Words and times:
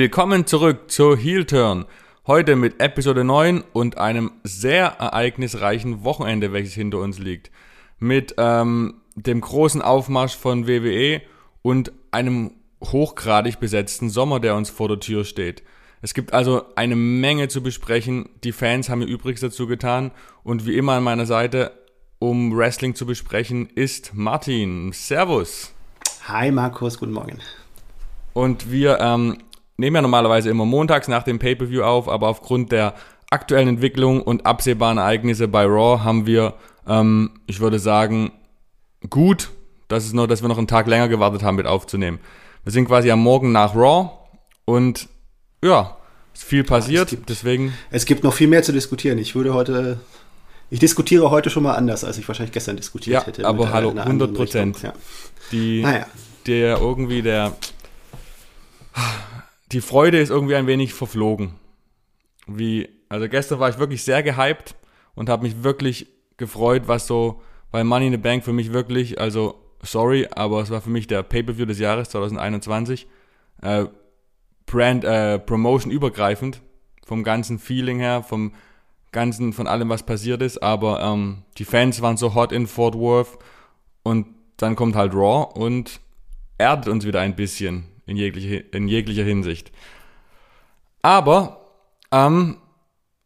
willkommen 0.00 0.46
zurück 0.46 0.90
zur 0.90 1.14
Heel 1.14 1.44
Turn. 1.44 1.84
Heute 2.26 2.56
mit 2.56 2.80
Episode 2.80 3.22
9 3.22 3.62
und 3.74 3.98
einem 3.98 4.30
sehr 4.44 4.86
ereignisreichen 4.98 6.04
Wochenende, 6.04 6.54
welches 6.54 6.72
hinter 6.72 7.00
uns 7.00 7.18
liegt. 7.18 7.50
Mit 7.98 8.34
ähm, 8.38 8.94
dem 9.14 9.42
großen 9.42 9.82
Aufmarsch 9.82 10.34
von 10.34 10.66
WWE 10.66 11.20
und 11.60 11.92
einem 12.12 12.52
hochgradig 12.82 13.60
besetzten 13.60 14.08
Sommer, 14.08 14.40
der 14.40 14.54
uns 14.54 14.70
vor 14.70 14.88
der 14.88 15.00
Tür 15.00 15.26
steht. 15.26 15.62
Es 16.00 16.14
gibt 16.14 16.32
also 16.32 16.62
eine 16.76 16.96
Menge 16.96 17.48
zu 17.48 17.62
besprechen. 17.62 18.30
Die 18.42 18.52
Fans 18.52 18.88
haben 18.88 19.02
ihr 19.02 19.08
Übriges 19.08 19.42
dazu 19.42 19.66
getan. 19.66 20.12
Und 20.42 20.64
wie 20.64 20.78
immer 20.78 20.94
an 20.94 21.04
meiner 21.04 21.26
Seite, 21.26 21.72
um 22.18 22.56
Wrestling 22.56 22.94
zu 22.94 23.04
besprechen, 23.04 23.68
ist 23.74 24.14
Martin. 24.14 24.92
Servus. 24.92 25.74
Hi 26.26 26.50
Markus, 26.50 26.98
guten 26.98 27.12
Morgen. 27.12 27.38
Und 28.32 28.70
wir 28.70 28.98
ähm, 29.00 29.36
nehmen 29.80 29.96
ja 29.96 30.02
normalerweise 30.02 30.50
immer 30.50 30.64
montags 30.64 31.08
nach 31.08 31.24
dem 31.24 31.38
Pay-Per-View 31.38 31.82
auf, 31.82 32.08
aber 32.08 32.28
aufgrund 32.28 32.70
der 32.70 32.94
aktuellen 33.30 33.68
Entwicklung 33.68 34.22
und 34.22 34.46
absehbaren 34.46 34.98
Ereignisse 34.98 35.48
bei 35.48 35.64
Raw 35.64 36.02
haben 36.04 36.26
wir, 36.26 36.54
ähm, 36.86 37.30
ich 37.46 37.60
würde 37.60 37.78
sagen, 37.78 38.32
gut, 39.08 39.50
dass, 39.88 40.04
es 40.04 40.12
noch, 40.12 40.26
dass 40.26 40.42
wir 40.42 40.48
noch 40.48 40.58
einen 40.58 40.66
Tag 40.66 40.86
länger 40.86 41.08
gewartet 41.08 41.42
haben 41.42 41.56
mit 41.56 41.66
aufzunehmen. 41.66 42.20
Wir 42.64 42.72
sind 42.72 42.86
quasi 42.86 43.10
am 43.10 43.20
Morgen 43.20 43.52
nach 43.52 43.74
Raw 43.74 44.10
und 44.64 45.08
ja, 45.64 45.96
ist 46.34 46.44
viel 46.44 46.64
passiert, 46.64 46.94
ja, 46.96 47.02
es 47.02 47.10
gibt, 47.10 47.28
deswegen. 47.28 47.72
Es 47.90 48.04
gibt 48.04 48.22
noch 48.22 48.34
viel 48.34 48.48
mehr 48.48 48.62
zu 48.62 48.72
diskutieren. 48.72 49.18
Ich 49.18 49.34
würde 49.34 49.54
heute, 49.54 50.00
ich 50.68 50.78
diskutiere 50.78 51.30
heute 51.30 51.50
schon 51.50 51.62
mal 51.62 51.74
anders, 51.74 52.04
als 52.04 52.18
ich 52.18 52.28
wahrscheinlich 52.28 52.52
gestern 52.52 52.76
diskutiert 52.76 53.22
ja, 53.22 53.26
hätte. 53.26 53.46
Aber 53.46 53.72
hallo, 53.72 53.90
100 53.96 54.34
Prozent. 54.34 54.82
Ja. 54.82 54.92
Die, 55.52 55.82
naja. 55.82 56.06
der 56.46 56.78
irgendwie 56.78 57.22
der 57.22 57.52
die 59.72 59.80
Freude 59.80 60.18
ist 60.18 60.30
irgendwie 60.30 60.56
ein 60.56 60.66
wenig 60.66 60.94
verflogen. 60.94 61.54
Wie, 62.46 62.88
also 63.08 63.28
gestern 63.28 63.60
war 63.60 63.68
ich 63.68 63.78
wirklich 63.78 64.02
sehr 64.02 64.22
gehypt 64.22 64.74
und 65.14 65.28
habe 65.28 65.44
mich 65.44 65.62
wirklich 65.62 66.08
gefreut, 66.36 66.84
was 66.86 67.06
so, 67.06 67.42
weil 67.70 67.84
Money 67.84 68.06
in 68.06 68.12
the 68.12 68.18
Bank 68.18 68.44
für 68.44 68.52
mich 68.52 68.72
wirklich, 68.72 69.20
also 69.20 69.54
sorry, 69.82 70.26
aber 70.30 70.60
es 70.62 70.70
war 70.70 70.80
für 70.80 70.90
mich 70.90 71.06
der 71.06 71.22
Pay-per-View 71.22 71.66
des 71.66 71.78
Jahres 71.78 72.10
2021. 72.10 73.06
Äh, 73.62 73.86
Brand, 74.66 75.04
äh, 75.04 75.38
Promotion 75.38 75.92
übergreifend, 75.92 76.62
vom 77.04 77.24
ganzen 77.24 77.58
Feeling 77.58 77.98
her, 77.98 78.22
vom 78.22 78.52
ganzen, 79.12 79.52
von 79.52 79.66
allem, 79.66 79.88
was 79.88 80.04
passiert 80.04 80.42
ist, 80.42 80.62
aber 80.62 81.00
ähm, 81.02 81.42
die 81.58 81.64
Fans 81.64 82.00
waren 82.02 82.16
so 82.16 82.34
hot 82.34 82.52
in 82.52 82.66
Fort 82.66 82.94
Worth 82.94 83.38
und 84.02 84.26
dann 84.56 84.76
kommt 84.76 84.94
halt 84.94 85.14
Raw 85.14 85.48
und 85.58 86.00
erdet 86.58 86.88
uns 86.88 87.04
wieder 87.04 87.20
ein 87.20 87.34
bisschen 87.34 87.89
in, 88.10 88.16
jegliche, 88.16 88.56
in 88.56 88.88
jeglicher 88.88 89.22
Hinsicht. 89.22 89.70
Aber 91.00 91.70
ähm, 92.10 92.56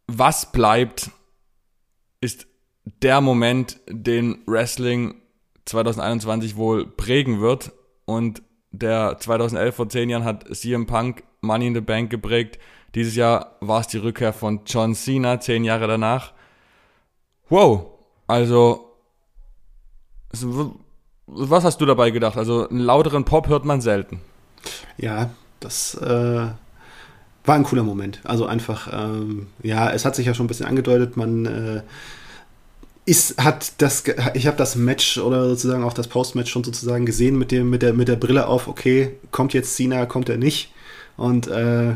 was 0.06 0.52
bleibt, 0.52 1.10
ist 2.20 2.46
der 2.84 3.20
Moment, 3.22 3.80
den 3.88 4.42
Wrestling 4.46 5.14
2021 5.64 6.56
wohl 6.56 6.86
prägen 6.86 7.40
wird. 7.40 7.72
Und 8.04 8.42
der 8.70 9.16
2011 9.18 9.74
vor 9.74 9.88
zehn 9.88 10.10
Jahren 10.10 10.24
hat 10.24 10.54
CM 10.54 10.86
Punk 10.86 11.24
Money 11.40 11.68
in 11.68 11.74
the 11.74 11.80
Bank 11.80 12.10
geprägt. 12.10 12.58
Dieses 12.94 13.16
Jahr 13.16 13.56
war 13.60 13.80
es 13.80 13.88
die 13.88 13.98
Rückkehr 13.98 14.34
von 14.34 14.60
John 14.66 14.94
Cena, 14.94 15.40
zehn 15.40 15.64
Jahre 15.64 15.86
danach. 15.86 16.34
Wow, 17.48 17.86
also 18.26 18.90
was 21.26 21.64
hast 21.64 21.80
du 21.80 21.86
dabei 21.86 22.10
gedacht? 22.10 22.36
Also 22.36 22.68
einen 22.68 22.80
lauteren 22.80 23.24
Pop 23.24 23.48
hört 23.48 23.64
man 23.64 23.80
selten. 23.80 24.20
Ja, 24.96 25.30
das 25.60 25.94
äh, 25.94 26.06
war 26.06 27.54
ein 27.54 27.64
cooler 27.64 27.82
Moment. 27.82 28.20
Also 28.24 28.46
einfach, 28.46 28.88
ähm, 28.92 29.48
ja, 29.62 29.90
es 29.90 30.04
hat 30.04 30.16
sich 30.16 30.26
ja 30.26 30.34
schon 30.34 30.46
ein 30.46 30.48
bisschen 30.48 30.66
angedeutet, 30.66 31.16
man 31.16 31.46
äh, 31.46 31.82
ist, 33.06 33.42
hat 33.42 33.72
das, 33.78 34.04
ich 34.34 34.46
habe 34.46 34.56
das 34.56 34.76
Match 34.76 35.18
oder 35.18 35.48
sozusagen 35.48 35.84
auch 35.84 35.92
das 35.92 36.08
Postmatch 36.08 36.50
schon 36.50 36.64
sozusagen 36.64 37.04
gesehen 37.04 37.38
mit 37.38 37.50
dem, 37.50 37.68
mit 37.68 37.82
der, 37.82 37.92
mit 37.92 38.08
der 38.08 38.16
Brille 38.16 38.46
auf, 38.46 38.66
okay, 38.66 39.12
kommt 39.30 39.52
jetzt 39.52 39.76
Cena, 39.76 40.06
kommt 40.06 40.28
er 40.28 40.38
nicht. 40.38 40.72
Und 41.16 41.46
äh, 41.48 41.94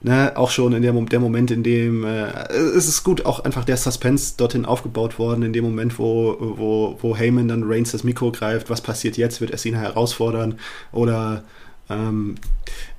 ne, 0.00 0.32
auch 0.36 0.50
schon 0.50 0.72
in 0.72 0.82
der, 0.82 0.92
der 0.92 1.20
Moment, 1.20 1.50
in 1.50 1.62
dem 1.62 2.04
äh, 2.04 2.26
es 2.52 2.88
ist 2.88 3.04
gut, 3.04 3.26
auch 3.26 3.40
einfach 3.40 3.64
der 3.64 3.76
Suspense 3.76 4.34
dorthin 4.36 4.64
aufgebaut 4.64 5.18
worden, 5.18 5.42
in 5.42 5.52
dem 5.52 5.64
Moment, 5.64 5.98
wo, 5.98 6.36
wo, 6.38 6.98
wo 7.00 7.16
Heyman 7.16 7.48
dann 7.48 7.62
Reigns 7.64 7.92
das 7.92 8.04
Mikro 8.04 8.32
greift, 8.32 8.70
was 8.70 8.80
passiert 8.80 9.18
jetzt, 9.18 9.40
wird 9.42 9.50
er 9.50 9.58
Cena 9.58 9.78
herausfordern 9.78 10.58
oder 10.90 11.44
ähm, 11.90 12.36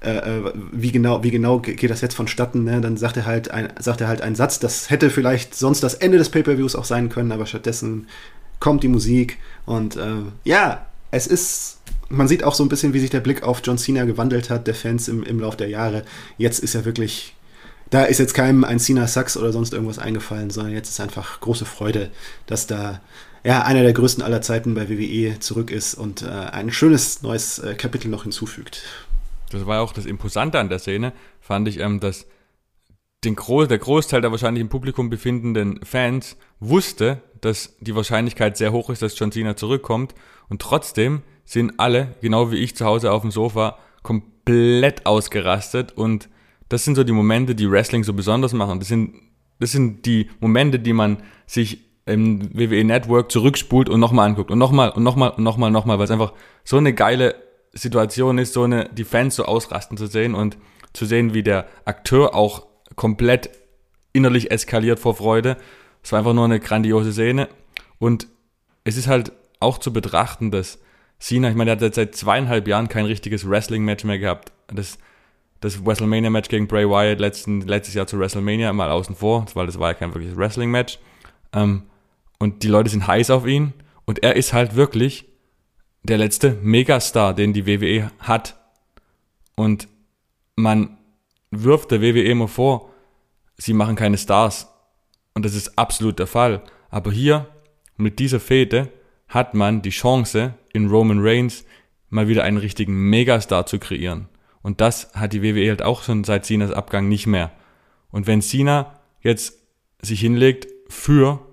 äh, 0.02 0.18
äh, 0.18 0.54
wie 0.72 0.92
genau, 0.92 1.24
wie 1.24 1.32
genau 1.32 1.60
geht 1.60 1.90
das 1.90 2.02
jetzt 2.02 2.16
vonstatten? 2.16 2.64
Ne? 2.64 2.82
Dann 2.82 2.98
sagt 2.98 3.18
er 3.18 3.26
halt, 3.26 3.50
ein, 3.52 3.70
sagt 3.80 4.02
er 4.02 4.08
halt 4.08 4.22
einen 4.22 4.36
Satz, 4.36 4.60
das 4.60 4.90
hätte 4.90 5.10
vielleicht 5.10 5.56
sonst 5.56 5.82
das 5.82 5.96
Ende 5.96 6.18
des 6.18 6.30
Pay-per-Views 6.30 6.76
auch 6.76 6.86
sein 6.86 7.10
können, 7.10 7.32
aber 7.32 7.46
stattdessen 7.46 8.08
kommt 8.60 8.84
die 8.84 8.88
Musik 8.88 9.38
und 9.66 9.96
äh, 9.96 10.22
ja, 10.44 10.86
es 11.12 11.28
ist, 11.28 11.80
man 12.10 12.28
sieht 12.28 12.44
auch 12.44 12.54
so 12.54 12.64
ein 12.64 12.70
bisschen, 12.70 12.94
wie 12.94 13.00
sich 13.00 13.10
der 13.10 13.20
Blick 13.20 13.44
auf 13.44 13.62
John 13.64 13.78
Cena 13.78 14.06
gewandelt 14.06 14.50
hat, 14.50 14.68
der 14.68 14.76
Fans 14.76 15.08
im, 15.08 15.24
im 15.24 15.40
Lauf 15.40 15.56
der 15.56 15.70
Jahre. 15.70 16.04
Jetzt 16.38 16.60
ist 16.60 16.76
er 16.76 16.86
wirklich, 16.86 17.36
da 17.90 18.04
ist 18.04 18.20
jetzt 18.20 18.34
keinem 18.34 18.64
ein 18.64 18.80
Cena 18.80 19.08
Sucks 19.08 19.38
oder 19.38 19.52
sonst 19.52 19.74
irgendwas 19.74 20.00
eingefallen, 20.00 20.50
sondern 20.50 20.74
jetzt 20.74 20.90
ist 20.90 21.00
einfach 21.00 21.40
große 21.40 21.66
Freude, 21.66 22.12
dass 22.48 22.68
da 22.68 23.02
ja, 23.46 23.62
einer 23.62 23.84
der 23.84 23.94
größten 23.94 24.24
aller 24.24 24.42
Zeiten 24.42 24.74
bei 24.74 24.90
WWE 24.90 25.40
zurück 25.40 25.70
ist 25.70 25.94
und 25.94 26.24
äh, 26.24 26.26
ein 26.26 26.72
schönes 26.72 27.22
neues 27.22 27.60
äh, 27.60 27.76
Kapitel 27.76 28.10
noch 28.10 28.24
hinzufügt. 28.24 28.82
Das 29.52 29.68
war 29.68 29.82
auch 29.82 29.94
das 29.94 30.08
Imposante 30.08 30.60
an 30.60 30.68
der 30.68 30.80
Szene, 30.80 31.14
fand 31.40 31.68
ich, 31.68 31.80
ähm, 31.80 32.00
dass 32.00 32.26
den 33.24 33.36
Gro 33.36 33.66
der 33.66 33.78
Großteil 33.78 34.22
der 34.22 34.32
wahrscheinlich 34.32 34.62
im 34.62 34.70
Publikum 34.70 35.12
befindenden 35.12 35.80
Fans 35.86 36.38
wusste, 36.60 37.22
dass 37.42 37.76
die 37.80 37.96
Wahrscheinlichkeit 37.96 38.58
sehr 38.58 38.72
hoch 38.72 38.90
ist, 38.90 39.04
dass 39.04 39.18
John 39.18 39.32
Cena 39.32 39.56
zurückkommt 39.56 40.16
und 40.50 40.60
trotzdem 40.60 41.22
sind 41.46 41.80
alle, 41.80 42.16
genau 42.22 42.52
wie 42.52 42.58
ich 42.58 42.76
zu 42.76 42.86
Hause 42.86 43.12
auf 43.12 43.22
dem 43.22 43.30
Sofa, 43.30 43.78
komplett 44.02 45.06
ausgerastet 45.06 45.92
und 45.92 46.30
das 46.68 46.84
sind 46.84 46.96
so 46.96 47.04
die 47.04 47.14
Momente, 47.14 47.54
die 47.54 47.70
Wrestling 47.70 48.04
so 48.04 48.14
besonders 48.14 48.54
machen. 48.54 48.80
Das 48.80 48.88
sind, 48.88 49.14
das 49.60 49.72
sind 49.72 50.08
die 50.08 50.32
Momente, 50.40 50.80
die 50.80 50.94
man 50.94 51.22
sich 51.46 51.86
im 52.06 52.56
WWE 52.58 52.84
Network 52.84 53.32
zurückspult 53.32 53.90
und 53.90 54.00
nochmal 54.00 54.28
anguckt 54.28 54.52
und 54.52 54.60
nochmal 54.60 54.92
und 54.92 55.04
nochmal 55.04 55.32
und 55.32 55.44
nochmal 55.44 55.72
nochmal, 55.72 55.98
weil 55.98 56.06
es 56.06 56.12
einfach 56.12 56.34
so 56.64 56.78
eine 56.78 56.94
geile 56.94 57.36
Situation 57.74 58.38
ist, 58.38 58.54
so 58.54 58.64
eine, 58.64 58.90
die 58.94 59.04
Fans 59.04 59.36
so 59.36 59.46
ausrasten 59.46 59.98
zu 59.98 60.08
sehen 60.08 60.36
und 60.36 60.58
zu 60.94 61.06
sehen, 61.06 61.34
wie 61.34 61.44
der 61.44 61.68
Akteur 61.84 62.36
auch 62.36 62.68
komplett 62.96 63.50
innerlich 64.14 64.52
eskaliert 64.52 65.00
vor 65.00 65.16
Freude. 65.16 65.58
Es 66.04 66.12
war 66.12 66.20
einfach 66.20 66.34
nur 66.34 66.46
eine 66.46 66.60
grandiose 66.60 67.12
Szene 67.12 67.50
und 68.00 68.28
es 68.84 68.98
ist 68.98 69.08
halt 69.08 69.32
auch 69.60 69.80
zu 69.80 69.92
betrachten, 69.92 70.52
dass 70.52 70.80
Cena, 71.20 71.50
ich 71.50 71.56
meine, 71.56 71.76
der 71.76 71.88
hat 71.88 71.96
seit 71.96 72.16
zweieinhalb 72.16 72.68
Jahren 72.68 72.88
kein 72.88 73.06
richtiges 73.06 73.50
Wrestling-Match 73.50 74.04
mehr 74.04 74.20
gehabt. 74.20 74.52
Das, 74.68 75.00
das 75.60 75.86
WrestleMania-Match 75.86 76.50
gegen 76.50 76.68
Bray 76.68 76.88
Wyatt 76.88 77.20
letzten, 77.20 77.62
letztes 77.62 77.96
Jahr 77.96 78.06
zu 78.06 78.20
WrestleMania 78.20 78.72
mal 78.74 78.92
außen 78.92 79.16
vor, 79.16 79.46
weil 79.54 79.66
das 79.66 79.80
war 79.80 79.90
ja 79.90 79.94
kein 79.96 80.14
wirkliches 80.14 80.38
Wrestling-Match. 80.38 81.00
Ähm, 81.54 81.84
und 82.46 82.62
die 82.62 82.68
Leute 82.68 82.92
sind 82.92 83.08
heiß 83.08 83.32
auf 83.32 83.48
ihn 83.48 83.74
und 84.06 84.22
er 84.22 84.36
ist 84.36 84.54
halt 84.54 84.76
wirklich 84.76 85.26
der 86.04 86.20
letzte 86.20 86.60
Megastar, 86.62 87.34
den 87.34 87.54
die 87.54 87.66
WWE 87.66 88.12
hat. 88.20 88.56
Und 89.56 89.88
man 90.56 91.00
wirft 91.50 91.90
der 91.90 92.04
WWE 92.04 92.22
immer 92.22 92.48
vor, 92.48 92.92
sie 93.58 93.74
machen 93.74 93.96
keine 93.96 94.20
Stars. 94.20 94.68
Und 95.34 95.44
das 95.44 95.56
ist 95.56 95.80
absolut 95.80 96.20
der 96.20 96.28
Fall. 96.28 96.62
Aber 96.92 97.12
hier, 97.12 97.48
mit 97.98 98.20
dieser 98.20 98.40
Fete, 98.40 98.92
hat 99.28 99.56
man 99.56 99.82
die 99.82 99.90
Chance, 99.90 100.54
in 100.72 100.88
Roman 100.88 101.22
Reigns 101.22 101.66
mal 102.10 102.28
wieder 102.28 102.44
einen 102.44 102.58
richtigen 102.58 103.10
Megastar 103.10 103.66
zu 103.66 103.80
kreieren. 103.80 104.30
Und 104.62 104.82
das 104.82 105.12
hat 105.16 105.34
die 105.34 105.42
WWE 105.42 105.70
halt 105.70 105.82
auch 105.82 106.04
schon 106.04 106.24
seit 106.24 106.46
Cenas 106.46 106.70
Abgang 106.70 107.10
nicht 107.10 107.26
mehr. 107.26 107.52
Und 108.12 108.28
wenn 108.28 108.44
Cena 108.44 109.00
jetzt 109.22 109.58
sich 110.00 110.20
hinlegt 110.20 110.68
für 110.90 111.45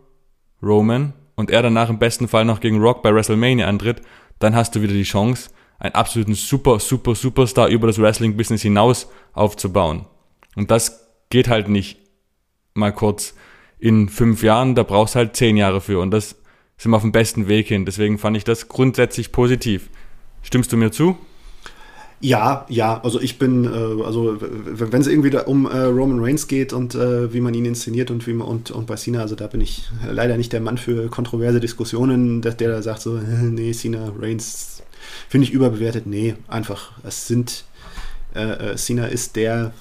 Roman 0.63 1.13
und 1.35 1.51
er 1.51 1.63
danach 1.63 1.91
im 1.91 1.99
besten 1.99 2.29
Fall 2.29 2.45
noch 2.45 2.61
gegen 2.61 2.81
Rock 2.81 3.03
bei 3.03 3.15
WrestleMania 3.15 3.67
antritt, 3.67 4.03
dann 4.39 4.55
hast 4.55 4.75
du 4.75 4.83
wieder 4.83 4.93
die 4.93 5.03
Chance, 5.03 5.51
einen 5.79 5.95
absoluten 5.95 6.35
super, 6.35 6.79
super, 6.79 7.15
Superstar 7.15 7.69
über 7.69 7.87
das 7.87 7.99
Wrestling-Business 8.01 8.63
hinaus 8.63 9.09
aufzubauen. 9.33 10.07
Und 10.55 10.71
das 10.71 11.09
geht 11.31 11.49
halt 11.49 11.69
nicht 11.69 11.99
mal 12.75 12.93
kurz 12.93 13.35
in 13.79 14.09
fünf 14.09 14.43
Jahren, 14.43 14.75
da 14.75 14.85
brauchst 14.85 15.15
du 15.15 15.19
halt 15.19 15.37
zehn 15.37 15.57
Jahre 15.57 15.81
für 15.81 16.01
und 16.01 16.13
das 16.13 16.37
sind 16.77 16.91
wir 16.91 16.97
auf 16.97 17.03
dem 17.03 17.13
besten 17.13 17.49
Weg 17.49 17.69
hin. 17.69 17.85
Deswegen 17.85 18.19
fand 18.19 18.37
ich 18.37 18.45
das 18.45 18.69
grundsätzlich 18.69 19.33
positiv. 19.33 19.89
Stimmst 20.43 20.73
du 20.73 20.77
mir 20.77 20.91
zu? 20.91 21.17
Ja, 22.25 22.67
ja, 22.69 23.01
also 23.03 23.21
ich 23.21 23.37
bin, 23.37 23.65
äh, 23.65 24.05
also 24.05 24.37
wenn 24.39 25.01
es 25.01 25.09
irgendwie 25.09 25.37
um 25.45 25.67
äh, 25.67 25.77
Roman 25.77 26.21
Reigns 26.23 26.47
geht 26.47 26.73
und 26.73 26.95
äh, 26.95 27.33
wie 27.33 27.41
man 27.41 27.53
ihn 27.53 27.65
inszeniert 27.65 28.13
und 28.13 28.29
wie 28.29 28.33
man 28.33 28.47
und, 28.47 28.71
und 28.71 28.87
bei 28.87 28.95
Cena, 28.95 29.23
also 29.23 29.35
da 29.35 29.49
bin 29.49 29.61
ich 29.61 29.91
leider 30.09 30.37
nicht 30.37 30.53
der 30.53 30.61
Mann 30.61 30.79
für 30.79 31.09
kontroverse 31.09 31.59
Diskussionen, 31.59 32.41
dass 32.41 32.57
der 32.57 32.71
da 32.71 32.81
sagt 32.81 33.01
so, 33.01 33.19
nee, 33.43 33.73
Cena, 33.73 34.13
Reigns 34.17 34.85
finde 35.29 35.49
ich 35.49 35.53
überbewertet. 35.53 36.07
Nee, 36.07 36.37
einfach, 36.47 36.93
es 37.03 37.27
sind 37.27 37.65
äh, 38.35 38.77
Cena 38.77 39.07
ist 39.07 39.35
der, 39.35 39.73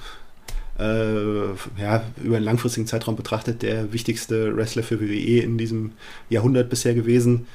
äh, 0.80 1.46
ja, 1.80 2.04
über 2.24 2.38
einen 2.38 2.46
langfristigen 2.46 2.88
Zeitraum 2.88 3.16
betrachtet, 3.16 3.62
der 3.62 3.94
wichtigste 3.94 4.58
Wrestler 4.58 4.82
für 4.82 5.00
WWE 5.00 5.42
in 5.44 5.60
diesem 5.60 5.92
Jahrhundert 6.30 6.72
bisher 6.72 6.96
gewesen. 6.96 7.46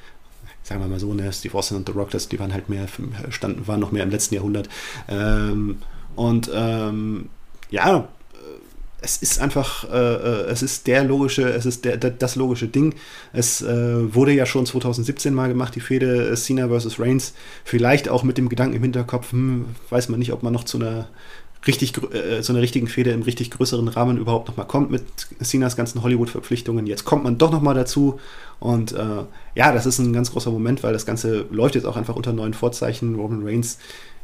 Sagen 0.67 0.81
wir 0.81 0.89
mal 0.89 0.99
so, 0.99 1.15
ne, 1.15 1.33
Steve 1.33 1.57
Austin 1.57 1.77
und 1.77 1.87
The 1.87 1.93
Rock, 1.93 2.11
das, 2.11 2.29
die 2.29 2.41
waren 2.41 2.53
halt 2.53 2.69
mehr, 2.69 2.89
standen, 3.31 3.69
waren 3.69 3.79
noch 3.79 3.93
mehr 3.93 4.03
im 4.03 4.11
letzten 4.11 4.35
Jahrhundert. 4.35 4.69
Ähm, 5.09 5.79
und 6.17 6.51
ähm, 6.53 7.29
ja, 7.71 8.09
es 9.01 9.19
ist 9.19 9.41
einfach, 9.41 9.89
äh, 9.89 9.97
äh, 9.97 10.51
es 10.51 10.63
ist 10.63 10.89
der 10.89 11.05
logische, 11.05 11.49
es 11.51 11.67
ist 11.67 11.85
der, 11.85 11.97
der 11.97 12.11
das 12.11 12.35
logische 12.35 12.67
Ding. 12.67 12.97
Es 13.33 13.63
äh, 13.63 14.13
wurde 14.13 14.33
ja 14.33 14.45
schon 14.45 14.67
2017 14.67 15.33
mal 15.33 15.47
gemacht, 15.47 15.77
die 15.77 15.81
Fehde 15.81 16.31
äh, 16.31 16.35
Cena 16.35 16.69
vs. 16.69 16.99
Reigns. 16.99 17.33
Vielleicht 17.63 18.09
auch 18.09 18.25
mit 18.25 18.37
dem 18.37 18.49
Gedanken 18.49 18.75
im 18.75 18.83
Hinterkopf, 18.83 19.31
hm, 19.31 19.67
weiß 19.91 20.09
man 20.09 20.19
nicht, 20.19 20.33
ob 20.33 20.43
man 20.43 20.53
noch 20.53 20.65
zu 20.65 20.79
einer 20.79 21.07
richtig 21.67 21.93
äh, 22.13 22.43
zu 22.43 22.53
einer 22.53 22.63
richtigen 22.63 22.87
Fehde 22.87 23.11
im 23.11 23.23
richtig 23.23 23.51
größeren 23.51 23.89
Rahmen 23.89 24.19
überhaupt 24.19 24.49
nochmal 24.49 24.67
kommt 24.67 24.91
mit 24.91 25.03
Cenas 25.43 25.77
ganzen 25.77 26.03
Hollywood-Verpflichtungen. 26.03 26.87
Jetzt 26.87 27.05
kommt 27.05 27.25
man 27.25 27.39
doch 27.39 27.51
nochmal 27.51 27.75
dazu. 27.75 28.21
Und 28.61 28.93
äh, 28.93 29.25
ja, 29.55 29.73
das 29.73 29.87
ist 29.87 29.99
ein 29.99 30.13
ganz 30.13 30.33
großer 30.33 30.51
Moment, 30.51 30.83
weil 30.83 30.93
das 30.93 31.07
Ganze 31.07 31.47
läuft 31.51 31.75
jetzt 31.75 31.85
auch 31.85 31.97
einfach 31.97 32.17
unter 32.17 32.33
neuen 32.33 32.55
Vorzeichen. 32.55 33.17
Roman 33.17 33.47
Reigns 33.47 33.79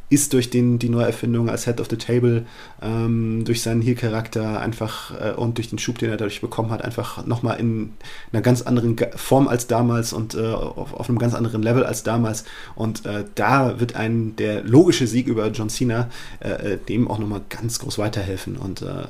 ist 0.09 0.33
durch 0.33 0.49
den, 0.49 0.77
die 0.77 0.89
Neuerfindung 0.89 1.49
als 1.49 1.65
Head 1.65 1.81
of 1.81 1.87
the 1.89 1.97
Table, 1.97 2.45
ähm, 2.81 3.43
durch 3.45 3.61
seinen 3.63 3.81
Heel-Charakter 3.81 4.59
einfach 4.59 5.11
äh, 5.19 5.31
und 5.31 5.57
durch 5.57 5.69
den 5.69 5.79
Schub, 5.79 5.97
den 5.97 6.09
er 6.09 6.17
dadurch 6.17 6.41
bekommen 6.41 6.69
hat, 6.69 6.83
einfach 6.83 7.25
nochmal 7.25 7.59
in 7.59 7.93
einer 8.31 8.41
ganz 8.41 8.61
anderen 8.61 8.95
Form 9.15 9.47
als 9.47 9.67
damals 9.67 10.13
und 10.13 10.35
äh, 10.35 10.45
auf, 10.45 10.93
auf, 10.93 11.09
einem 11.09 11.17
ganz 11.17 11.33
anderen 11.33 11.63
Level 11.63 11.83
als 11.83 12.03
damals. 12.03 12.45
Und 12.75 13.05
äh, 13.05 13.25
da 13.35 13.79
wird 13.79 13.95
ein 13.95 14.35
der 14.35 14.63
logische 14.63 15.07
Sieg 15.07 15.27
über 15.27 15.47
John 15.47 15.69
Cena 15.69 16.09
äh, 16.39 16.73
äh, 16.73 16.77
dem 16.77 17.07
auch 17.09 17.17
nochmal 17.17 17.41
ganz 17.49 17.79
groß 17.79 17.97
weiterhelfen. 17.97 18.55
Und 18.57 18.83
äh, 18.83 19.07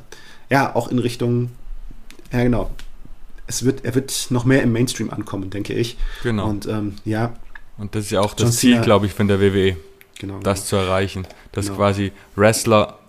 ja, 0.50 0.74
auch 0.76 0.88
in 0.90 1.00
Richtung, 1.00 1.50
ja 2.32 2.44
genau, 2.44 2.72
es 3.48 3.66
wird, 3.66 3.84
er 3.84 3.94
wird 3.96 4.28
noch 4.30 4.46
mehr 4.46 4.62
im 4.62 4.72
Mainstream 4.72 5.10
ankommen, 5.10 5.50
denke 5.50 5.74
ich. 5.74 5.98
Genau. 6.24 6.48
Und 6.48 6.66
ähm, 6.66 6.96
ja. 7.04 7.34
Und 7.78 7.96
das 7.96 8.06
ist 8.06 8.12
ja 8.12 8.22
auch 8.22 8.34
das 8.34 8.58
Ziel, 8.58 8.80
glaube 8.82 9.06
ich, 9.06 9.14
von 9.14 9.28
der 9.28 9.42
WWE 9.42 9.76
genau. 10.20 10.40
das 10.40 10.66
zu 10.68 10.76
erreichen. 10.76 11.28
Dass 11.52 11.66
genau. 11.66 11.78
quasi 11.78 12.12
Wrestler 12.36 13.00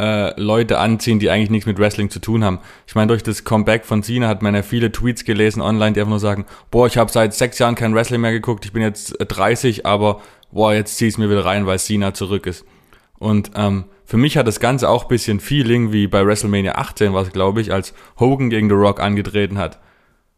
äh, 0.00 0.38
Leute 0.40 0.78
anziehen, 0.78 1.18
die 1.18 1.30
eigentlich 1.30 1.50
nichts 1.50 1.66
mit 1.66 1.78
Wrestling 1.78 2.10
zu 2.10 2.20
tun 2.20 2.44
haben. 2.44 2.60
Ich 2.86 2.94
meine, 2.94 3.08
durch 3.08 3.22
das 3.22 3.44
Comeback 3.44 3.84
von 3.84 4.02
Cena 4.02 4.28
hat 4.28 4.42
man 4.42 4.54
ja 4.54 4.62
viele 4.62 4.92
Tweets 4.92 5.24
gelesen 5.24 5.60
online, 5.60 5.92
die 5.92 6.00
einfach 6.00 6.10
nur 6.10 6.20
sagen, 6.20 6.46
boah, 6.70 6.86
ich 6.86 6.96
habe 6.96 7.10
seit 7.10 7.34
sechs 7.34 7.58
Jahren 7.58 7.74
kein 7.74 7.94
Wrestling 7.94 8.20
mehr 8.20 8.32
geguckt, 8.32 8.64
ich 8.64 8.72
bin 8.72 8.82
jetzt 8.82 9.16
30, 9.18 9.86
aber 9.86 10.20
boah, 10.52 10.72
jetzt 10.72 10.96
zieh 10.96 11.08
ich 11.08 11.18
mir 11.18 11.28
wieder 11.28 11.44
rein, 11.44 11.66
weil 11.66 11.78
Cena 11.78 12.14
zurück 12.14 12.46
ist. 12.46 12.64
Und 13.18 13.50
ähm, 13.56 13.84
für 14.04 14.16
mich 14.16 14.36
hat 14.36 14.46
das 14.46 14.60
Ganze 14.60 14.88
auch 14.88 15.04
bisschen 15.04 15.40
Feeling 15.40 15.92
wie 15.92 16.06
bei 16.06 16.24
WrestleMania 16.24 16.76
18, 16.76 17.12
was 17.12 17.32
glaube 17.32 17.60
ich, 17.60 17.72
als 17.72 17.92
Hogan 18.18 18.50
gegen 18.50 18.68
The 18.68 18.74
Rock 18.74 19.00
angetreten 19.00 19.58
hat. 19.58 19.80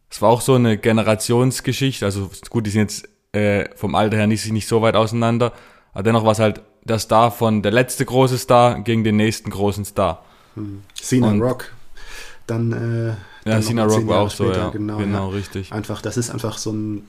Es 0.09 0.21
war 0.21 0.29
auch 0.29 0.41
so 0.41 0.55
eine 0.55 0.77
Generationsgeschichte, 0.77 2.03
also 2.03 2.31
gut, 2.49 2.65
die 2.65 2.71
sind 2.71 2.81
jetzt 2.81 3.07
äh, 3.33 3.69
vom 3.77 3.95
Alter 3.95 4.17
her 4.17 4.27
nicht, 4.27 4.51
nicht 4.51 4.67
so 4.67 4.81
weit 4.81 4.95
auseinander, 4.95 5.53
aber 5.93 6.03
dennoch 6.03 6.23
war 6.23 6.31
es 6.31 6.39
halt 6.39 6.61
der 6.83 6.99
Star 6.99 7.31
von 7.31 7.61
der 7.61 7.71
letzte 7.71 8.05
große 8.05 8.37
Star 8.37 8.81
gegen 8.81 9.03
den 9.03 9.15
nächsten 9.15 9.49
großen 9.49 9.85
Star. 9.85 10.23
Hm. 10.55 10.83
Cena 10.95 11.29
und, 11.29 11.41
Rock. 11.41 11.71
Dann, 12.47 12.71
äh, 13.45 13.49
ja, 13.49 13.61
Cena 13.61 13.85
Rock 13.85 14.07
war 14.07 14.21
auch 14.21 14.31
später, 14.31 14.53
so, 14.53 14.59
ja. 14.59 14.69
Genau, 14.69 14.97
genau 14.97 15.29
ja. 15.29 15.35
richtig. 15.35 15.71
Einfach, 15.71 16.01
das 16.01 16.17
ist 16.17 16.29
einfach 16.29 16.57
so 16.57 16.71
ein, 16.71 17.07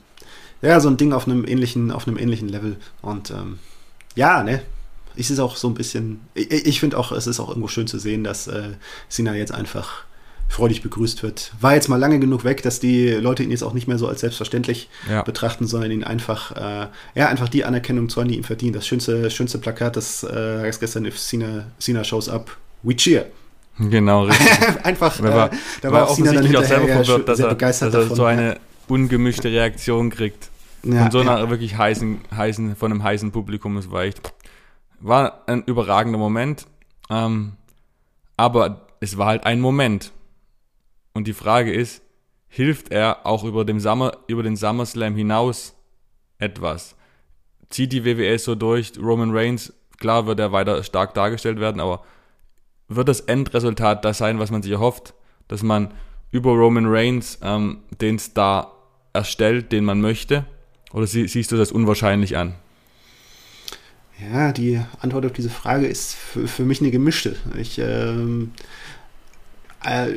ja, 0.61 0.79
so 0.79 0.89
ein 0.89 0.97
Ding 0.97 1.13
auf 1.13 1.27
einem 1.27 1.45
ähnlichen, 1.45 1.91
auf 1.91 2.07
einem 2.07 2.17
ähnlichen 2.17 2.49
Level. 2.49 2.77
Und 3.01 3.31
ähm, 3.31 3.59
ja, 4.15 4.43
ne, 4.43 4.61
es 5.15 5.29
ist 5.29 5.39
auch 5.39 5.55
so 5.55 5.67
ein 5.67 5.73
bisschen, 5.73 6.21
ich, 6.33 6.51
ich 6.51 6.79
finde 6.79 6.97
auch, 6.97 7.11
es 7.11 7.27
ist 7.27 7.39
auch 7.39 7.49
irgendwo 7.49 7.67
schön 7.67 7.87
zu 7.87 7.99
sehen, 7.99 8.23
dass 8.23 8.47
äh, 8.47 8.71
Cena 9.09 9.35
jetzt 9.35 9.53
einfach 9.53 10.05
freudig 10.47 10.81
begrüßt 10.81 11.23
wird. 11.23 11.51
War 11.59 11.73
jetzt 11.73 11.89
mal 11.89 11.97
lange 11.97 12.19
genug 12.19 12.43
weg, 12.43 12.61
dass 12.61 12.79
die 12.79 13.09
Leute 13.09 13.43
ihn 13.43 13.51
jetzt 13.51 13.63
auch 13.63 13.73
nicht 13.73 13.87
mehr 13.87 13.97
so 13.97 14.07
als 14.07 14.21
selbstverständlich 14.21 14.89
ja. 15.09 15.23
betrachten, 15.23 15.65
sondern 15.65 15.91
ihn 15.91 16.03
einfach, 16.03 16.55
äh, 16.55 16.87
ja, 17.15 17.27
einfach 17.27 17.49
die 17.49 17.65
Anerkennung 17.65 18.09
zollen, 18.09 18.27
die 18.27 18.37
ihm 18.37 18.43
verdienen. 18.43 18.73
Das 18.73 18.85
schönste, 18.85 19.31
schönste 19.31 19.57
Plakat, 19.57 19.95
das 19.95 20.23
äh, 20.23 20.71
gestern, 20.79 21.05
if 21.05 21.17
Cena, 21.17 21.65
Cena 21.79 22.03
shows 22.03 22.29
up, 22.29 22.55
we 22.83 22.95
cheer. 22.95 23.25
Genau, 23.79 24.23
richtig. 24.25 24.47
einfach, 24.83 25.19
äh, 25.19 25.23
war, 25.23 25.49
da 25.81 25.91
war, 25.91 26.01
war 26.01 26.09
auch 26.09 26.15
Cena 26.15 26.33
dann 26.33 26.55
auch 26.55 26.63
selber 26.63 26.87
verwirrt, 26.87 27.27
dass, 27.27 27.39
er, 27.39 27.55
dass 27.55 27.81
er 27.81 27.89
davon, 27.89 28.15
so 28.15 28.25
eine 28.25 28.57
ungemischte 28.87 29.49
Reaktion 29.49 30.09
kriegt. 30.09 30.49
Ja, 30.83 31.03
von 31.03 31.11
so 31.11 31.19
einer 31.19 31.39
ja. 31.39 31.49
wirklich 31.49 31.77
heißen, 31.77 32.19
heißen, 32.35 32.75
von 32.75 32.91
einem 32.91 33.03
heißen 33.03 33.31
Publikum, 33.31 33.77
es 33.77 33.89
war 33.89 34.03
echt, 34.03 34.33
war 34.99 35.41
ein 35.47 35.63
überragender 35.63 36.19
Moment, 36.19 36.67
ähm, 37.09 37.53
aber 38.37 38.87
es 38.99 39.17
war 39.17 39.27
halt 39.27 39.45
ein 39.45 39.61
Moment. 39.61 40.11
Und 41.13 41.27
die 41.27 41.33
Frage 41.33 41.71
ist, 41.71 42.01
hilft 42.47 42.91
er 42.91 43.25
auch 43.25 43.43
über, 43.43 43.65
dem 43.65 43.79
Summer, 43.79 44.17
über 44.27 44.43
den 44.43 44.55
SummerSlam 44.55 45.15
hinaus 45.15 45.75
etwas? 46.39 46.95
Zieht 47.69 47.93
die 47.93 48.05
WWE 48.05 48.37
so 48.39 48.55
durch? 48.55 48.93
Roman 48.99 49.31
Reigns, 49.35 49.73
klar 49.97 50.25
wird 50.25 50.39
er 50.39 50.51
weiter 50.51 50.83
stark 50.83 51.13
dargestellt 51.13 51.59
werden, 51.59 51.79
aber 51.79 52.03
wird 52.87 53.07
das 53.07 53.21
Endresultat 53.21 54.03
das 54.03 54.17
sein, 54.17 54.39
was 54.39 54.51
man 54.51 54.61
sich 54.61 54.71
erhofft? 54.71 55.13
Dass 55.47 55.63
man 55.63 55.93
über 56.31 56.51
Roman 56.51 56.87
Reigns 56.87 57.39
ähm, 57.41 57.79
den 58.01 58.17
Star 58.19 58.71
erstellt, 59.13 59.71
den 59.71 59.85
man 59.85 60.01
möchte? 60.01 60.45
Oder 60.91 61.07
sie, 61.07 61.27
siehst 61.27 61.51
du 61.51 61.57
das 61.57 61.71
unwahrscheinlich 61.71 62.37
an? 62.37 62.55
Ja, 64.31 64.51
die 64.51 64.79
Antwort 64.99 65.25
auf 65.25 65.33
diese 65.33 65.49
Frage 65.49 65.87
ist 65.87 66.13
für, 66.15 66.63
mich 66.63 66.81
eine 66.81 66.91
gemischte. 66.91 67.35
Ich 67.57 67.79
ähm, 67.79 68.51
äh, 68.57 68.61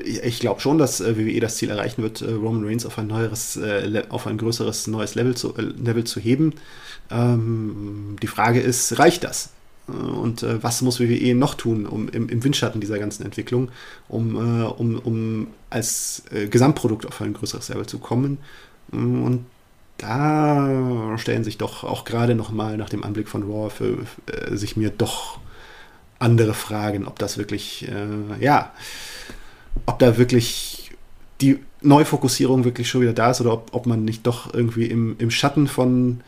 ich 0.05 0.41
glaube 0.41 0.61
schon, 0.61 0.79
dass 0.79 1.01
äh, 1.01 1.17
WWE 1.17 1.41
das 1.41 1.57
Ziel 1.57 1.71
erreichen 1.71 2.03
wird, 2.03 2.23
äh, 2.23 2.33
Roman 2.33 2.65
Reigns 2.65 2.87
auf 2.87 2.99
ein 2.99 3.07
neueres, 3.07 3.59
auf 4.09 4.27
ein 4.27 4.39
größeres 4.39 4.87
neues 4.87 5.15
Level 5.15 5.37
zu, 5.37 5.55
Level 5.57 6.05
zu 6.05 6.21
heben. 6.21 6.55
Ähm, 7.11 8.17
die 8.23 8.27
Frage 8.27 8.61
ist, 8.61 8.99
reicht 8.99 9.25
das? 9.25 9.51
Und 9.87 10.43
was 10.43 10.83
muss 10.83 10.99
WWE 10.99 11.33
noch 11.37 11.55
tun, 11.55 11.87
um 11.87 12.09
im, 12.09 12.29
im 12.29 12.43
Windschatten 12.43 12.81
dieser 12.81 12.99
ganzen 12.99 13.25
Entwicklung, 13.25 13.69
um, 14.09 14.35
um, 14.35 14.99
um 14.99 15.47
als 15.71 16.25
Gesamtprodukt 16.51 17.07
auf 17.07 17.21
ein 17.21 17.35
größeres 17.35 17.69
Level 17.69 17.87
zu 17.87 18.01
kommen? 18.01 18.39
Und 18.91 19.47
da 19.99 21.17
stellen 21.19 21.45
sich 21.45 21.57
doch 21.57 21.85
auch 21.85 22.05
gerade 22.05 22.35
nochmal 22.35 22.77
nach 22.77 22.91
dem 22.91 23.05
Anblick 23.05 23.29
von 23.29 23.45
Raw 23.45 23.71
für, 23.71 23.99
für, 24.05 24.57
sich 24.57 24.77
mir 24.77 24.91
doch 24.91 25.39
andere 26.19 26.55
Fragen, 26.55 27.07
ob 27.07 27.19
das 27.19 27.39
wirklich, 27.39 27.89
äh, 27.89 28.43
ja, 28.45 28.73
ob 29.87 29.99
da 29.99 30.19
wirklich 30.19 30.91
die 31.41 31.59
Neufokussierung 31.83 32.65
wirklich 32.65 32.89
schon 32.89 33.03
wieder 33.03 33.13
da 33.13 33.31
ist 33.31 33.41
oder 33.41 33.53
ob, 33.53 33.69
ob 33.73 33.87
man 33.87 34.05
nicht 34.05 34.27
doch 34.27 34.53
irgendwie 34.53 34.87
im, 34.87 35.17
im 35.19 35.31
Schatten 35.31 35.67
von. 35.67 36.21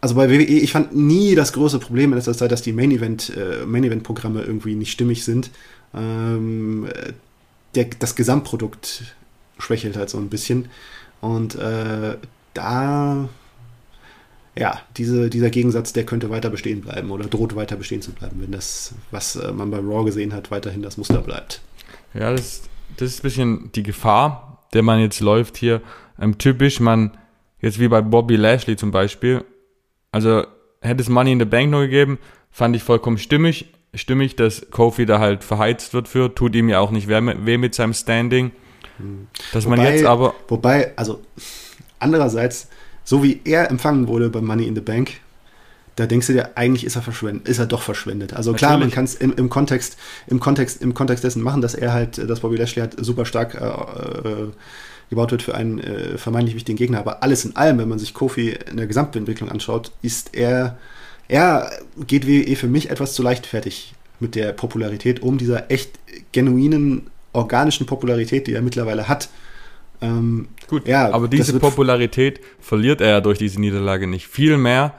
Also 0.00 0.16
bei 0.16 0.28
WWE, 0.28 0.42
ich 0.42 0.72
fand 0.72 0.94
nie 0.94 1.34
das 1.34 1.54
große 1.54 1.78
Problem 1.78 2.10
in 2.10 2.16
letzter 2.16 2.34
Zeit, 2.34 2.52
dass 2.52 2.60
die 2.60 2.72
Main 2.72 2.90
Event, 2.90 3.32
äh, 3.36 3.64
Main 3.64 3.84
irgendwie 3.84 4.74
nicht 4.74 4.92
stimmig 4.92 5.24
sind. 5.24 5.50
Ähm, 5.94 6.86
der, 7.74 7.86
das 7.98 8.14
Gesamtprodukt 8.14 9.14
schwächelt 9.58 9.96
halt 9.96 10.10
so 10.10 10.18
ein 10.18 10.28
bisschen. 10.28 10.68
Und 11.22 11.54
äh, 11.54 12.16
da, 12.52 13.28
ja, 14.56 14.80
diese, 14.96 15.30
dieser 15.30 15.48
Gegensatz, 15.48 15.94
der 15.94 16.04
könnte 16.04 16.28
weiter 16.28 16.50
bestehen 16.50 16.82
bleiben 16.82 17.10
oder 17.10 17.24
droht 17.24 17.56
weiter 17.56 17.76
bestehen 17.76 18.02
zu 18.02 18.12
bleiben, 18.12 18.42
wenn 18.42 18.52
das, 18.52 18.92
was 19.10 19.36
äh, 19.36 19.52
man 19.52 19.70
bei 19.70 19.78
Raw 19.78 20.04
gesehen 20.04 20.34
hat, 20.34 20.50
weiterhin 20.50 20.82
das 20.82 20.98
Muster 20.98 21.22
bleibt. 21.22 21.62
Ja, 22.14 22.32
das, 22.32 22.62
das 22.96 23.10
ist 23.10 23.18
ein 23.20 23.22
bisschen 23.22 23.72
die 23.72 23.82
Gefahr, 23.82 24.66
der 24.72 24.82
man 24.82 25.00
jetzt 25.00 25.20
läuft 25.20 25.56
hier. 25.56 25.82
Ähm, 26.20 26.38
typisch, 26.38 26.80
man, 26.80 27.16
jetzt 27.60 27.80
wie 27.80 27.88
bei 27.88 28.00
Bobby 28.00 28.36
Lashley 28.36 28.76
zum 28.76 28.90
Beispiel, 28.90 29.44
also 30.12 30.44
hätte 30.80 31.02
es 31.02 31.08
Money 31.08 31.32
in 31.32 31.40
the 31.40 31.44
Bank 31.44 31.70
nur 31.70 31.82
gegeben, 31.82 32.18
fand 32.50 32.76
ich 32.76 32.82
vollkommen 32.82 33.18
stimmig. 33.18 33.72
Stimmig, 33.94 34.34
dass 34.34 34.70
Kofi 34.70 35.06
da 35.06 35.20
halt 35.20 35.44
verheizt 35.44 35.94
wird 35.94 36.08
für, 36.08 36.34
tut 36.34 36.54
ihm 36.56 36.68
ja 36.68 36.80
auch 36.80 36.90
nicht 36.90 37.08
weh 37.08 37.58
mit 37.58 37.74
seinem 37.74 37.94
Standing. 37.94 38.50
Hm. 38.96 39.28
Dass 39.52 39.66
wobei, 39.66 39.76
man 39.76 39.86
jetzt 39.86 40.04
aber. 40.04 40.34
Wobei, 40.48 40.92
also 40.96 41.20
andererseits, 42.00 42.68
so 43.04 43.22
wie 43.22 43.40
er 43.44 43.70
empfangen 43.70 44.08
wurde 44.08 44.30
bei 44.30 44.40
Money 44.40 44.66
in 44.66 44.74
the 44.74 44.80
Bank, 44.80 45.12
da 45.96 46.06
denkst 46.06 46.26
du 46.26 46.32
dir, 46.32 46.56
eigentlich 46.56 46.84
ist 46.84 46.96
er 46.96 47.02
verschwendet, 47.02 47.48
ist 47.48 47.58
er 47.58 47.66
doch 47.66 47.82
verschwendet. 47.82 48.32
Also 48.34 48.52
Natürlich. 48.52 48.68
klar, 48.68 48.78
man 48.78 48.90
kann 48.90 49.04
es 49.04 49.14
im, 49.14 49.32
im, 49.34 49.48
Kontext, 49.48 49.96
im 50.26 50.40
Kontext, 50.40 50.82
im 50.82 50.94
Kontext 50.94 51.22
dessen 51.22 51.42
machen, 51.42 51.60
dass 51.60 51.74
er 51.74 51.92
halt, 51.92 52.18
dass 52.18 52.40
Bobby 52.40 52.56
Lashley 52.56 52.80
halt 52.80 52.96
super 52.98 53.24
stark 53.24 53.54
äh, 53.54 54.28
äh, 54.28 54.48
gebaut 55.10 55.30
wird 55.30 55.42
für 55.42 55.54
einen 55.54 55.78
äh, 55.78 56.18
vermeintlich 56.18 56.56
wichtigen 56.56 56.76
Gegner. 56.76 56.98
Aber 56.98 57.22
alles 57.22 57.44
in 57.44 57.54
allem, 57.54 57.78
wenn 57.78 57.88
man 57.88 57.98
sich 57.98 58.14
Kofi 58.14 58.56
in 58.70 58.76
der 58.76 58.86
Gesamtentwicklung 58.86 59.50
anschaut, 59.50 59.92
ist 60.02 60.34
er, 60.34 60.78
er 61.28 61.70
geht 62.06 62.26
WWE 62.26 62.56
für 62.56 62.68
mich 62.68 62.90
etwas 62.90 63.14
zu 63.14 63.22
leichtfertig 63.22 63.94
mit 64.18 64.34
der 64.34 64.52
Popularität, 64.52 65.22
um 65.22 65.38
dieser 65.38 65.70
echt 65.70 65.98
genuinen, 66.32 67.08
organischen 67.32 67.86
Popularität, 67.86 68.46
die 68.46 68.54
er 68.54 68.62
mittlerweile 68.62 69.08
hat. 69.08 69.28
Ähm, 70.00 70.48
Gut, 70.66 70.88
ja, 70.88 71.12
aber 71.12 71.28
diese 71.28 71.58
Popularität 71.58 72.40
verliert 72.60 73.00
er 73.00 73.08
ja 73.08 73.20
durch 73.20 73.38
diese 73.38 73.60
Niederlage 73.60 74.06
nicht. 74.06 74.26
Viel 74.26 74.56
mehr 74.56 74.94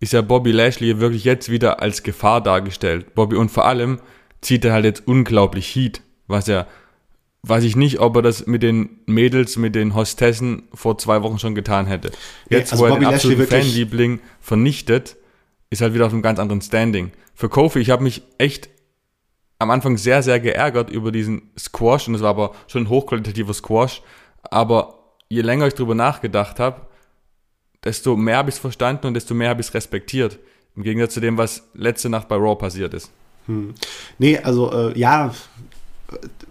ist 0.00 0.14
ja 0.14 0.22
Bobby 0.22 0.50
Lashley 0.50 0.98
wirklich 0.98 1.24
jetzt 1.24 1.50
wieder 1.50 1.82
als 1.82 2.02
Gefahr 2.02 2.42
dargestellt. 2.42 3.14
Bobby 3.14 3.36
und 3.36 3.50
vor 3.50 3.66
allem 3.66 4.00
zieht 4.40 4.64
er 4.64 4.72
halt 4.72 4.86
jetzt 4.86 5.06
unglaublich 5.06 5.74
Heat, 5.74 6.00
was 6.26 6.48
er, 6.48 6.66
weiß 7.42 7.64
ich 7.64 7.76
nicht, 7.76 8.00
ob 8.00 8.16
er 8.16 8.22
das 8.22 8.46
mit 8.46 8.62
den 8.62 9.00
Mädels, 9.06 9.58
mit 9.58 9.74
den 9.74 9.94
Hostessen 9.94 10.64
vor 10.72 10.96
zwei 10.96 11.22
Wochen 11.22 11.38
schon 11.38 11.54
getan 11.54 11.86
hätte. 11.86 12.10
Jetzt, 12.48 12.72
also 12.72 12.82
wo 12.82 12.86
er 12.86 12.92
Bobby 12.92 13.04
den 13.04 13.14
absoluten 13.14 13.46
Fanliebling 13.46 14.20
vernichtet, 14.40 15.16
ist 15.68 15.82
halt 15.82 15.92
wieder 15.94 16.06
auf 16.06 16.12
einem 16.12 16.22
ganz 16.22 16.38
anderen 16.38 16.62
Standing. 16.62 17.12
Für 17.34 17.50
Kofi, 17.50 17.78
ich 17.78 17.90
habe 17.90 18.02
mich 18.02 18.22
echt 18.38 18.70
am 19.58 19.70
Anfang 19.70 19.98
sehr, 19.98 20.22
sehr 20.22 20.40
geärgert 20.40 20.88
über 20.88 21.12
diesen 21.12 21.50
Squash 21.58 22.08
und 22.08 22.14
es 22.14 22.22
war 22.22 22.30
aber 22.30 22.52
schon 22.66 22.84
ein 22.84 22.88
hochqualitativer 22.88 23.52
Squash. 23.52 24.02
Aber 24.42 25.16
je 25.28 25.42
länger 25.42 25.66
ich 25.66 25.74
drüber 25.74 25.94
nachgedacht 25.94 26.58
habe, 26.58 26.86
desto 27.84 28.16
mehr 28.16 28.36
habe 28.36 28.50
ich 28.50 28.56
es 28.56 28.60
verstanden 28.60 29.06
und 29.06 29.14
desto 29.14 29.34
mehr 29.34 29.50
habe 29.50 29.60
ich 29.60 29.68
es 29.68 29.74
respektiert. 29.74 30.38
Im 30.76 30.82
Gegensatz 30.82 31.14
zu 31.14 31.20
dem, 31.20 31.36
was 31.38 31.64
letzte 31.74 32.08
Nacht 32.08 32.28
bei 32.28 32.36
Raw 32.36 32.54
passiert 32.54 32.94
ist. 32.94 33.10
Hm. 33.46 33.74
Nee, 34.18 34.38
also 34.38 34.72
äh, 34.72 34.98
ja, 34.98 35.34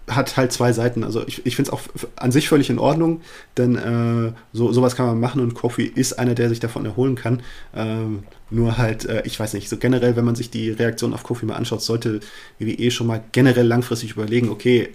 hat 0.08 0.36
halt 0.36 0.52
zwei 0.52 0.72
Seiten. 0.72 1.04
Also 1.04 1.26
ich, 1.26 1.44
ich 1.46 1.56
finde 1.56 1.70
es 1.70 1.72
auch 1.72 1.82
an 2.16 2.32
sich 2.32 2.48
völlig 2.48 2.70
in 2.70 2.78
Ordnung, 2.78 3.20
denn 3.56 3.76
äh, 3.76 4.32
so, 4.52 4.72
sowas 4.72 4.96
kann 4.96 5.06
man 5.06 5.20
machen 5.20 5.40
und 5.40 5.54
Kofi 5.54 5.84
ist 5.84 6.14
einer, 6.14 6.34
der 6.34 6.48
sich 6.48 6.60
davon 6.60 6.84
erholen 6.84 7.14
kann. 7.14 7.42
Ähm, 7.74 8.24
nur 8.50 8.78
halt, 8.78 9.04
äh, 9.06 9.22
ich 9.24 9.38
weiß 9.38 9.54
nicht, 9.54 9.68
so 9.68 9.76
generell, 9.76 10.16
wenn 10.16 10.24
man 10.24 10.34
sich 10.34 10.50
die 10.50 10.70
Reaktion 10.70 11.14
auf 11.14 11.22
Kofi 11.22 11.46
mal 11.46 11.56
anschaut, 11.56 11.82
sollte 11.82 12.20
WWE 12.58 12.90
schon 12.90 13.06
mal 13.06 13.22
generell 13.32 13.66
langfristig 13.66 14.12
überlegen, 14.12 14.50
okay, 14.50 14.90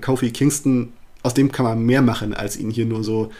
Kofi 0.00 0.30
Kingston, 0.30 0.92
aus 1.22 1.34
dem 1.34 1.52
kann 1.52 1.64
man 1.64 1.80
mehr 1.82 2.02
machen, 2.02 2.34
als 2.34 2.56
ihn 2.56 2.70
hier 2.70 2.86
nur 2.86 3.04
so 3.04 3.30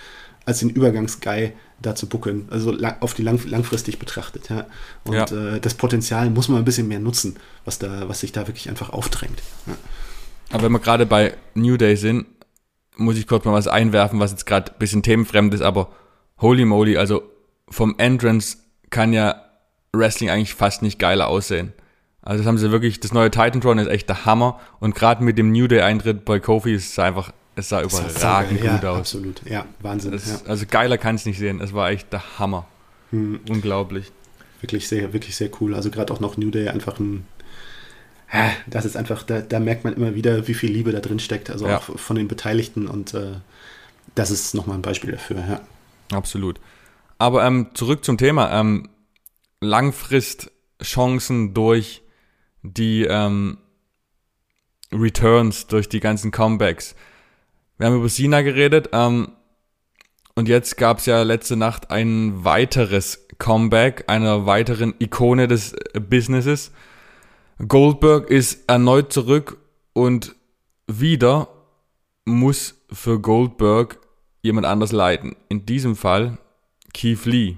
als 0.47 0.61
den 0.61 0.71
Übergangsguy 0.71 1.53
da 1.83 1.95
zu 1.95 2.09
buckeln. 2.09 2.49
Also 2.51 2.71
lang, 2.71 2.97
auf 3.01 3.15
die 3.15 3.23
lang, 3.23 3.39
langfristig 3.47 3.99
betrachtet. 3.99 4.49
Ja. 4.49 4.67
Und 5.05 5.15
ja. 5.15 5.57
Äh, 5.57 5.61
das 5.61 5.75
Potenzial 5.75 6.31
muss 6.31 6.49
man 6.49 6.59
ein 6.59 6.65
bisschen 6.65 6.89
mehr 6.89 7.01
nutzen, 7.01 7.37
was 7.65 7.79
da, 7.79 8.09
was 8.09 8.21
sich 8.21 8.33
da 8.33 8.47
wirklich 8.47 8.71
einfach 8.71 8.91
aufdrängt. 8.91 9.43
Ja. 9.67 9.77
Aber 10.51 10.63
wenn 10.63 10.73
wir 10.73 10.79
gerade 10.79 11.05
bei 11.05 11.37
New 11.55 11.77
Day 11.77 11.97
sind, 11.97 12.27
muss 12.97 13.19
ich 13.19 13.27
kurz 13.27 13.45
mal 13.45 13.53
was 13.53 13.69
einwerfen, 13.69 14.21
was 14.21 14.31
jetzt 14.31 14.47
gerade 14.47 14.73
ein 14.73 14.79
bisschen 14.79 15.03
themenfremd 15.03 15.53
ist, 15.53 15.61
aber 15.61 15.93
holy 16.39 16.65
moly, 16.65 16.97
also 16.97 17.23
vom 17.69 17.97
Entrance 17.99 18.59
kann 18.89 19.13
ja 19.13 19.43
Wrestling 19.93 20.31
eigentlich 20.31 20.55
fast 20.55 20.83
nicht 20.83 20.99
geiler 20.99 21.29
aussehen. 21.29 21.73
Also 22.23 22.39
das 22.39 22.47
haben 22.47 22.59
sie 22.59 22.71
wirklich, 22.71 23.01
das 23.01 23.13
neue 23.13 23.31
Titan 23.31 23.61
Tron 23.61 23.79
ist 23.79 23.89
echt 23.89 24.09
der 24.09 24.25
Hammer 24.25 24.61
und 24.81 24.95
gerade 24.95 25.23
mit 25.23 25.39
dem 25.39 25.53
New 25.53 25.67
Day 25.67 25.81
Eintritt 25.81 26.25
bei 26.25 26.41
Kofi 26.41 26.75
ist 26.75 26.91
es 26.91 26.99
einfach, 26.99 27.33
es 27.57 27.69
sah 27.71 27.83
überragend 27.83 28.61
gut 28.61 28.83
ja, 28.83 28.91
aus. 28.91 28.99
Absolut, 28.99 29.43
ja, 29.45 29.67
Wahnsinn. 29.81 30.13
Es, 30.13 30.29
ja. 30.29 30.41
Also 30.47 30.67
geiler 30.69 30.99
kann 30.99 31.17
es 31.17 31.27
nicht 31.27 31.39
sehen, 31.39 31.61
es 31.61 31.73
war 31.73 31.91
echt 31.91 32.13
der 32.13 32.39
Hammer. 32.39 32.67
Hm. 33.11 33.41
Unglaublich. 33.49 34.13
Wirklich 34.61 34.89
sehr, 34.89 35.13
wirklich 35.13 35.37
sehr 35.37 35.51
cool. 35.61 35.75
Also 35.75 35.91
gerade 35.91 36.13
auch 36.13 36.21
noch 36.21 36.37
New 36.37 36.51
Day 36.51 36.69
einfach 36.69 36.99
ein 37.01 37.27
das 38.67 38.85
ist 38.85 38.97
einfach, 38.97 39.23
da, 39.23 39.41
da, 39.41 39.61
merkt 39.61 39.85
man 39.85 39.95
immer 39.95 40.15
wieder, 40.15 40.49
wie 40.49 40.55
viel 40.55 40.71
Liebe 40.71 40.93
da 40.93 41.01
drin 41.01 41.19
steckt, 41.19 41.49
also 41.49 41.67
ja. 41.67 41.79
auch 41.79 41.99
von 41.99 42.17
den 42.17 42.29
Beteiligten 42.29 42.89
und 42.89 43.15
äh, 43.15 43.35
das 44.15 44.31
ist 44.31 44.55
nochmal 44.55 44.79
ein 44.79 44.83
Beispiel 44.83 45.13
dafür, 45.13 45.39
ja. 45.49 45.61
Absolut. 46.13 46.61
Aber 47.19 47.45
ähm, 47.45 47.69
zurück 47.75 48.05
zum 48.05 48.19
Thema. 48.19 48.53
Ähm, 48.59 48.89
Langfristchancen 49.61 51.55
durch 51.55 52.03
die 52.63 53.05
ähm, 53.05 53.59
Returns, 54.93 55.67
durch 55.67 55.89
die 55.89 56.01
ganzen 56.01 56.31
Comebacks. 56.31 56.95
Wir 57.79 57.87
haben 57.87 57.97
über 57.97 58.09
Sina 58.09 58.43
geredet 58.43 58.91
ähm, 58.93 59.33
und 60.35 60.49
jetzt 60.49 60.77
gab 60.77 60.99
es 60.99 61.07
ja 61.07 61.23
letzte 61.23 61.57
Nacht 61.57 61.91
ein 61.91 62.45
weiteres 62.45 63.27
Comeback 63.39 64.05
einer 64.07 64.47
weiteren 64.47 64.95
Ikone 64.99 65.47
des 65.47 65.75
Businesses. 66.09 66.73
Goldberg 67.67 68.31
ist 68.31 68.69
erneut 68.69 69.13
zurück 69.13 69.59
und 69.93 70.35
wieder 70.87 71.49
muss 72.25 72.75
für 72.91 73.21
Goldberg 73.21 73.99
jemand 74.43 74.67
anders 74.67 74.93
leiden. 74.93 75.37
In 75.49 75.67
diesem 75.67 75.97
Fall 75.97 76.39
Keith 76.95 77.25
Lee. 77.25 77.57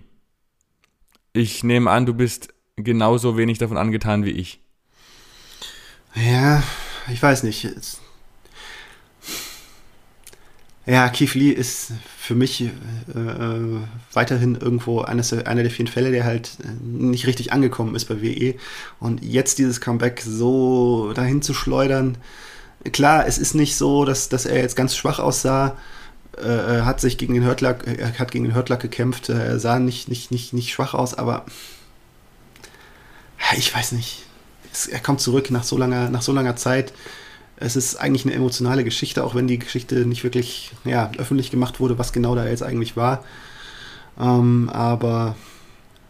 Ich 1.33 1.63
nehme 1.63 1.91
an, 1.91 2.07
du 2.07 2.15
bist 2.15 2.55
genauso 2.77 3.37
wenig 3.37 3.59
davon 3.59 3.77
angetan 3.77 4.25
wie 4.25 4.31
ich. 4.31 4.61
Ja, 6.15 6.63
ich 7.09 7.23
weiß 7.23 7.45
nicht. 7.45 7.69
Ja, 10.89 11.11
Keith 11.11 11.35
Lee 11.35 11.51
ist 11.51 11.93
für 12.19 12.35
mich 12.35 12.63
äh, 12.63 12.67
äh, 13.15 13.81
weiterhin 14.15 14.55
irgendwo 14.55 15.03
eines, 15.03 15.35
einer 15.35 15.63
der 15.63 15.71
vielen 15.71 15.87
Fälle, 15.87 16.11
der 16.11 16.25
halt 16.25 16.53
äh, 16.65 16.69
nicht 16.83 17.27
richtig 17.27 17.53
angekommen 17.53 17.95
ist 17.95 18.07
bei 18.07 18.23
WE. 18.23 18.55
Und 18.99 19.23
jetzt 19.23 19.59
dieses 19.59 19.83
Comeback 19.83 20.23
so 20.25 21.13
dahin 21.13 21.43
zu 21.43 21.53
schleudern. 21.53 22.17
Klar, 22.91 23.27
es 23.27 23.37
ist 23.37 23.55
nicht 23.55 23.77
so, 23.77 24.07
dass, 24.07 24.31
dass 24.31 24.47
er 24.47 24.63
jetzt 24.63 24.77
ganz 24.77 24.97
schwach 24.97 25.19
aussah. 25.19 25.77
Äh, 26.39 26.83
hat 26.83 27.03
sich 27.03 27.19
gegen 27.19 27.35
den 27.35 27.45
Hurtlack, 27.45 27.87
er 27.87 28.19
hat 28.19 28.31
gegen 28.31 28.45
den 28.45 28.55
Hurtlack 28.55 28.81
gekämpft. 28.81 29.29
Er 29.29 29.61
sah 29.61 29.79
nicht, 29.79 30.09
nicht, 30.09 30.31
nicht, 30.31 30.55
nicht 30.55 30.73
schwach 30.73 30.95
aus, 30.95 31.13
aber 31.13 31.45
ich 33.59 33.75
weiß 33.75 33.93
nicht. 33.93 34.25
Er 34.91 35.01
kommt 35.01 35.21
zurück 35.21 35.51
nach 35.51 35.65
so 35.65 35.77
langer, 35.77 36.09
nach 36.09 36.23
so 36.23 36.33
langer 36.33 36.57
Zeit 36.57 36.95
es 37.61 37.77
ist 37.77 37.97
eigentlich 37.97 38.25
eine 38.25 38.35
emotionale 38.35 38.85
Geschichte, 38.85 39.25
auch 39.25 39.35
wenn 39.35 39.47
die 39.47 39.59
Geschichte 39.59 40.07
nicht 40.07 40.25
wirklich 40.25 40.73
ja, 40.85 41.11
öffentlich 41.19 41.51
gemacht 41.51 41.81
wurde, 41.81 41.99
was 41.99 42.13
genau 42.13 42.35
da 42.35 42.47
jetzt 42.47 42.63
eigentlich 42.63 42.97
war. 42.97 43.25
Ähm, 44.19 44.69
aber 44.73 45.37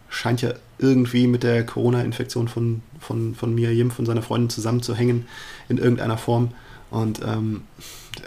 scheint 0.09 0.41
ja 0.41 0.53
irgendwie 0.79 1.27
mit 1.27 1.43
der 1.43 1.65
Corona-Infektion 1.65 2.47
von, 2.47 2.81
von, 2.99 3.35
von 3.35 3.53
Mia 3.53 3.69
Yim, 3.69 3.91
von 3.91 4.05
seiner 4.05 4.21
Freundin 4.21 4.49
zusammenzuhängen 4.49 5.27
in 5.67 5.77
irgendeiner 5.77 6.17
Form. 6.17 6.51
Und 6.89 7.21
ähm, 7.23 7.61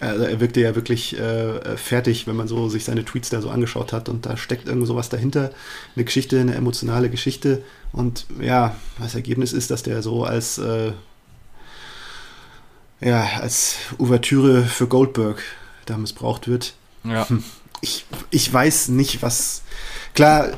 er, 0.00 0.16
er, 0.16 0.40
wirkte 0.40 0.60
ja 0.60 0.76
wirklich 0.76 1.18
äh, 1.18 1.76
fertig, 1.76 2.26
wenn 2.26 2.36
man 2.36 2.46
so 2.46 2.68
sich 2.68 2.84
seine 2.84 3.04
Tweets 3.04 3.30
da 3.30 3.40
so 3.40 3.50
angeschaut 3.50 3.92
hat. 3.92 4.08
Und 4.08 4.26
da 4.26 4.36
steckt 4.36 4.68
irgend 4.68 4.86
sowas 4.86 5.08
dahinter. 5.08 5.50
Eine 5.96 6.04
Geschichte, 6.04 6.38
eine 6.40 6.54
emotionale 6.54 7.10
Geschichte. 7.10 7.62
Und 7.92 8.26
ja, 8.40 8.76
das 9.00 9.14
Ergebnis 9.14 9.52
ist, 9.52 9.70
dass 9.70 9.82
der 9.82 10.02
so 10.02 10.24
als 10.24 10.58
äh, 10.58 10.92
ja, 13.02 13.28
als 13.40 13.76
Ouvertüre 13.98 14.62
für 14.62 14.86
Goldberg 14.86 15.42
da 15.86 15.98
missbraucht 15.98 16.48
wird. 16.48 16.74
Ja. 17.04 17.28
Hm. 17.28 17.42
Ich, 17.80 18.06
ich 18.30 18.52
weiß 18.52 18.88
nicht, 18.88 19.22
was. 19.22 19.62
Klar, 20.14 20.52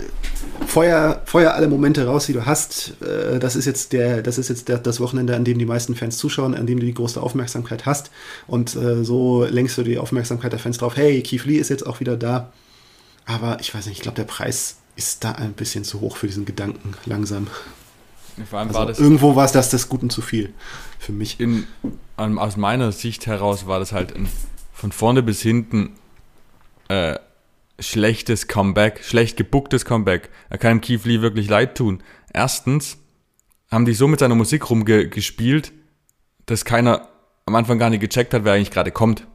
feuer, 0.66 1.22
feuer 1.24 1.54
alle 1.54 1.68
Momente 1.68 2.04
raus, 2.06 2.26
die 2.26 2.34
du 2.34 2.44
hast. 2.44 3.00
Äh, 3.00 3.38
das 3.38 3.56
ist 3.56 3.64
jetzt, 3.64 3.92
der, 3.92 4.20
das, 4.20 4.36
ist 4.36 4.48
jetzt 4.48 4.68
der, 4.68 4.78
das 4.78 5.00
Wochenende, 5.00 5.34
an 5.34 5.44
dem 5.44 5.58
die 5.58 5.64
meisten 5.64 5.94
Fans 5.94 6.18
zuschauen, 6.18 6.54
an 6.54 6.66
dem 6.66 6.80
du 6.80 6.86
die 6.86 6.92
größte 6.92 7.22
Aufmerksamkeit 7.22 7.86
hast. 7.86 8.10
Und 8.46 8.76
äh, 8.76 9.04
so 9.04 9.44
lenkst 9.44 9.78
du 9.78 9.82
die 9.82 9.98
Aufmerksamkeit 9.98 10.52
der 10.52 10.58
Fans 10.58 10.78
drauf. 10.78 10.96
Hey, 10.96 11.22
Keith 11.22 11.46
Lee 11.46 11.56
ist 11.56 11.70
jetzt 11.70 11.86
auch 11.86 12.00
wieder 12.00 12.16
da. 12.16 12.52
Aber 13.24 13.58
ich 13.60 13.74
weiß 13.74 13.86
nicht, 13.86 13.96
ich 13.96 14.02
glaube, 14.02 14.16
der 14.16 14.24
Preis 14.24 14.76
ist 14.96 15.24
da 15.24 15.32
ein 15.32 15.54
bisschen 15.54 15.84
zu 15.84 16.00
hoch 16.00 16.18
für 16.18 16.26
diesen 16.26 16.44
Gedanken, 16.44 16.94
langsam. 17.06 17.46
Vor 18.48 18.58
allem 18.58 18.68
also 18.68 18.80
war 18.80 18.86
das 18.86 18.98
irgendwo 18.98 19.36
war 19.36 19.44
es 19.44 19.52
das 19.52 19.70
des 19.70 19.88
Guten 19.88 20.10
zu 20.10 20.20
viel 20.20 20.52
für 20.98 21.12
mich. 21.12 21.38
In, 21.40 21.66
aus 22.16 22.56
meiner 22.56 22.92
Sicht 22.92 23.26
heraus 23.26 23.66
war 23.66 23.78
das 23.78 23.92
halt 23.92 24.14
ein 24.14 24.28
von 24.72 24.92
vorne 24.92 25.22
bis 25.22 25.40
hinten 25.40 25.94
äh, 26.88 27.16
schlechtes 27.78 28.48
Comeback, 28.48 29.02
schlecht 29.04 29.36
gebucktes 29.36 29.84
Comeback. 29.84 30.30
Er 30.50 30.58
kann 30.58 30.80
Keith 30.80 31.04
Lee 31.04 31.22
wirklich 31.22 31.48
leid 31.48 31.76
tun. 31.76 32.02
Erstens 32.32 32.98
haben 33.70 33.84
die 33.84 33.94
so 33.94 34.08
mit 34.08 34.20
seiner 34.20 34.34
Musik 34.34 34.68
rumgespielt, 34.68 35.72
dass 36.46 36.64
keiner 36.64 37.08
am 37.46 37.54
Anfang 37.54 37.78
gar 37.78 37.90
nicht 37.90 38.00
gecheckt 38.00 38.34
hat, 38.34 38.44
wer 38.44 38.54
eigentlich 38.54 38.70
gerade 38.70 38.90
kommt. 38.90 39.26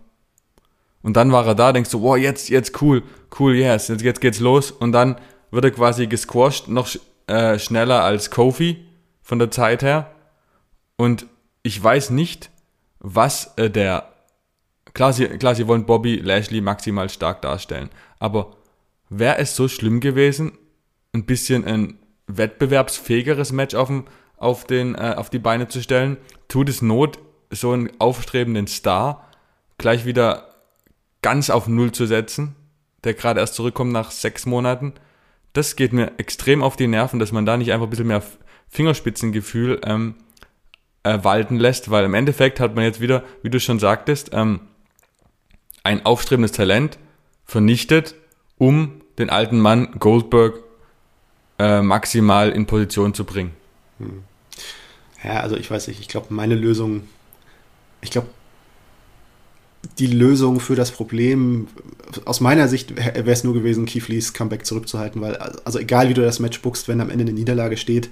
Und 1.01 1.15
dann 1.15 1.31
war 1.31 1.47
er 1.47 1.55
da, 1.55 1.71
denkst 1.71 1.89
du, 1.91 2.01
wow, 2.01 2.17
jetzt, 2.17 2.49
jetzt 2.49 2.81
cool, 2.81 3.03
cool, 3.39 3.55
yes, 3.55 3.87
jetzt, 3.87 4.01
jetzt 4.01 4.21
geht's 4.21 4.39
los. 4.39 4.71
Und 4.71 4.91
dann 4.91 5.15
wird 5.51 5.65
er 5.65 5.71
quasi 5.71 6.07
gesquashed, 6.07 6.67
noch 6.67 6.89
äh, 7.27 7.57
schneller 7.57 8.03
als 8.03 8.29
Kofi 8.29 8.85
von 9.29 9.37
der 9.37 9.51
Zeit 9.51 9.83
her. 9.83 10.11
Und 10.97 11.27
ich 11.61 11.81
weiß 11.81 12.09
nicht, 12.09 12.49
was 12.99 13.53
äh, 13.57 13.69
der. 13.69 14.11
Klar 14.95 15.13
sie, 15.13 15.27
klar, 15.27 15.53
sie 15.53 15.67
wollen 15.67 15.85
Bobby 15.85 16.15
Lashley 16.15 16.61
maximal 16.61 17.09
stark 17.09 17.43
darstellen. 17.43 17.89
Aber 18.17 18.57
wäre 19.07 19.37
es 19.37 19.55
so 19.55 19.67
schlimm 19.67 19.99
gewesen, 19.99 20.57
ein 21.13 21.25
bisschen 21.27 21.63
ein 21.63 21.99
wettbewerbsfähigeres 22.25 23.51
Match 23.51 23.75
auf, 23.75 23.87
den, 23.87 24.03
auf, 24.37 24.65
den, 24.65 24.95
äh, 24.95 25.13
auf 25.15 25.29
die 25.29 25.37
Beine 25.37 25.67
zu 25.67 25.83
stellen? 25.83 26.17
Tut 26.47 26.67
es 26.67 26.81
Not, 26.81 27.19
so 27.51 27.71
einen 27.71 27.91
aufstrebenden 27.99 28.65
Star 28.65 29.29
gleich 29.77 30.05
wieder 30.05 30.55
ganz 31.21 31.51
auf 31.51 31.67
Null 31.67 31.91
zu 31.91 32.07
setzen, 32.07 32.55
der 33.03 33.13
gerade 33.13 33.41
erst 33.41 33.53
zurückkommt 33.53 33.91
nach 33.91 34.09
sechs 34.09 34.47
Monaten? 34.47 34.93
Das 35.53 35.75
geht 35.75 35.93
mir 35.93 36.13
extrem 36.17 36.63
auf 36.63 36.75
die 36.75 36.87
Nerven, 36.87 37.19
dass 37.19 37.31
man 37.31 37.45
da 37.45 37.57
nicht 37.57 37.71
einfach 37.71 37.85
ein 37.85 37.91
bisschen 37.91 38.07
mehr 38.07 38.23
Fingerspitzengefühl 38.69 39.81
ähm, 39.83 40.15
äh, 41.03 41.19
walten 41.23 41.57
lässt, 41.57 41.91
weil 41.91 42.05
im 42.05 42.13
Endeffekt 42.13 42.59
hat 42.59 42.75
man 42.75 42.83
jetzt 42.83 43.01
wieder, 43.01 43.23
wie 43.41 43.49
du 43.49 43.59
schon 43.59 43.79
sagtest, 43.79 44.31
ähm, 44.33 44.61
ein 45.83 46.05
aufstrebendes 46.05 46.51
Talent 46.51 46.97
vernichtet, 47.45 48.15
um 48.57 49.01
den 49.17 49.29
alten 49.29 49.59
Mann 49.59 49.93
Goldberg 49.99 50.59
äh, 51.57 51.81
maximal 51.81 52.49
in 52.51 52.65
Position 52.65 53.13
zu 53.13 53.25
bringen. 53.25 53.51
Hm. 53.97 54.23
Ja, 55.23 55.41
also 55.41 55.57
ich 55.57 55.69
weiß 55.69 55.87
nicht, 55.87 55.99
ich 55.99 56.07
glaube, 56.07 56.27
meine 56.33 56.55
Lösung, 56.55 57.07
ich 58.01 58.11
glaube, 58.11 58.27
die 59.97 60.07
Lösung 60.07 60.59
für 60.59 60.75
das 60.75 60.91
Problem, 60.91 61.67
aus 62.25 62.41
meiner 62.41 62.67
Sicht 62.67 62.95
wäre 62.95 63.31
es 63.31 63.43
nur 63.43 63.53
gewesen, 63.53 63.85
Lees 64.07 64.33
Comeback 64.33 64.65
zurückzuhalten, 64.65 65.21
weil, 65.21 65.35
also 65.35 65.79
egal 65.79 66.09
wie 66.09 66.13
du 66.13 66.21
das 66.21 66.39
Match 66.39 66.61
bookst, 66.61 66.87
wenn 66.87 67.01
am 67.01 67.09
Ende 67.09 67.23
eine 67.23 67.33
Niederlage 67.33 67.77
steht 67.77 68.09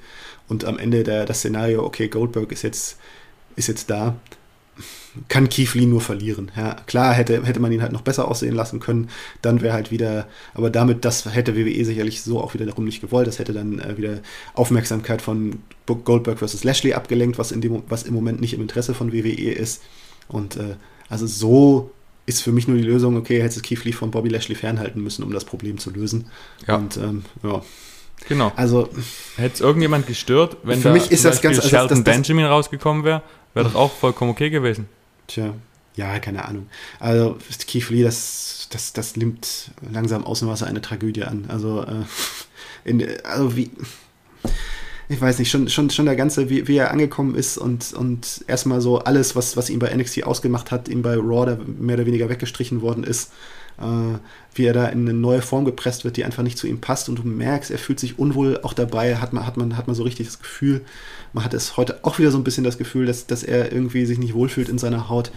und 0.48 0.66
am 0.66 0.78
Ende 0.78 1.04
der, 1.04 1.26
das 1.26 1.40
Szenario, 1.40 1.84
okay, 1.84 2.08
Goldberg 2.08 2.52
ist 2.52 2.62
jetzt, 2.62 2.98
ist 3.56 3.68
jetzt 3.68 3.90
da, 3.90 4.16
kann 5.30 5.50
Lee 5.74 5.86
nur 5.86 6.02
verlieren. 6.02 6.52
Ja, 6.56 6.76
klar 6.86 7.14
hätte, 7.14 7.44
hätte 7.44 7.60
man 7.60 7.72
ihn 7.72 7.82
halt 7.82 7.92
noch 7.92 8.02
besser 8.02 8.28
aussehen 8.28 8.56
lassen 8.56 8.80
können, 8.80 9.10
dann 9.42 9.62
wäre 9.62 9.74
halt 9.74 9.92
wieder, 9.92 10.28
aber 10.54 10.70
damit, 10.70 11.04
das 11.06 11.26
hätte 11.34 11.56
WWE 11.56 11.84
sicherlich 11.84 12.22
so 12.22 12.40
auch 12.40 12.54
wieder 12.54 12.66
darum 12.66 12.86
nicht 12.86 13.02
gewollt, 13.02 13.28
das 13.28 13.40
hätte 13.40 13.54
dann 13.54 13.80
äh, 13.80 13.98
wieder 13.98 14.20
Aufmerksamkeit 14.54 15.22
von 15.22 15.60
Goldberg 15.86 16.40
versus 16.40 16.64
Lashley 16.64 16.94
abgelenkt, 16.94 17.38
was, 17.38 17.52
in 17.52 17.62
dem, 17.62 17.84
was 17.90 18.04
im 18.04 18.14
Moment 18.14 18.42
nicht 18.42 18.54
im 18.54 18.62
Interesse 18.62 18.94
von 18.94 19.12
WWE 19.12 19.52
ist. 19.52 19.82
Und 20.28 20.58
äh, 20.58 20.76
also 21.10 21.28
so 21.28 21.92
ist 22.26 22.42
für 22.42 22.52
mich 22.52 22.68
nur 22.68 22.78
die 22.78 22.84
Lösung, 22.84 23.16
okay, 23.16 23.42
hätte 23.42 23.62
Keith 23.62 23.84
Lee 23.86 23.94
von 23.94 24.12
Bobby 24.12 24.30
Lashley 24.30 24.56
fernhalten 24.56 25.02
müssen, 25.02 25.24
um 25.24 25.32
das 25.32 25.46
Problem 25.46 25.78
zu 25.78 25.92
lösen. 25.92 26.28
Ja. 26.68 26.76
Und 26.76 26.98
ähm, 26.98 27.24
ja. 27.42 27.62
Genau. 28.28 28.52
Also 28.56 28.90
hätte 29.38 29.56
es 29.56 29.62
irgendjemand 29.62 30.08
gestört, 30.08 30.58
wenn 30.64 30.82
für 30.82 30.90
da 30.90 30.94
mich 30.94 31.12
ist 31.12 31.24
das 31.24 31.42
ganz 31.42 31.58
also 31.58 31.70
Shelton 31.70 31.90
das, 31.90 32.04
das, 32.04 32.14
Benjamin 32.16 32.46
rausgekommen 32.46 33.04
wäre, 33.04 33.22
wäre 33.54 33.70
doch 33.70 33.76
auch 33.76 33.94
vollkommen 33.94 34.32
okay 34.32 34.50
gewesen. 34.50 34.90
Tja, 35.28 35.54
ja, 35.96 36.20
keine 36.20 36.46
Ahnung. 36.46 36.68
Also 37.00 37.38
Keith 37.66 37.90
Lee, 37.90 38.04
das, 38.04 38.68
das, 38.72 38.92
das 38.92 39.16
nimmt 39.16 39.72
langsam 39.90 40.26
Außenwasser 40.26 40.68
eine 40.68 40.82
Tragödie 40.82 41.24
an. 41.24 41.46
Also, 41.48 41.84
äh, 41.84 42.04
in, 42.84 43.08
also 43.24 43.56
wie 43.56 43.72
ich 45.10 45.22
weiß 45.22 45.40
nicht, 45.40 45.50
schon, 45.50 45.70
schon, 45.70 45.90
schon 45.90 46.06
der 46.06 46.18
ganze, 46.18 46.50
wie, 46.50 46.68
wie 46.68 46.78
er 46.78 46.92
angekommen 46.92 47.36
ist 47.36 47.58
und, 47.58 47.94
und 47.94 48.44
erstmal 48.48 48.82
so 48.82 49.00
alles, 49.00 49.36
was, 49.36 49.56
was 49.56 49.70
ihn 49.70 49.80
bei 49.80 49.96
NXT 49.96 50.24
ausgemacht 50.24 50.70
hat, 50.72 50.90
ihm 50.90 51.02
bei 51.02 51.16
Raw 51.16 51.46
da 51.46 51.58
mehr 51.66 51.96
oder 51.96 52.06
weniger 52.06 52.30
weggestrichen 52.30 52.82
worden 52.82 53.06
ist, 53.06 53.32
äh, 53.80 54.18
wie 54.54 54.66
er 54.66 54.74
da 54.74 54.88
in 54.88 55.08
eine 55.08 55.14
neue 55.14 55.42
Form 55.42 55.64
gepresst 55.64 56.04
wird, 56.04 56.18
die 56.18 56.26
einfach 56.26 56.44
nicht 56.44 56.58
zu 56.58 56.68
ihm 56.68 56.82
passt. 56.82 57.08
Und 57.08 57.20
du 57.20 57.24
merkst, 57.24 57.72
er 57.72 57.78
fühlt 57.78 58.02
sich 58.02 58.20
unwohl 58.20 58.60
auch 58.64 58.74
dabei, 58.74 59.16
hat 59.16 59.32
man, 59.32 59.46
hat 59.46 59.56
man, 59.56 59.78
hat 59.78 59.88
man 59.88 59.96
so 59.96 60.04
richtig 60.04 60.28
das 60.28 60.40
Gefühl, 60.40 60.84
man 61.32 61.46
hat 61.46 61.54
es 61.54 61.78
heute 61.78 62.04
auch 62.04 62.20
wieder 62.20 62.32
so 62.32 62.38
ein 62.38 62.44
bisschen 62.44 62.66
das 62.66 62.78
Gefühl, 62.78 63.06
dass, 63.06 63.28
dass 63.28 63.44
er 63.44 63.72
irgendwie 63.72 64.06
sich 64.06 64.20
nicht 64.20 64.34
wohlfühlt 64.34 64.68
in 64.68 64.78
seiner 64.78 65.08
Haut. 65.08 65.32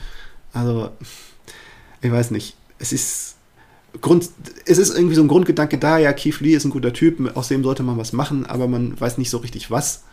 Also, 0.53 0.91
ich 2.03 2.11
weiß 2.11 2.33
nicht, 2.33 2.57
es 2.81 2.93
ist, 2.93 3.37
Grund, 4.00 4.28
es 4.66 4.78
ist 4.78 4.94
irgendwie 4.94 5.14
so 5.14 5.23
ein 5.23 5.28
Grundgedanke 5.28 5.78
da, 5.78 5.99
ja, 5.99 6.12
Keith 6.12 6.40
Lee 6.40 6.54
ist 6.54 6.64
ein 6.64 6.70
guter 6.70 6.92
Typ, 6.92 7.37
aus 7.37 7.49
dem 7.49 7.64
sollte 7.64 7.82
man 7.82 7.99
was 7.99 8.12
machen, 8.12 8.47
aber 8.47 8.68
man 8.68 8.99
weiß 8.99 9.18
nicht 9.18 9.30
so 9.30 9.38
richtig 9.38 9.70
was. 9.70 10.04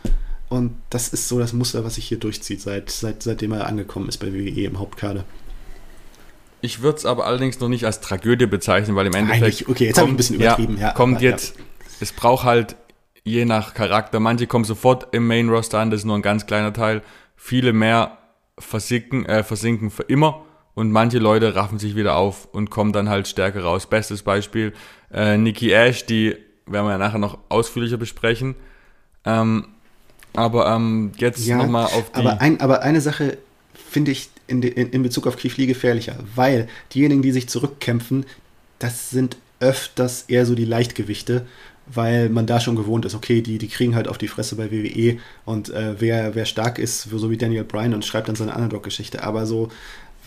Und 0.48 0.74
das 0.90 1.08
ist 1.08 1.28
so 1.28 1.38
das 1.38 1.52
Muster, 1.52 1.84
was 1.84 1.96
sich 1.96 2.06
hier 2.06 2.18
durchzieht, 2.18 2.60
seit, 2.60 2.90
seit, 2.90 3.22
seitdem 3.22 3.52
er 3.52 3.66
angekommen 3.66 4.08
ist 4.08 4.18
bei 4.18 4.32
WWE 4.32 4.64
im 4.64 4.78
Hauptkader. 4.78 5.24
Ich 6.60 6.82
würde 6.82 6.98
es 6.98 7.06
aber 7.06 7.26
allerdings 7.26 7.60
noch 7.60 7.68
nicht 7.68 7.84
als 7.84 8.00
Tragödie 8.00 8.46
bezeichnen, 8.46 8.96
weil 8.96 9.06
im 9.06 9.14
Endeffekt. 9.14 9.44
Eigentlich, 9.44 9.68
okay, 9.68 9.86
jetzt 9.86 9.98
habe 9.98 10.08
ich 10.08 10.14
ein 10.14 10.16
bisschen 10.16 10.36
übertrieben, 10.36 10.76
ja. 10.76 10.88
ja 10.88 10.92
kommt 10.92 11.20
jetzt, 11.20 11.56
ja. 11.56 11.64
es 12.00 12.12
braucht 12.12 12.44
halt 12.44 12.76
je 13.22 13.44
nach 13.44 13.74
Charakter. 13.74 14.18
Manche 14.18 14.46
kommen 14.46 14.64
sofort 14.64 15.08
im 15.14 15.26
Main 15.26 15.50
Roster 15.50 15.78
an, 15.78 15.90
das 15.90 16.00
ist 16.00 16.06
nur 16.06 16.16
ein 16.16 16.22
ganz 16.22 16.46
kleiner 16.46 16.72
Teil. 16.72 17.02
Viele 17.36 17.72
mehr 17.72 18.18
versinken, 18.58 19.24
äh, 19.26 19.44
versinken 19.44 19.90
für 19.90 20.02
immer 20.04 20.44
und 20.78 20.92
manche 20.92 21.18
Leute 21.18 21.56
raffen 21.56 21.80
sich 21.80 21.96
wieder 21.96 22.14
auf 22.14 22.46
und 22.52 22.70
kommen 22.70 22.92
dann 22.92 23.08
halt 23.08 23.26
stärker 23.26 23.64
raus. 23.64 23.88
Bestes 23.88 24.22
Beispiel 24.22 24.72
äh, 25.12 25.36
Nikki 25.36 25.72
Ash, 25.72 26.06
die 26.06 26.36
werden 26.66 26.86
wir 26.86 26.92
ja 26.92 26.98
nachher 26.98 27.18
noch 27.18 27.38
ausführlicher 27.48 27.96
besprechen. 27.96 28.54
Ähm, 29.24 29.66
aber 30.34 30.68
ähm, 30.68 31.10
jetzt 31.16 31.44
ja, 31.44 31.56
nochmal 31.56 31.86
auf 31.86 32.12
die. 32.12 32.20
Aber, 32.20 32.40
ein, 32.40 32.60
aber 32.60 32.82
eine 32.82 33.00
Sache 33.00 33.38
finde 33.74 34.12
ich 34.12 34.30
in, 34.46 34.62
in, 34.62 34.90
in 34.90 35.02
Bezug 35.02 35.26
auf 35.26 35.42
Lee 35.42 35.66
gefährlicher, 35.66 36.16
weil 36.36 36.68
diejenigen, 36.94 37.22
die 37.22 37.32
sich 37.32 37.48
zurückkämpfen, 37.48 38.24
das 38.78 39.10
sind 39.10 39.36
öfters 39.58 40.26
eher 40.28 40.46
so 40.46 40.54
die 40.54 40.64
Leichtgewichte, 40.64 41.44
weil 41.86 42.28
man 42.28 42.46
da 42.46 42.60
schon 42.60 42.76
gewohnt 42.76 43.04
ist, 43.04 43.16
okay, 43.16 43.42
die, 43.42 43.58
die 43.58 43.66
kriegen 43.66 43.96
halt 43.96 44.06
auf 44.06 44.18
die 44.18 44.28
Fresse 44.28 44.54
bei 44.54 44.70
WWE 44.70 45.18
und 45.44 45.70
äh, 45.70 46.00
wer, 46.00 46.36
wer 46.36 46.44
stark 46.44 46.78
ist, 46.78 47.02
so 47.02 47.30
wie 47.30 47.36
Daniel 47.36 47.64
Bryan 47.64 47.94
und 47.94 48.04
schreibt 48.04 48.28
dann 48.28 48.36
seine 48.36 48.54
Underdog-Geschichte. 48.54 49.24
Aber 49.24 49.44
so, 49.44 49.70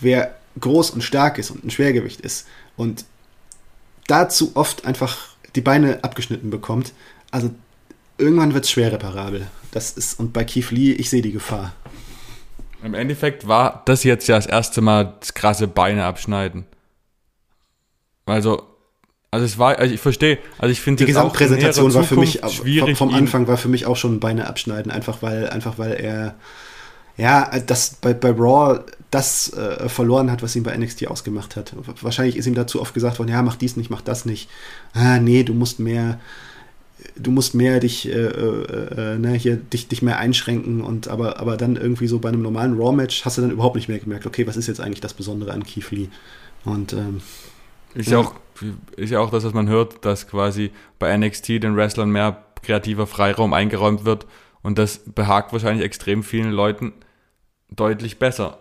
wer 0.02 0.34
groß 0.60 0.90
und 0.90 1.02
stark 1.02 1.38
ist 1.38 1.50
und 1.50 1.64
ein 1.64 1.70
Schwergewicht 1.70 2.20
ist 2.20 2.46
und 2.76 3.04
dazu 4.06 4.52
oft 4.54 4.84
einfach 4.84 5.18
die 5.54 5.60
Beine 5.60 6.02
abgeschnitten 6.02 6.50
bekommt, 6.50 6.92
also 7.30 7.50
irgendwann 8.18 8.54
wird 8.54 8.64
es 8.64 8.70
schwer 8.70 8.92
reparabel. 8.92 9.46
Das 9.70 9.92
ist, 9.92 10.18
und 10.18 10.32
bei 10.32 10.44
Keith 10.44 10.70
Lee, 10.70 10.92
ich 10.92 11.10
sehe 11.10 11.22
die 11.22 11.32
Gefahr. 11.32 11.72
Im 12.82 12.94
Endeffekt 12.94 13.46
war 13.46 13.82
das 13.86 14.04
jetzt 14.04 14.26
ja 14.28 14.36
das 14.36 14.46
erste 14.46 14.80
Mal 14.80 15.14
das 15.20 15.34
krasse 15.34 15.68
Beine 15.68 16.04
abschneiden. 16.04 16.64
Also, 18.26 18.62
also 19.30 19.46
es 19.46 19.58
war, 19.58 19.78
also 19.78 19.94
ich 19.94 20.00
verstehe, 20.00 20.38
also 20.58 20.72
ich 20.72 20.80
finde 20.80 21.04
die 21.04 21.06
Gesamtpräsentation 21.06 21.94
war 21.94 22.04
für 22.04 22.16
mich 22.16 22.40
schwierig. 22.50 22.98
Vom 22.98 23.14
Anfang 23.14 23.46
war 23.46 23.56
für 23.56 23.68
mich 23.68 23.86
auch 23.86 23.96
schon 23.96 24.20
Beine 24.20 24.46
abschneiden, 24.46 24.90
einfach 24.90 25.22
weil, 25.22 25.48
einfach 25.48 25.78
weil 25.78 25.92
er 25.92 26.34
ja, 27.22 27.48
das 27.60 27.94
bei, 28.00 28.14
bei 28.14 28.32
Raw 28.32 28.80
das 29.12 29.52
äh, 29.52 29.88
verloren 29.88 30.28
hat, 30.28 30.42
was 30.42 30.56
ihn 30.56 30.64
bei 30.64 30.76
NXT 30.76 31.06
ausgemacht 31.06 31.54
hat. 31.54 31.72
Wahrscheinlich 32.00 32.36
ist 32.36 32.46
ihm 32.46 32.56
dazu 32.56 32.80
oft 32.80 32.94
gesagt 32.94 33.20
worden, 33.20 33.28
ja, 33.28 33.42
mach 33.42 33.54
dies 33.54 33.76
nicht, 33.76 33.90
mach 33.90 34.00
das 34.00 34.24
nicht. 34.24 34.50
Ah, 34.92 35.20
nee, 35.20 35.44
du 35.44 35.54
musst 35.54 35.78
mehr, 35.78 36.18
du 37.14 37.30
musst 37.30 37.54
mehr 37.54 37.78
dich, 37.78 38.08
äh, 38.08 38.10
äh, 38.10 39.14
äh, 39.14 39.18
ne, 39.18 39.34
hier, 39.34 39.54
dich, 39.54 39.86
dich 39.86 40.02
mehr 40.02 40.18
einschränken 40.18 40.80
und 40.80 41.06
aber, 41.06 41.38
aber 41.38 41.56
dann 41.56 41.76
irgendwie 41.76 42.08
so 42.08 42.18
bei 42.18 42.30
einem 42.30 42.42
normalen 42.42 42.76
Raw-Match 42.76 43.24
hast 43.24 43.38
du 43.38 43.42
dann 43.42 43.52
überhaupt 43.52 43.76
nicht 43.76 43.88
mehr 43.88 44.00
gemerkt, 44.00 44.26
okay, 44.26 44.48
was 44.48 44.56
ist 44.56 44.66
jetzt 44.66 44.80
eigentlich 44.80 45.00
das 45.00 45.14
Besondere 45.14 45.52
an 45.52 45.62
Keith 45.62 45.92
Lee? 45.92 46.08
Und 46.64 46.92
ähm, 46.92 47.20
ist 47.94 48.10
ja 48.10 48.18
auch, 48.18 48.34
ist 48.96 49.10
ja 49.10 49.20
auch 49.20 49.30
das, 49.30 49.44
was 49.44 49.54
man 49.54 49.68
hört, 49.68 50.04
dass 50.04 50.26
quasi 50.26 50.72
bei 50.98 51.16
NXT 51.16 51.50
den 51.50 51.76
Wrestlern 51.76 52.10
mehr 52.10 52.42
kreativer 52.62 53.06
Freiraum 53.06 53.52
eingeräumt 53.52 54.04
wird 54.04 54.26
und 54.62 54.76
das 54.76 55.02
behagt 55.04 55.52
wahrscheinlich 55.52 55.84
extrem 55.84 56.24
vielen 56.24 56.50
Leuten 56.50 56.94
deutlich 57.76 58.18
besser. 58.18 58.58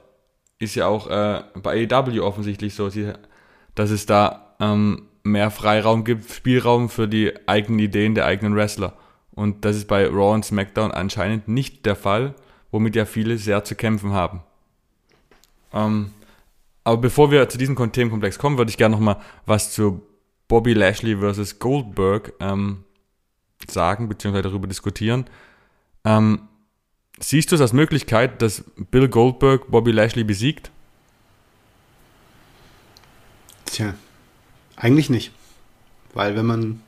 Ist 0.60 0.76
ja 0.76 0.88
auch 0.88 1.08
äh, 1.08 1.44
bei 1.62 1.88
AEW 1.90 2.22
offensichtlich 2.22 2.76
so, 2.76 2.90
dass 3.76 3.90
es 3.90 4.06
da 4.06 4.56
ähm, 4.60 5.08
mehr 5.24 5.52
Freiraum 5.52 6.04
gibt, 6.04 6.32
Spielraum 6.32 6.90
für 6.90 7.08
die 7.08 7.34
eigenen 7.48 7.80
Ideen 7.80 8.16
der 8.16 8.26
eigenen 8.26 8.56
Wrestler. 8.56 8.94
Und 9.32 9.66
das 9.66 9.76
ist 9.76 9.88
bei 9.88 10.06
Raw 10.06 10.34
und 10.34 10.46
SmackDown 10.46 10.92
anscheinend 10.92 11.48
nicht 11.48 11.86
der 11.86 11.96
Fall, 11.96 12.36
womit 12.70 12.96
ja 12.96 13.06
viele 13.06 13.38
sehr 13.38 13.64
zu 13.64 13.76
kämpfen 13.76 14.14
haben. 14.14 14.42
Ähm, 15.74 16.12
aber 16.84 16.98
bevor 16.98 17.32
wir 17.32 17.48
zu 17.50 17.58
diesem 17.58 17.76
Themenkomplex 17.92 18.40
kommen, 18.40 18.58
würde 18.58 18.72
ich 18.72 18.78
gerne 18.78 18.96
noch 18.96 19.02
mal 19.02 19.18
was 19.46 19.72
zu 19.72 20.02
Bobby 20.48 20.74
Lashley 20.74 21.18
versus 21.18 21.60
Goldberg 21.60 22.34
ähm, 22.40 22.84
sagen, 23.70 24.10
beziehungsweise 24.10 24.50
darüber 24.50 24.68
diskutieren. 24.68 25.26
Ähm, 26.04 26.48
siehst 27.22 27.52
du 27.52 27.56
es 27.56 27.62
als 27.62 27.74
Möglichkeit, 27.74 28.42
dass 28.42 28.64
Bill 28.92 29.08
Goldberg 29.08 29.70
Bobby 29.70 29.92
Lashley 29.92 30.24
besiegt? 30.24 30.72
Tja, 33.66 33.94
eigentlich 34.76 35.10
nicht. 35.10 35.32
Weil 36.14 36.36
wenn 36.36 36.46
man 36.46 36.82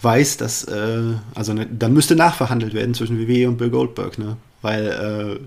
weiß, 0.00 0.36
dass, 0.38 0.64
äh, 0.64 1.14
also 1.34 1.52
ne, 1.52 1.66
dann 1.66 1.92
müsste 1.92 2.16
nachverhandelt 2.16 2.72
werden 2.72 2.94
zwischen 2.94 3.18
WWE 3.18 3.48
und 3.48 3.58
Bill 3.58 3.70
Goldberg, 3.70 4.18
ne? 4.18 4.36
Weil 4.62 4.86
äh, 4.86 5.40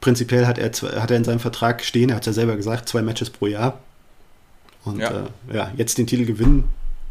prinzipiell 0.00 0.46
hat 0.46 0.58
er, 0.58 0.70
hat 1.02 1.10
er 1.10 1.16
in 1.16 1.24
seinem 1.24 1.40
Vertrag 1.40 1.84
stehen, 1.84 2.10
er 2.10 2.16
hat 2.16 2.22
es 2.22 2.26
ja 2.26 2.32
selber 2.32 2.56
gesagt, 2.56 2.88
zwei 2.88 3.02
Matches 3.02 3.30
pro 3.30 3.46
Jahr. 3.46 3.80
Und 4.84 5.00
ja. 5.00 5.26
Äh, 5.50 5.56
ja, 5.56 5.72
jetzt 5.76 5.98
den 5.98 6.06
Titel 6.06 6.24
gewinnen 6.24 6.64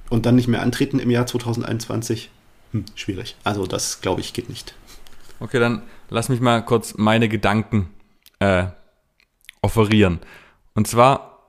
und 0.10 0.26
dann 0.26 0.36
nicht 0.36 0.48
mehr 0.48 0.62
antreten 0.62 1.00
im 1.00 1.12
Jahr 1.12 1.28
2021 1.28 2.30
hm, 2.72 2.86
schwierig. 2.96 3.36
Also 3.44 3.66
das, 3.66 4.02
glaube 4.02 4.22
ich, 4.22 4.34
geht 4.34 4.50
nicht. 4.50 4.74
Okay, 5.40 5.60
dann 5.60 5.84
lass 6.10 6.30
mich 6.30 6.40
mal 6.40 6.64
kurz 6.64 6.98
meine 6.98 7.30
Gedanken 7.30 7.90
äh, 8.40 8.66
offerieren. 9.62 10.20
Und 10.74 10.88
zwar 10.88 11.48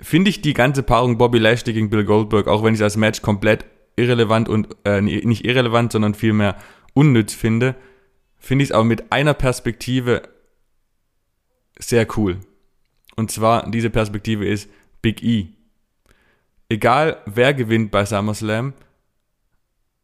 finde 0.00 0.30
ich 0.30 0.42
die 0.42 0.54
ganze 0.54 0.82
Paarung 0.82 1.18
Bobby 1.18 1.38
Lashley 1.38 1.72
gegen 1.72 1.90
Bill 1.90 2.04
Goldberg, 2.04 2.46
auch 2.46 2.62
wenn 2.62 2.74
ich 2.74 2.80
das 2.80 2.96
Match 2.96 3.22
komplett 3.22 3.64
irrelevant 3.96 4.48
und 4.48 4.76
äh, 4.84 5.00
nicht 5.00 5.44
irrelevant, 5.44 5.92
sondern 5.92 6.14
vielmehr 6.14 6.56
unnütz 6.94 7.34
finde, 7.34 7.74
finde 8.38 8.62
ich 8.62 8.70
es 8.70 8.74
aber 8.74 8.84
mit 8.84 9.12
einer 9.12 9.34
Perspektive 9.34 10.22
sehr 11.78 12.06
cool. 12.16 12.38
Und 13.16 13.30
zwar 13.30 13.70
diese 13.70 13.90
Perspektive 13.90 14.46
ist 14.46 14.70
Big 15.02 15.22
E. 15.22 15.48
Egal 16.68 17.20
wer 17.26 17.54
gewinnt 17.54 17.90
bei 17.90 18.04
SummerSlam, 18.04 18.74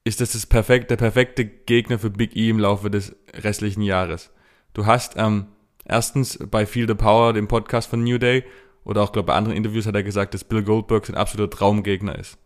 ist 0.05 0.21
das, 0.21 0.33
das 0.33 0.47
perfekte, 0.47 0.88
der 0.88 0.97
perfekte 0.97 1.45
Gegner 1.47 1.99
für 1.99 2.11
Big 2.11 2.37
E 2.37 2.51
im 2.51 2.59
Laufe 2.59 2.90
des 2.90 3.17
restlichen 3.33 3.83
Jahres. 3.83 4.31
Du 4.75 4.87
hast 4.87 5.14
ähm, 5.17 5.47
erstens 5.85 6.38
bei 6.51 6.67
Feel 6.67 6.87
the 6.87 6.95
Power, 6.95 7.33
dem 7.33 7.49
Podcast 7.49 7.88
von 7.88 8.05
New 8.05 8.19
Day, 8.19 8.45
oder 8.85 9.03
auch 9.03 9.12
glaube 9.12 9.29
bei 9.29 9.35
anderen 9.35 9.57
Interviews 9.57 9.87
hat 9.87 9.95
er 9.95 10.03
gesagt, 10.03 10.35
dass 10.35 10.45
Bill 10.45 10.62
Goldberg 10.62 11.07
sein 11.07 11.17
absoluter 11.17 11.57
Traumgegner 11.57 12.19
ist. 12.19 12.37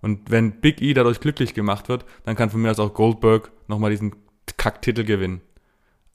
Und 0.00 0.30
wenn 0.30 0.60
Big 0.60 0.80
E 0.80 0.94
dadurch 0.94 1.20
glücklich 1.20 1.52
gemacht 1.52 1.88
wird, 1.88 2.06
dann 2.24 2.36
kann 2.36 2.50
von 2.50 2.62
mir 2.62 2.70
aus 2.70 2.78
auch 2.78 2.94
Goldberg 2.94 3.50
nochmal 3.68 3.90
diesen 3.90 4.14
Kacktitel 4.56 5.04
gewinnen. 5.04 5.42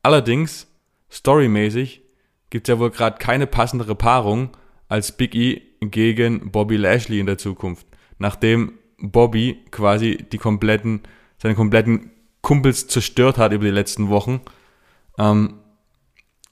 Allerdings, 0.01 0.67
storymäßig, 1.11 2.01
gibt 2.49 2.67
es 2.67 2.73
ja 2.73 2.79
wohl 2.79 2.89
gerade 2.89 3.17
keine 3.19 3.45
passendere 3.45 3.95
Paarung 3.95 4.57
als 4.87 5.15
Big 5.15 5.35
E 5.35 5.61
gegen 5.81 6.51
Bobby 6.51 6.77
Lashley 6.77 7.19
in 7.19 7.27
der 7.27 7.37
Zukunft. 7.37 7.85
Nachdem 8.17 8.73
Bobby 9.01 9.59
quasi 9.71 10.17
die 10.31 10.37
kompletten, 10.37 11.01
seine 11.37 11.55
kompletten 11.55 12.11
Kumpels 12.41 12.87
zerstört 12.87 13.37
hat 13.37 13.53
über 13.53 13.65
die 13.65 13.71
letzten 13.71 14.09
Wochen, 14.09 14.41
ähm, 15.17 15.55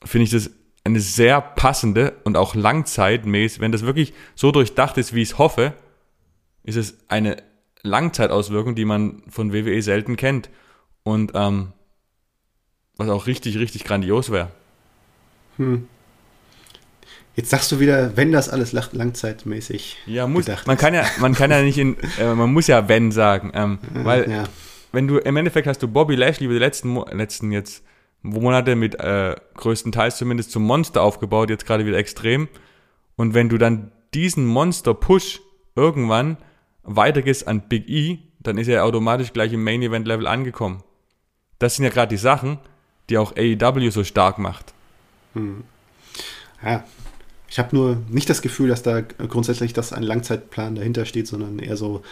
finde 0.04 0.24
ich 0.24 0.32
das 0.32 0.52
eine 0.84 1.00
sehr 1.00 1.42
passende 1.42 2.14
und 2.24 2.38
auch 2.38 2.56
langzeitmäßig, 2.56 3.60
wenn 3.60 3.72
das 3.72 3.86
wirklich 3.86 4.14
so 4.36 4.52
durchdacht 4.52 4.98
ist, 4.98 5.14
wie 5.14 5.22
ich 5.22 5.32
es 5.32 5.38
hoffe, 5.38 5.74
ist 6.64 6.78
es 6.78 6.98
eine 7.10 7.44
Langzeitauswirkung, 7.84 8.76
die 8.76 8.86
man 8.86 9.24
von 9.30 9.54
WWE 9.54 9.82
selten 9.82 10.16
kennt. 10.16 10.50
Und 11.04 11.32
ähm, 11.34 11.74
was 12.98 13.10
auch 13.10 13.28
richtig, 13.28 13.58
richtig 13.58 13.86
grandios 13.86 14.32
wäre. 14.32 14.52
Hm. 15.58 15.88
Jetzt 17.36 17.52
sagst 17.52 17.72
du 17.72 17.80
wieder, 17.80 18.18
wenn 18.18 18.32
das 18.32 18.50
alles 18.50 18.74
langzeitmäßig 18.74 19.98
ja, 20.06 20.28
muss, 20.28 20.46
gedacht 20.46 20.68
man 20.68 20.76
ist. 20.76 20.82
kann 20.82 20.94
ja, 20.94 21.06
man 21.20 21.34
kann 21.34 21.52
ja 21.52 21.62
nicht 21.62 21.78
in, 21.78 21.96
äh, 22.20 22.34
man 22.34 22.52
muss 22.52 22.68
ja 22.68 22.90
wenn 22.90 23.12
sagen, 23.12 23.52
ähm, 23.54 23.80
weil 23.94 24.30
ja. 24.30 24.44
wenn 24.92 25.08
du 25.08 25.18
im 25.18 25.38
Endeffekt 25.38 25.68
hast 25.68 25.82
du 25.82 25.88
Bobby 25.88 26.16
Lashley 26.16 26.46
über 26.46 26.56
die 26.56 26.60
letzten, 26.60 26.96
letzten 27.12 27.52
jetzt 27.52 27.84
Monate 28.22 28.76
mit 28.76 29.00
äh, 29.00 29.36
größtenteils 29.56 30.18
zumindest 30.18 30.52
zum 30.52 30.64
Monster 30.64 31.02
aufgebaut, 31.02 31.50
jetzt 31.50 31.66
gerade 31.66 31.86
wieder 31.86 31.98
extrem. 31.98 32.50
Und 33.16 33.34
wenn 33.34 33.48
du 33.48 33.58
dann 33.58 33.92
diesen 34.14 34.46
Monster-Push 34.46 35.42
irgendwann 35.76 36.38
weitergehst 36.84 37.48
an 37.48 37.70
Big 37.70 37.88
E, 37.88 38.20
dann 38.40 38.58
ist 38.58 38.68
er 38.68 38.86
automatisch 38.86 39.34
gleich 39.34 39.54
im 39.54 39.64
Main 39.64 39.82
Event 39.82 40.08
Level 40.08 40.28
angekommen. 40.28 40.84
Das 41.60 41.76
sind 41.76 41.86
ja 41.86 41.92
gerade 41.92 42.10
die 42.10 42.18
Sachen, 42.18 42.60
die 43.10 43.18
auch 43.18 43.34
AEW 43.36 43.90
so 43.92 44.04
stark 44.04 44.38
macht. 44.38 44.74
Hm. 45.34 45.64
Ja, 46.64 46.84
ich 47.50 47.60
habe 47.60 47.76
nur 47.76 47.98
nicht 48.10 48.30
das 48.30 48.42
Gefühl, 48.42 48.70
dass 48.70 48.84
da 48.84 49.02
grundsätzlich 49.02 49.74
das 49.74 49.94
ein 49.94 50.04
Langzeitplan 50.04 50.76
dahinter 50.76 51.06
steht, 51.06 51.28
sondern 51.28 51.60
eher 51.60 51.78
so, 51.78 52.04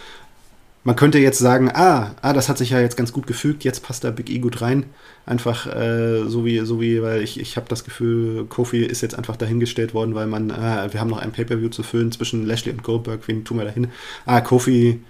man 0.83 0.95
könnte 0.95 1.19
jetzt 1.19 1.39
sagen, 1.39 1.69
ah, 1.73 2.15
ah, 2.21 2.33
das 2.33 2.47
hat 2.47 2.57
sich 2.57 2.69
ja 2.69 2.79
jetzt 2.79 2.95
ganz 2.95 3.11
gut 3.11 3.27
gefügt, 3.27 3.63
jetzt 3.63 3.83
passt 3.83 4.03
da 4.03 4.11
Big 4.11 4.29
E 4.29 4.39
gut 4.39 4.61
rein. 4.61 4.85
Einfach 5.25 5.67
äh, 5.67 6.23
so 6.27 6.45
wie, 6.45 6.59
so 6.59 6.79
wie, 6.79 7.01
weil 7.01 7.21
ich, 7.21 7.39
ich 7.39 7.57
habe 7.57 7.67
das 7.67 7.83
Gefühl, 7.83 8.45
Kofi 8.45 8.83
ist 8.83 9.01
jetzt 9.01 9.15
einfach 9.15 9.35
dahingestellt 9.35 9.93
worden, 9.93 10.15
weil 10.15 10.27
man, 10.27 10.49
ah, 10.49 10.87
wir 10.91 10.99
haben 10.99 11.09
noch 11.09 11.17
ein 11.19 11.33
Pay-Per-View 11.33 11.69
zu 11.69 11.83
füllen 11.83 12.11
zwischen 12.11 12.45
Lashley 12.45 12.71
und 12.71 12.83
Goldberg, 12.83 13.27
wen 13.27 13.43
tun 13.43 13.57
wir 13.57 13.65
dahin? 13.65 13.89
Ah, 14.25 14.39
Kofi 14.39 15.01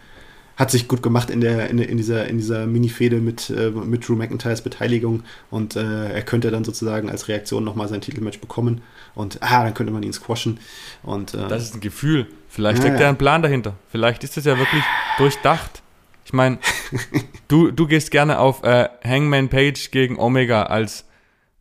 hat 0.58 0.72
sich 0.72 0.88
gut 0.88 1.04
gemacht 1.04 1.30
in, 1.30 1.39
der, 1.39 1.70
in, 1.70 1.78
in 1.78 1.98
dieser, 1.98 2.28
in 2.28 2.38
dieser 2.38 2.65
Mini-Fehde 2.65 3.17
mit, 3.17 3.50
äh, 3.52 3.70
mit 3.70 4.08
Drew 4.08 4.15
McIntyres 4.15 4.62
Beteiligung 4.62 5.24
und 5.52 5.76
äh, 5.76 6.12
er 6.12 6.24
könnte 6.24 6.50
dann 6.52 6.63
sozusagen 6.63 7.10
als 7.10 7.28
Reaktion 7.28 7.63
nochmal 7.63 7.88
sein 7.88 8.02
Titelmatch 8.02 8.39
bekommen 8.39 8.82
und 9.13 9.38
ah, 9.41 9.63
dann 9.63 9.74
könnte 9.76 9.93
man 9.93 10.04
ihn 10.04 10.13
squashen. 10.13 10.60
Und, 11.04 11.36
äh, 11.36 11.48
das 11.48 11.63
ist 11.63 11.76
ein 11.76 11.80
Gefühl. 11.80 12.28
Vielleicht 12.50 12.80
steckt 12.80 12.96
ja, 12.96 13.04
ja 13.04 13.10
ein 13.10 13.17
Plan 13.17 13.43
dahinter. 13.43 13.76
Vielleicht 13.89 14.24
ist 14.24 14.36
das 14.36 14.46
ja 14.46 14.58
wirklich 14.58 14.84
durchdacht. 15.17 15.84
Ich 16.26 16.34
meine, 16.34 16.58
du, 17.48 17.72
du 17.72 17.88
gehst 17.88 18.10
gerne 18.10 18.39
auf 18.39 18.63
äh, 18.63 18.89
Hangman 19.04 19.50
Page 19.50 19.91
gegen 19.91 20.20
Omega 20.20 20.63
als 20.63 21.06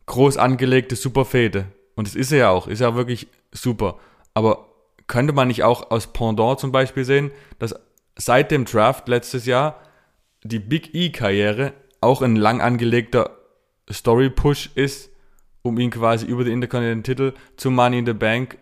groß 0.07 0.37
angelegte 0.37 0.95
Superfäde. 0.95 1.65
Und 1.95 2.07
das 2.07 2.15
ist 2.15 2.31
er 2.31 2.37
ja 2.37 2.49
auch, 2.49 2.67
ist 2.67 2.81
ja 2.81 2.95
wirklich 2.95 3.27
super. 3.51 3.99
Aber 4.33 4.67
könnte 5.07 5.33
man 5.33 5.47
nicht 5.47 5.63
auch 5.63 5.91
aus 5.91 6.07
Pendant 6.13 6.59
zum 6.59 6.71
Beispiel 6.71 7.05
sehen, 7.05 7.31
dass 7.59 7.75
seit 8.17 8.51
dem 8.51 8.65
Draft 8.65 9.07
letztes 9.07 9.45
Jahr 9.45 9.79
die 10.43 10.59
Big 10.59 10.93
E-Karriere 10.93 11.73
auch 12.01 12.21
ein 12.21 12.35
lang 12.35 12.61
angelegter 12.61 13.37
Story-Push 13.91 14.71
ist, 14.75 15.09
um 15.61 15.79
ihn 15.79 15.91
quasi 15.91 16.25
über 16.25 16.43
den 16.43 16.53
Intercontinental 16.53 17.03
Titel 17.03 17.33
zum 17.57 17.75
Money 17.75 17.99
in 17.99 18.05
the 18.05 18.13
Bank 18.13 18.57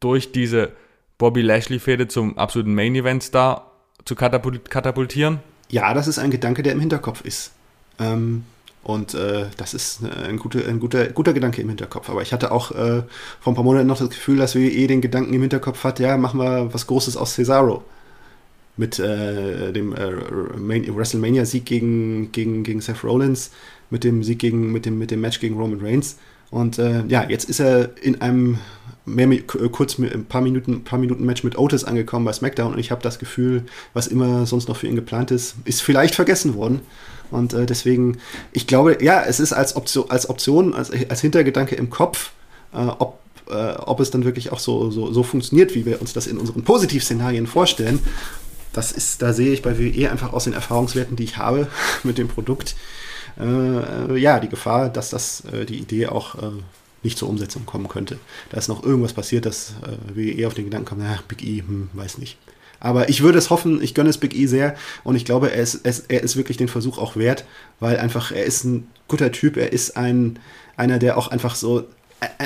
durch 0.00 0.32
diese 0.32 0.72
Bobby 1.18 1.42
Lashley-Fehde 1.42 2.08
zum 2.08 2.38
absoluten 2.38 2.74
Main-Event-Star 2.74 3.70
zu 4.04 4.14
katapultieren? 4.14 5.40
Ja, 5.68 5.94
das 5.94 6.08
ist 6.08 6.18
ein 6.18 6.30
Gedanke, 6.30 6.62
der 6.62 6.72
im 6.72 6.80
Hinterkopf 6.80 7.22
ist. 7.22 7.52
Ähm, 7.98 8.44
und 8.82 9.14
äh, 9.14 9.46
das 9.56 9.74
ist 9.74 10.00
ein, 10.02 10.38
guter, 10.38 10.66
ein 10.66 10.80
guter, 10.80 11.06
guter 11.06 11.32
Gedanke 11.32 11.62
im 11.62 11.68
Hinterkopf. 11.68 12.10
Aber 12.10 12.22
ich 12.22 12.32
hatte 12.32 12.50
auch 12.50 12.72
äh, 12.72 13.04
vor 13.40 13.52
ein 13.52 13.54
paar 13.54 13.64
Monaten 13.64 13.86
noch 13.86 13.98
das 13.98 14.10
Gefühl, 14.10 14.38
dass 14.38 14.56
WWE 14.56 14.68
eh 14.68 14.86
den 14.88 15.00
Gedanken 15.00 15.32
im 15.32 15.40
Hinterkopf 15.40 15.84
hat, 15.84 16.00
ja, 16.00 16.16
machen 16.16 16.40
wir 16.40 16.74
was 16.74 16.86
Großes 16.88 17.16
aus 17.16 17.34
Cesaro 17.34 17.84
mit 18.76 18.98
äh, 18.98 19.72
dem 19.72 19.92
äh, 19.94 20.96
WrestleMania-Sieg 20.96 21.64
gegen, 21.64 22.32
gegen, 22.32 22.62
gegen 22.62 22.80
Seth 22.80 23.04
Rollins, 23.04 23.50
mit 23.90 24.04
dem 24.04 24.22
Sieg 24.22 24.38
gegen, 24.38 24.72
mit 24.72 24.86
dem, 24.86 24.98
mit 24.98 25.10
dem 25.10 25.20
Match 25.20 25.40
gegen 25.40 25.56
Roman 25.56 25.80
Reigns. 25.80 26.16
Und 26.50 26.78
äh, 26.78 27.04
ja, 27.08 27.28
jetzt 27.28 27.48
ist 27.48 27.60
er 27.60 27.90
in 28.02 28.20
einem 28.20 28.58
mehr, 29.04 29.28
kurz 29.42 29.98
ein 29.98 30.26
paar 30.26 30.40
Minuten, 30.40 30.84
paar 30.84 30.98
Minuten 30.98 31.24
Match 31.24 31.44
mit 31.44 31.58
Otis 31.58 31.84
angekommen 31.84 32.24
bei 32.24 32.32
SmackDown 32.32 32.74
und 32.74 32.78
ich 32.78 32.90
habe 32.90 33.02
das 33.02 33.18
Gefühl, 33.18 33.64
was 33.94 34.06
immer 34.06 34.46
sonst 34.46 34.68
noch 34.68 34.76
für 34.76 34.86
ihn 34.86 34.96
geplant 34.96 35.30
ist, 35.30 35.56
ist 35.64 35.82
vielleicht 35.82 36.14
vergessen 36.14 36.54
worden. 36.54 36.80
Und 37.30 37.54
äh, 37.54 37.64
deswegen, 37.66 38.18
ich 38.52 38.66
glaube, 38.66 38.98
ja, 39.02 39.22
es 39.22 39.40
ist 39.40 39.52
als 39.52 39.76
Option, 39.76 40.10
als, 40.10 40.28
Option, 40.28 40.74
als, 40.74 40.90
als 41.08 41.20
Hintergedanke 41.22 41.74
im 41.74 41.90
Kopf, 41.90 42.32
äh, 42.72 42.76
ob 42.76 43.18
äh, 43.50 43.74
ob 43.78 43.98
es 44.00 44.10
dann 44.10 44.24
wirklich 44.24 44.52
auch 44.52 44.60
so, 44.60 44.90
so, 44.90 45.12
so 45.12 45.22
funktioniert, 45.22 45.74
wie 45.74 45.84
wir 45.84 46.00
uns 46.00 46.12
das 46.12 46.26
in 46.26 46.38
unseren 46.38 46.62
Positivszenarien 46.62 47.46
vorstellen 47.46 47.98
das 48.72 48.92
ist, 48.92 49.22
da 49.22 49.32
sehe 49.32 49.52
ich 49.52 49.62
bei 49.62 49.78
WWE 49.78 50.10
einfach 50.10 50.32
aus 50.32 50.44
den 50.44 50.52
Erfahrungswerten, 50.52 51.16
die 51.16 51.24
ich 51.24 51.36
habe 51.36 51.68
mit 52.02 52.18
dem 52.18 52.28
Produkt, 52.28 52.76
äh, 53.40 54.18
ja, 54.18 54.40
die 54.40 54.48
Gefahr, 54.48 54.88
dass 54.88 55.10
das 55.10 55.44
äh, 55.52 55.64
die 55.64 55.78
Idee 55.78 56.06
auch 56.08 56.34
äh, 56.36 56.50
nicht 57.02 57.18
zur 57.18 57.28
Umsetzung 57.28 57.66
kommen 57.66 57.88
könnte. 57.88 58.18
Da 58.50 58.58
ist 58.58 58.68
noch 58.68 58.82
irgendwas 58.84 59.12
passiert, 59.12 59.46
dass 59.46 59.74
äh, 59.82 60.16
WWE 60.16 60.46
auf 60.46 60.54
den 60.54 60.64
Gedanken 60.64 60.86
kommt, 60.86 61.02
na, 61.02 61.18
Big 61.28 61.42
E, 61.42 61.58
hm, 61.58 61.90
weiß 61.92 62.18
nicht. 62.18 62.38
Aber 62.80 63.08
ich 63.08 63.22
würde 63.22 63.38
es 63.38 63.50
hoffen, 63.50 63.80
ich 63.80 63.94
gönne 63.94 64.10
es 64.10 64.18
Big 64.18 64.34
E 64.34 64.46
sehr 64.46 64.74
und 65.04 65.14
ich 65.14 65.24
glaube, 65.24 65.52
er 65.52 65.62
ist, 65.62 65.84
er 65.84 66.22
ist 66.22 66.36
wirklich 66.36 66.56
den 66.56 66.66
Versuch 66.66 66.98
auch 66.98 67.14
wert, 67.16 67.44
weil 67.78 67.96
einfach 67.96 68.32
er 68.32 68.44
ist 68.44 68.64
ein 68.64 68.88
guter 69.06 69.30
Typ, 69.30 69.56
er 69.56 69.72
ist 69.72 69.96
ein, 69.96 70.40
einer, 70.76 70.98
der 70.98 71.16
auch 71.16 71.28
einfach 71.28 71.54
so 71.54 71.84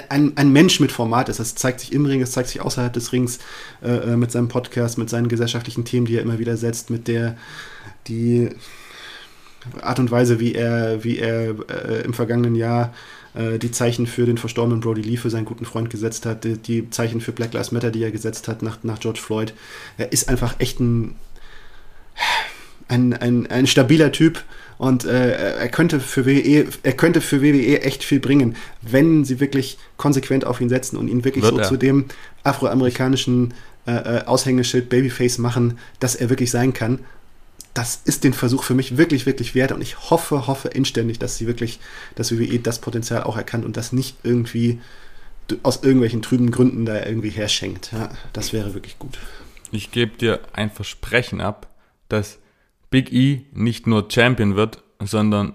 ein, 0.08 0.32
ein 0.36 0.52
Mensch 0.52 0.80
mit 0.80 0.92
Format 0.92 1.28
ist. 1.28 1.40
Das 1.40 1.54
zeigt 1.54 1.80
sich 1.80 1.92
im 1.92 2.06
Ring, 2.06 2.22
es 2.22 2.32
zeigt 2.32 2.48
sich 2.48 2.60
außerhalb 2.60 2.92
des 2.92 3.12
Rings 3.12 3.38
äh, 3.82 4.12
äh, 4.12 4.16
mit 4.16 4.30
seinem 4.30 4.48
Podcast, 4.48 4.98
mit 4.98 5.10
seinen 5.10 5.28
gesellschaftlichen 5.28 5.84
Themen, 5.84 6.06
die 6.06 6.16
er 6.16 6.22
immer 6.22 6.38
wieder 6.38 6.56
setzt, 6.56 6.90
mit 6.90 7.08
der 7.08 7.36
die 8.06 8.50
Art 9.82 9.98
und 9.98 10.10
Weise, 10.10 10.38
wie 10.40 10.54
er, 10.54 11.02
wie 11.04 11.18
er 11.18 11.56
äh, 11.68 12.02
im 12.04 12.14
vergangenen 12.14 12.54
Jahr 12.54 12.94
äh, 13.34 13.58
die 13.58 13.70
Zeichen 13.70 14.06
für 14.06 14.26
den 14.26 14.38
verstorbenen 14.38 14.80
Brody 14.80 15.02
Lee, 15.02 15.16
für 15.16 15.30
seinen 15.30 15.44
guten 15.44 15.64
Freund 15.64 15.90
gesetzt 15.90 16.24
hat, 16.24 16.44
die, 16.44 16.56
die, 16.56 16.90
Zeichen 16.90 17.20
für 17.20 17.32
Black 17.32 17.52
Lives 17.52 17.72
Matter, 17.72 17.90
die 17.90 18.02
er 18.02 18.10
gesetzt 18.10 18.48
hat 18.48 18.62
nach, 18.62 18.78
nach 18.82 19.00
George 19.00 19.20
Floyd. 19.20 19.54
Er 19.98 20.12
ist 20.12 20.28
einfach 20.28 20.56
echt 20.60 20.80
ein, 20.80 21.16
ein, 22.88 23.12
ein, 23.12 23.46
ein 23.48 23.66
stabiler 23.66 24.12
Typ 24.12 24.42
und 24.78 25.04
äh, 25.04 25.56
er 25.58 25.68
könnte 25.68 26.00
für 26.00 26.26
WWE, 26.26 26.66
er 26.82 26.92
könnte 26.92 27.20
für 27.20 27.42
WWE 27.42 27.80
echt 27.82 28.04
viel 28.04 28.20
bringen, 28.20 28.56
wenn 28.82 29.24
sie 29.24 29.40
wirklich 29.40 29.78
konsequent 29.96 30.44
auf 30.44 30.60
ihn 30.60 30.68
setzen 30.68 30.96
und 30.96 31.08
ihn 31.08 31.24
wirklich 31.24 31.44
Wird 31.44 31.54
so 31.54 31.60
er. 31.60 31.68
zu 31.68 31.76
dem 31.76 32.06
afroamerikanischen 32.44 33.54
äh, 33.86 33.92
äh, 33.92 34.24
Aushängeschild 34.24 34.88
Babyface 34.88 35.38
machen, 35.38 35.78
dass 36.00 36.14
er 36.14 36.28
wirklich 36.28 36.50
sein 36.50 36.72
kann. 36.72 37.00
Das 37.72 38.00
ist 38.04 38.24
den 38.24 38.32
Versuch 38.32 38.64
für 38.64 38.74
mich 38.74 38.96
wirklich, 38.96 39.26
wirklich 39.26 39.54
wert 39.54 39.72
und 39.72 39.80
ich 39.80 40.10
hoffe, 40.10 40.46
hoffe 40.46 40.68
inständig, 40.68 41.18
dass 41.18 41.36
sie 41.36 41.46
wirklich, 41.46 41.78
dass 42.14 42.32
WWE 42.32 42.58
das 42.58 42.80
Potenzial 42.80 43.22
auch 43.22 43.36
erkannt 43.36 43.64
und 43.64 43.76
das 43.76 43.92
nicht 43.92 44.16
irgendwie 44.22 44.80
aus 45.62 45.82
irgendwelchen 45.82 46.22
trüben 46.22 46.50
Gründen 46.50 46.84
da 46.86 47.04
irgendwie 47.04 47.30
herschenkt. 47.30 47.92
Ja, 47.92 48.10
das 48.32 48.52
wäre 48.52 48.74
wirklich 48.74 48.98
gut. 48.98 49.18
Ich 49.70 49.90
gebe 49.90 50.16
dir 50.16 50.40
ein 50.52 50.70
Versprechen 50.70 51.40
ab, 51.40 51.68
dass 52.08 52.38
Big 52.90 53.12
E 53.12 53.46
nicht 53.52 53.86
nur 53.86 54.08
Champion 54.10 54.56
wird, 54.56 54.82
sondern 55.00 55.54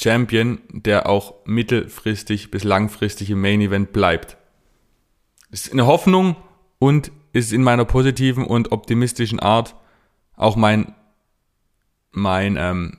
Champion, 0.00 0.58
der 0.70 1.08
auch 1.08 1.34
mittelfristig 1.44 2.50
bis 2.50 2.64
langfristig 2.64 3.30
im 3.30 3.40
Main 3.40 3.60
Event 3.60 3.92
bleibt. 3.92 4.36
Ist 5.50 5.72
eine 5.72 5.86
Hoffnung 5.86 6.36
und 6.78 7.10
ist 7.32 7.52
in 7.52 7.62
meiner 7.62 7.84
positiven 7.84 8.44
und 8.44 8.72
optimistischen 8.72 9.40
Art 9.40 9.74
auch 10.36 10.56
mein, 10.56 10.94
mein, 12.12 12.56
ähm, 12.58 12.98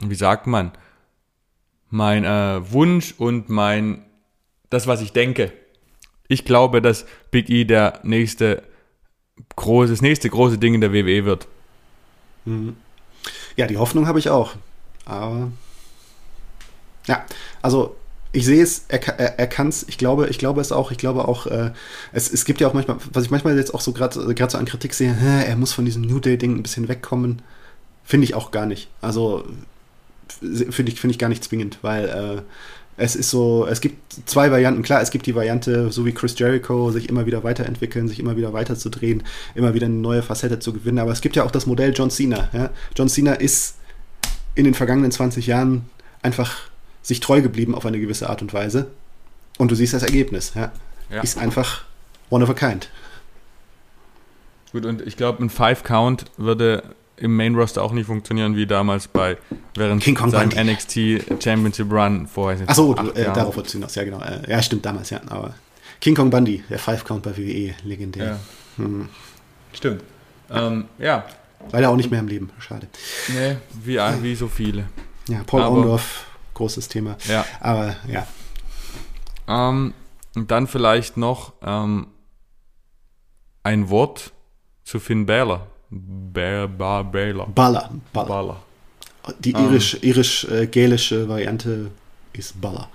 wie 0.00 0.14
sagt 0.14 0.46
man, 0.46 0.72
mein 1.88 2.24
äh, 2.24 2.72
Wunsch 2.72 3.14
und 3.16 3.48
mein, 3.48 4.04
das, 4.70 4.86
was 4.86 5.00
ich 5.00 5.12
denke. 5.12 5.52
Ich 6.26 6.44
glaube, 6.44 6.82
dass 6.82 7.06
Big 7.30 7.48
E 7.48 7.64
der 7.64 8.00
nächste 8.02 8.62
große, 9.56 9.92
das 9.92 10.02
nächste 10.02 10.28
große 10.28 10.58
Ding 10.58 10.74
in 10.74 10.80
der 10.80 10.92
WWE 10.92 11.24
wird. 11.24 11.48
Mhm. 12.48 12.76
Ja, 13.56 13.66
die 13.66 13.78
Hoffnung 13.78 14.06
habe 14.06 14.18
ich 14.18 14.30
auch. 14.30 14.54
Aber 15.04 15.52
ja, 17.06 17.24
also 17.62 17.96
Ich 18.32 18.44
sehe 18.46 18.62
es, 18.62 18.84
er, 18.88 19.02
er, 19.18 19.38
er 19.38 19.46
kann 19.48 19.68
es, 19.68 19.86
ich 19.88 19.98
glaube, 19.98 20.28
ich 20.28 20.38
glaube 20.38 20.60
es 20.60 20.72
auch, 20.72 20.92
ich 20.92 20.98
glaube 20.98 21.26
auch, 21.28 21.46
äh, 21.46 21.72
es, 22.12 22.32
es 22.32 22.44
gibt 22.44 22.60
ja 22.60 22.68
auch 22.68 22.74
manchmal, 22.74 22.98
was 23.12 23.24
ich 23.24 23.30
manchmal 23.30 23.56
jetzt 23.56 23.74
auch 23.74 23.80
so 23.82 23.92
gerade 23.92 24.14
so 24.50 24.58
an 24.58 24.66
Kritik 24.66 24.94
sehe, 24.94 25.14
hä, 25.14 25.44
er 25.46 25.56
muss 25.56 25.72
von 25.72 25.86
diesem 25.86 26.02
New 26.02 26.20
Day-Ding 26.20 26.56
ein 26.56 26.62
bisschen 26.62 26.88
wegkommen, 26.88 27.42
finde 28.04 28.24
ich 28.26 28.34
auch 28.34 28.50
gar 28.52 28.66
nicht. 28.66 28.88
Also 29.02 29.44
finde 30.70 30.92
ich, 30.92 31.00
finde 31.00 31.12
ich 31.12 31.18
gar 31.18 31.28
nicht 31.28 31.44
zwingend, 31.44 31.78
weil 31.82 32.04
äh, 32.08 32.42
es 32.98 33.14
ist 33.14 33.30
so, 33.30 33.66
es 33.66 33.80
gibt 33.80 34.28
zwei 34.28 34.50
Varianten. 34.50 34.82
Klar, 34.82 35.00
es 35.00 35.10
gibt 35.10 35.26
die 35.26 35.34
Variante, 35.34 35.90
so 35.92 36.04
wie 36.04 36.12
Chris 36.12 36.36
Jericho, 36.36 36.90
sich 36.90 37.08
immer 37.08 37.26
wieder 37.26 37.44
weiterentwickeln, 37.44 38.08
sich 38.08 38.18
immer 38.18 38.36
wieder 38.36 38.52
weiterzudrehen, 38.52 39.22
immer 39.54 39.72
wieder 39.72 39.86
eine 39.86 39.94
neue 39.94 40.22
Facette 40.22 40.58
zu 40.58 40.72
gewinnen. 40.72 40.98
Aber 40.98 41.12
es 41.12 41.20
gibt 41.20 41.36
ja 41.36 41.44
auch 41.44 41.52
das 41.52 41.66
Modell 41.66 41.92
John 41.94 42.10
Cena. 42.10 42.50
Ja? 42.52 42.70
John 42.96 43.08
Cena 43.08 43.34
ist 43.34 43.76
in 44.56 44.64
den 44.64 44.74
vergangenen 44.74 45.12
20 45.12 45.46
Jahren 45.46 45.88
einfach 46.22 46.68
sich 47.00 47.20
treu 47.20 47.40
geblieben 47.40 47.76
auf 47.76 47.86
eine 47.86 48.00
gewisse 48.00 48.28
Art 48.28 48.42
und 48.42 48.52
Weise. 48.52 48.88
Und 49.58 49.70
du 49.70 49.76
siehst 49.76 49.94
das 49.94 50.02
Ergebnis. 50.02 50.52
Ja? 50.56 50.72
Ja. 51.08 51.22
Ist 51.22 51.38
einfach 51.38 51.84
one 52.30 52.42
of 52.42 52.50
a 52.50 52.54
kind. 52.54 52.90
Gut, 54.72 54.84
und 54.84 55.06
ich 55.06 55.16
glaube, 55.16 55.42
ein 55.42 55.50
Five 55.50 55.84
Count 55.84 56.24
würde 56.36 56.82
im 57.20 57.36
Main 57.36 57.54
Roster 57.54 57.82
auch 57.82 57.92
nicht 57.92 58.06
funktionieren 58.06 58.56
wie 58.56 58.66
damals 58.66 59.08
bei 59.08 59.36
während 59.74 60.02
King 60.02 60.14
Kong 60.14 60.30
seinem 60.30 60.50
Bundy. 60.50 60.72
NXT 60.72 61.42
Championship 61.42 61.92
Run 61.92 62.26
vorher. 62.26 62.68
Achso, 62.68 62.94
äh, 63.14 63.24
darauf 63.24 63.56
wolltest 63.56 63.74
du 63.74 63.78
hinaus, 63.78 63.94
ja 63.94 64.04
genau. 64.04 64.20
Äh, 64.20 64.48
ja, 64.48 64.62
stimmt, 64.62 64.84
damals, 64.86 65.10
ja. 65.10 65.20
Aber 65.28 65.54
King 66.00 66.14
Kong 66.14 66.30
Bundy, 66.30 66.62
der 66.68 66.78
Five 66.78 67.04
Count 67.04 67.22
bei 67.22 67.36
WWE, 67.36 67.74
legendär. 67.84 68.26
Ja. 68.26 68.38
Hm. 68.76 69.08
Stimmt. 69.72 70.02
Ähm, 70.50 70.86
ja. 70.98 71.24
Leider 71.72 71.90
auch 71.90 71.96
nicht 71.96 72.10
mehr 72.10 72.20
im 72.20 72.28
Leben, 72.28 72.50
schade. 72.60 72.86
Nee, 73.28 73.56
wie, 73.84 73.98
wie 74.22 74.34
so 74.34 74.48
viele. 74.48 74.86
Ja, 75.28 75.42
Paul 75.44 75.62
Orndorff, 75.62 76.26
großes 76.54 76.88
Thema. 76.88 77.16
Ja. 77.28 77.44
Aber 77.60 77.96
ja. 78.06 78.26
Ähm, 79.48 79.92
und 80.34 80.50
dann 80.50 80.66
vielleicht 80.66 81.16
noch 81.16 81.52
ähm, 81.62 82.06
ein 83.64 83.90
Wort 83.90 84.32
zu 84.84 85.00
Finn 85.00 85.26
Balor. 85.26 85.66
Balor. 85.90 87.48
Baller. 87.54 87.90
Baller. 88.12 88.56
Die 89.38 89.52
irisch-gälische 89.52 90.66
irisch, 90.76 91.12
äh, 91.12 91.28
Variante 91.28 91.90
ist 92.32 92.60
Baller. 92.60 92.88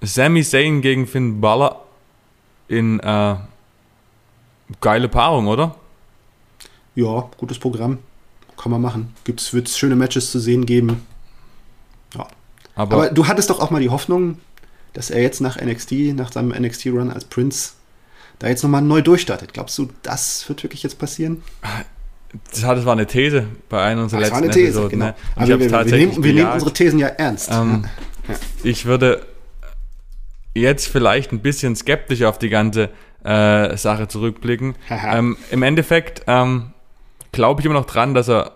Sami 0.00 0.42
Zayn 0.44 0.80
gegen 0.80 1.06
Finn 1.06 1.40
Balor 1.40 1.84
in 2.68 3.00
äh, 3.00 3.36
geile 4.80 5.08
Paarung, 5.08 5.46
oder? 5.48 5.76
Ja, 6.94 7.28
gutes 7.36 7.58
Programm. 7.58 7.98
Kann 8.56 8.72
man 8.72 8.80
machen. 8.80 9.14
Wird 9.24 9.68
es 9.68 9.78
schöne 9.78 9.96
Matches 9.96 10.30
zu 10.30 10.38
sehen 10.38 10.66
geben. 10.66 11.06
Ja. 12.14 12.26
Aber, 12.74 12.96
Aber, 12.96 13.10
du 13.10 13.26
hattest 13.26 13.50
doch 13.50 13.60
auch 13.60 13.70
mal 13.70 13.82
die 13.82 13.90
Hoffnung, 13.90 14.38
dass 14.92 15.10
er 15.10 15.20
jetzt 15.20 15.40
nach 15.40 15.60
NXT, 15.60 16.14
nach 16.14 16.32
seinem 16.32 16.50
NXT-Run 16.50 17.10
als 17.10 17.24
Prince, 17.24 17.72
da 18.38 18.48
jetzt 18.48 18.62
nochmal 18.62 18.82
neu 18.82 19.02
durchstartet. 19.02 19.52
Glaubst 19.52 19.78
du, 19.78 19.88
das 20.02 20.48
wird 20.48 20.62
wirklich 20.62 20.82
jetzt 20.82 20.98
passieren? 20.98 21.42
Das 22.50 22.64
war 22.64 22.92
eine 22.92 23.06
These 23.06 23.46
bei 23.68 23.82
einer 23.82 24.02
unserer 24.02 24.20
letzten 24.20 24.34
war 24.34 24.42
eine 24.42 24.52
These, 24.52 24.66
Episoden. 24.66 24.90
Genau. 24.90 25.04
Ne? 25.06 25.14
Aber 25.36 25.46
wir, 25.46 25.60
wir, 25.60 25.84
nehmen, 25.84 26.24
wir 26.24 26.32
nehmen, 26.34 26.52
unsere 26.52 26.72
Thesen 26.72 26.98
ja 26.98 27.08
ernst. 27.08 27.50
Ähm, 27.50 27.84
ja. 28.28 28.34
Ich 28.62 28.84
würde 28.84 29.26
jetzt 30.54 30.88
vielleicht 30.88 31.32
ein 31.32 31.40
bisschen 31.40 31.76
skeptisch 31.76 32.22
auf 32.22 32.38
die 32.38 32.48
ganze 32.48 32.90
äh, 33.24 33.76
Sache 33.76 34.08
zurückblicken. 34.08 34.74
ähm, 34.90 35.36
Im 35.50 35.62
Endeffekt 35.62 36.22
ähm, 36.26 36.72
glaube 37.32 37.60
ich 37.60 37.64
immer 37.64 37.74
noch 37.74 37.86
dran, 37.86 38.14
dass 38.14 38.28
er 38.28 38.52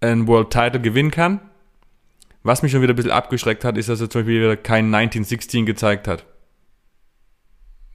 einen 0.00 0.26
World 0.26 0.50
Title 0.50 0.80
gewinnen 0.80 1.10
kann. 1.10 1.40
Was 2.42 2.62
mich 2.62 2.72
schon 2.72 2.82
wieder 2.82 2.92
ein 2.92 2.96
bisschen 2.96 3.10
abgeschreckt 3.10 3.64
hat, 3.64 3.78
ist, 3.78 3.88
dass 3.88 4.00
er 4.00 4.10
zum 4.10 4.20
Beispiel 4.20 4.40
wieder 4.40 4.56
kein 4.56 4.94
1916 4.94 5.64
gezeigt 5.64 6.06
hat. 6.06 6.26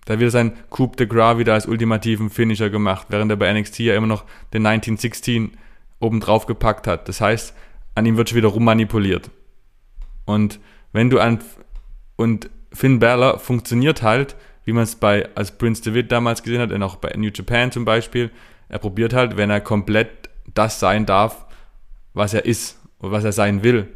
Da 0.09 0.19
wird 0.19 0.31
sein 0.31 0.53
Coup 0.71 0.97
de 0.97 1.05
Gras 1.05 1.37
wieder 1.37 1.53
als 1.53 1.67
ultimativen 1.67 2.31
Finisher 2.31 2.71
gemacht, 2.71 3.05
während 3.09 3.29
er 3.31 3.37
bei 3.37 3.53
NXT 3.53 3.77
ja 3.81 3.95
immer 3.95 4.07
noch 4.07 4.23
den 4.53 4.65
1916 4.65 5.51
oben 5.99 6.19
drauf 6.19 6.47
gepackt 6.47 6.87
hat. 6.87 7.07
Das 7.07 7.21
heißt, 7.21 7.53
an 7.93 8.07
ihm 8.07 8.17
wird 8.17 8.27
schon 8.27 8.39
wieder 8.39 8.47
rummanipuliert. 8.47 9.29
Und 10.25 10.59
wenn 10.93 11.11
du 11.11 11.19
an 11.19 11.37
und 12.15 12.49
Finn 12.73 12.97
Balor 12.97 13.37
funktioniert 13.37 14.01
halt, 14.01 14.35
wie 14.65 14.73
man 14.73 14.81
es 14.81 14.95
bei 14.95 15.29
als 15.35 15.55
Prince 15.55 15.83
David 15.83 16.11
damals 16.11 16.41
gesehen 16.41 16.59
hat 16.59 16.71
und 16.71 16.81
auch 16.81 16.95
bei 16.95 17.13
New 17.15 17.29
Japan 17.31 17.71
zum 17.71 17.85
Beispiel. 17.85 18.31
Er 18.67 18.79
probiert 18.79 19.13
halt, 19.13 19.37
wenn 19.37 19.51
er 19.51 19.61
komplett 19.61 20.31
das 20.55 20.79
sein 20.79 21.05
darf, 21.05 21.45
was 22.15 22.33
er 22.33 22.45
ist 22.45 22.79
und 22.97 23.11
was 23.11 23.23
er 23.25 23.31
sein 23.31 23.61
will. 23.61 23.87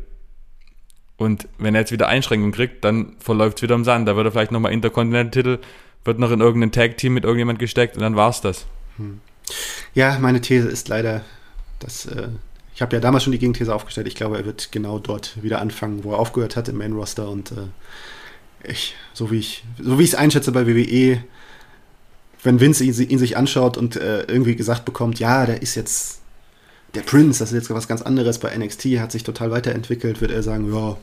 Und 1.18 1.48
wenn 1.58 1.74
er 1.74 1.82
jetzt 1.82 1.92
wieder 1.92 2.08
Einschränkungen 2.08 2.54
kriegt, 2.54 2.84
dann 2.84 3.16
verläuft 3.18 3.58
es 3.58 3.64
wieder 3.64 3.74
im 3.74 3.84
Sand. 3.84 4.08
Da 4.08 4.16
wird 4.16 4.28
er 4.28 4.32
vielleicht 4.32 4.52
nochmal 4.52 4.74
Intercontinental-Titel 4.74 5.58
wird 6.06 6.20
noch 6.20 6.32
in 6.32 6.42
irgendein 6.42 6.72
Tag-Team 6.72 7.14
mit 7.14 7.24
irgendjemand 7.24 7.60
gesteckt 7.60 7.96
und 7.96 8.02
dann 8.02 8.16
war's 8.16 8.42
das. 8.42 8.66
Hm. 8.98 9.22
Ja, 9.94 10.18
meine 10.20 10.42
These 10.42 10.68
ist 10.68 10.88
leider, 10.88 11.22
dass 11.80 12.06
äh, 12.06 12.30
ich 12.76 12.82
habe 12.82 12.96
ja 12.96 13.00
damals 13.00 13.24
schon 13.24 13.32
die 13.32 13.40
Gegenthese 13.40 13.74
aufgestellt. 13.74 14.08
Ich 14.08 14.16
glaube, 14.16 14.38
er 14.38 14.46
wird 14.46 14.72
genau 14.72 15.00
dort 15.00 15.42
wieder 15.44 15.62
anfangen, 15.62 16.04
wo 16.04 16.14
er 16.14 16.20
aufgehört 16.20 16.56
hat 16.56 16.70
im 16.70 16.78
Main 16.78 16.94
Roster 16.94 17.30
und 17.30 17.52
äh, 17.52 18.70
ich, 18.70 18.96
so 19.14 19.30
wie 19.30 19.40
ich, 19.40 19.64
so 19.82 20.00
wie 20.00 20.04
ich 20.04 20.10
es 20.10 20.16
einschätze 20.16 20.52
bei 20.52 20.66
WWE, 20.66 21.24
wenn 22.44 22.60
Vince 22.60 22.84
ihn, 22.84 23.10
ihn 23.10 23.20
sich 23.20 23.38
anschaut 23.38 23.78
und 23.78 23.96
äh, 23.96 24.24
irgendwie 24.24 24.56
gesagt 24.56 24.86
bekommt, 24.86 25.20
ja, 25.20 25.46
der 25.46 25.62
ist 25.62 25.76
jetzt 25.76 26.22
der 26.94 27.02
Prince, 27.02 27.40
das 27.40 27.52
ist 27.52 27.56
jetzt 27.56 27.70
was 27.70 27.88
ganz 27.88 28.02
anderes 28.02 28.40
bei 28.40 28.56
NXT, 28.56 28.86
hat 29.00 29.12
sich 29.12 29.24
total 29.24 29.52
weiterentwickelt, 29.52 30.22
wird 30.22 30.32
er 30.32 30.44
sagen, 30.44 30.74
ja, 30.74 30.98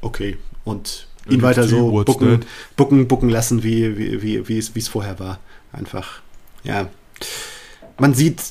okay. 0.00 0.36
Und 0.64 1.08
ihn 1.28 1.42
weiter 1.42 1.66
so 1.66 2.04
bucken, 2.04 2.44
bucken, 2.76 3.08
bucken 3.08 3.28
lassen, 3.28 3.62
wie, 3.62 3.96
wie, 3.98 4.22
wie, 4.22 4.48
wie, 4.48 4.58
es, 4.58 4.74
wie 4.74 4.78
es 4.78 4.88
vorher 4.88 5.18
war. 5.18 5.40
Einfach, 5.72 6.20
ja. 6.64 6.88
Man 7.98 8.14
sieht, 8.14 8.42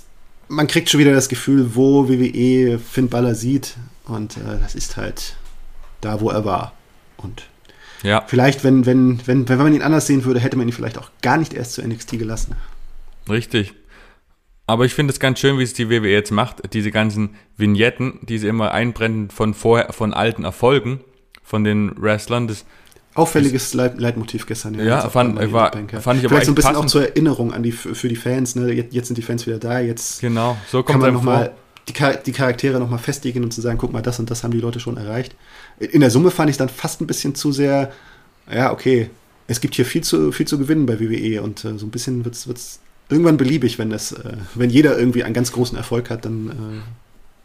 man 0.47 0.67
kriegt 0.67 0.89
schon 0.89 0.99
wieder 0.99 1.13
das 1.13 1.29
Gefühl, 1.29 1.75
wo 1.75 2.09
WWE 2.09 2.79
Finn 2.79 3.09
Baller 3.09 3.35
sieht. 3.35 3.75
Und 4.05 4.37
äh, 4.37 4.59
das 4.61 4.75
ist 4.75 4.97
halt 4.97 5.35
da, 6.01 6.21
wo 6.21 6.29
er 6.29 6.45
war. 6.45 6.73
Und 7.17 7.43
ja. 8.03 8.23
vielleicht, 8.27 8.63
wenn, 8.63 8.85
wenn, 8.85 9.25
wenn, 9.25 9.47
wenn 9.49 9.57
man 9.57 9.73
ihn 9.73 9.81
anders 9.81 10.07
sehen 10.07 10.25
würde, 10.25 10.39
hätte 10.39 10.57
man 10.57 10.67
ihn 10.67 10.73
vielleicht 10.73 10.97
auch 10.97 11.11
gar 11.21 11.37
nicht 11.37 11.53
erst 11.53 11.73
zu 11.73 11.87
NXT 11.87 12.19
gelassen. 12.19 12.55
Richtig. 13.29 13.73
Aber 14.67 14.85
ich 14.85 14.93
finde 14.93 15.13
es 15.13 15.19
ganz 15.19 15.39
schön, 15.39 15.59
wie 15.59 15.63
es 15.63 15.73
die 15.73 15.89
WWE 15.89 16.09
jetzt 16.09 16.31
macht. 16.31 16.73
Diese 16.73 16.91
ganzen 16.91 17.35
Vignetten, 17.55 18.19
die 18.23 18.39
sie 18.39 18.47
immer 18.47 18.71
einbrennen 18.71 19.29
von 19.29 19.53
vorher, 19.53 19.93
von 19.93 20.13
alten 20.13 20.43
Erfolgen 20.43 21.01
von 21.45 21.63
den 21.63 21.91
Wrestlern. 22.01 22.47
Das, 22.47 22.65
Auffälliges 23.13 23.71
das, 23.71 23.97
Leitmotiv 23.97 24.45
gestern. 24.45 24.73
Ja, 24.75 24.83
ja 24.83 25.09
fand, 25.09 25.37
war, 25.53 25.71
fand 25.71 25.93
ich 25.93 25.95
aber 25.95 26.01
Vielleicht 26.01 26.45
so 26.45 26.51
ein 26.51 26.55
bisschen 26.55 26.55
passend. 26.55 26.77
auch 26.77 26.85
zur 26.85 27.03
Erinnerung 27.03 27.53
an 27.53 27.63
die, 27.63 27.71
für 27.71 28.09
die 28.09 28.17
Fans. 28.17 28.55
Ne? 28.55 28.73
Jetzt, 28.73 28.93
jetzt 28.93 29.07
sind 29.07 29.17
die 29.17 29.21
Fans 29.21 29.47
wieder 29.47 29.57
da. 29.57 29.79
Jetzt 29.79 30.19
genau, 30.19 30.57
so 30.69 30.83
kommt 30.83 30.99
kann 30.99 31.01
man 31.01 31.13
nochmal 31.13 31.53
die, 31.87 31.93
die 32.25 32.31
Charaktere 32.33 32.77
nochmal 32.79 32.99
festigen 32.99 33.43
und 33.43 33.51
zu 33.51 33.61
sagen, 33.61 33.77
guck 33.77 33.93
mal, 33.93 34.01
das 34.01 34.19
und 34.19 34.29
das 34.29 34.43
haben 34.43 34.51
die 34.51 34.59
Leute 34.59 34.81
schon 34.81 34.97
erreicht. 34.97 35.35
In 35.79 36.01
der 36.01 36.09
Summe 36.09 36.29
fand 36.29 36.49
ich 36.49 36.57
dann 36.57 36.67
fast 36.67 36.99
ein 36.99 37.07
bisschen 37.07 37.35
zu 37.35 37.53
sehr, 37.53 37.93
ja, 38.51 38.73
okay, 38.73 39.09
es 39.47 39.61
gibt 39.61 39.75
hier 39.75 39.85
viel 39.85 40.03
zu, 40.03 40.31
viel 40.31 40.47
zu 40.47 40.57
gewinnen 40.57 40.85
bei 40.85 40.99
WWE 40.99 41.41
und 41.41 41.63
äh, 41.63 41.77
so 41.77 41.85
ein 41.85 41.91
bisschen 41.91 42.25
wird 42.25 42.35
es 42.35 42.79
irgendwann 43.09 43.37
beliebig, 43.37 43.77
wenn 43.77 43.91
das, 43.91 44.11
äh, 44.11 44.37
wenn 44.55 44.69
jeder 44.69 44.97
irgendwie 44.97 45.23
einen 45.23 45.33
ganz 45.33 45.51
großen 45.51 45.77
Erfolg 45.77 46.09
hat, 46.09 46.25
dann 46.25 46.83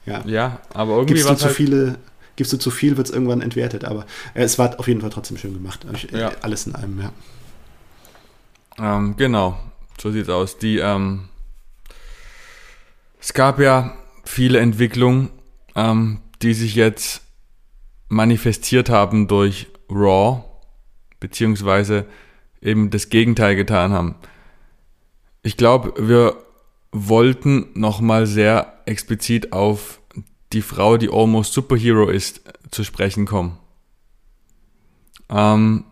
äh, 0.07 0.11
ja. 0.11 0.23
Ja, 0.27 0.61
aber 0.73 0.97
irgendwie 0.97 1.25
war 1.25 1.37
zu 1.37 1.47
halt 1.47 1.55
viele 1.55 1.97
gibst 2.41 2.55
du 2.55 2.57
zu 2.57 2.71
viel, 2.71 2.97
wird 2.97 3.07
es 3.07 3.13
irgendwann 3.13 3.43
entwertet. 3.43 3.85
Aber 3.85 4.07
äh, 4.33 4.43
es 4.43 4.59
war 4.59 4.81
auf 4.81 4.89
jeden 4.89 5.03
Fall 5.03 5.11
trotzdem 5.11 5.37
schön 5.37 5.53
gemacht. 5.53 5.87
Äh, 6.11 6.19
ja. 6.19 6.33
Alles 6.41 6.67
in 6.67 6.75
einem, 6.75 6.99
ja. 6.99 7.13
Ähm, 8.79 9.15
genau, 9.19 9.61
so 10.01 10.11
sieht 10.11 10.23
es 10.23 10.29
aus. 10.31 10.57
Die, 10.57 10.79
ähm, 10.79 11.29
es 13.21 13.35
gab 13.35 13.61
ja 13.61 13.95
viele 14.25 14.59
Entwicklungen, 14.59 15.29
ähm, 15.77 16.21
die 16.41 16.55
sich 16.55 16.77
jetzt 16.77 17.21
manifestiert 18.09 18.89
haben 18.89 19.29
durch 19.29 19.67
Raw, 19.91 20.43
beziehungsweise 21.21 22.07
eben 22.63 22.89
das 22.89 23.11
Gegenteil 23.11 23.55
getan 23.55 23.93
haben. 23.93 24.15
Ich 25.43 25.59
glaube, 25.59 25.93
wir 25.99 26.39
wollten 26.91 27.69
nochmal 27.75 28.25
sehr 28.25 28.81
explizit 28.87 29.53
auf 29.53 30.00
die 30.53 30.63
Frau, 30.63 30.97
die 30.97 31.11
Almost 31.11 31.53
Superhero 31.53 32.09
ist, 32.09 32.43
zu 32.71 32.85
sprechen 32.85 33.27
kommen. 33.27 33.59
Ähm, 35.29 35.85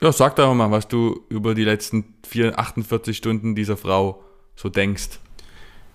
ja, 0.00 0.12
sag 0.12 0.36
doch 0.36 0.54
mal, 0.54 0.70
was 0.70 0.88
du 0.88 1.24
über 1.28 1.54
die 1.54 1.64
letzten 1.64 2.14
4, 2.26 2.58
48 2.58 3.16
Stunden 3.16 3.54
dieser 3.54 3.76
Frau 3.76 4.22
so 4.56 4.68
denkst. 4.68 5.18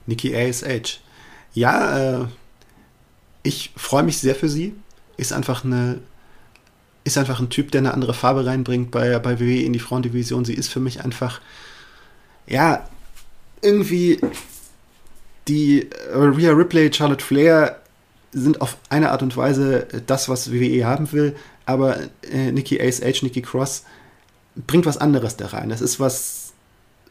Nikki 0.05 0.35
ASH. 0.35 0.99
Ja, 1.53 2.21
äh, 2.21 2.27
ich 3.43 3.71
freue 3.75 4.03
mich 4.03 4.17
sehr 4.17 4.35
für 4.35 4.49
sie. 4.49 4.73
Ist 5.17 5.33
einfach 5.33 5.63
eine 5.63 6.01
ist 7.03 7.17
einfach 7.17 7.39
ein 7.39 7.49
Typ, 7.49 7.71
der 7.71 7.79
eine 7.79 7.93
andere 7.93 8.13
Farbe 8.13 8.45
reinbringt 8.45 8.91
bei, 8.91 9.19
bei 9.19 9.39
WWE 9.39 9.63
in 9.63 9.73
die 9.73 9.79
Frauendivision. 9.79 10.45
Sie 10.45 10.53
ist 10.53 10.69
für 10.69 10.79
mich 10.79 11.03
einfach, 11.03 11.41
ja, 12.47 12.87
irgendwie 13.61 14.19
die 15.47 15.89
äh, 15.89 16.15
Rhea 16.15 16.51
Ripley, 16.51 16.91
Charlotte 16.93 17.23
Flair 17.23 17.79
sind 18.31 18.61
auf 18.61 18.77
eine 18.89 19.11
Art 19.11 19.21
und 19.21 19.37
Weise 19.37 19.87
das, 20.07 20.27
was 20.29 20.51
WWE 20.51 20.85
haben 20.85 21.11
will, 21.11 21.35
aber 21.65 21.97
äh, 22.31 22.51
Nikki 22.51 22.81
Ace 22.81 23.21
Nikki 23.21 23.41
Cross 23.41 23.83
bringt 24.55 24.85
was 24.85 24.97
anderes 24.97 25.37
da 25.37 25.47
rein. 25.47 25.69
Das 25.69 25.81
ist 25.81 25.99
was 25.99 26.43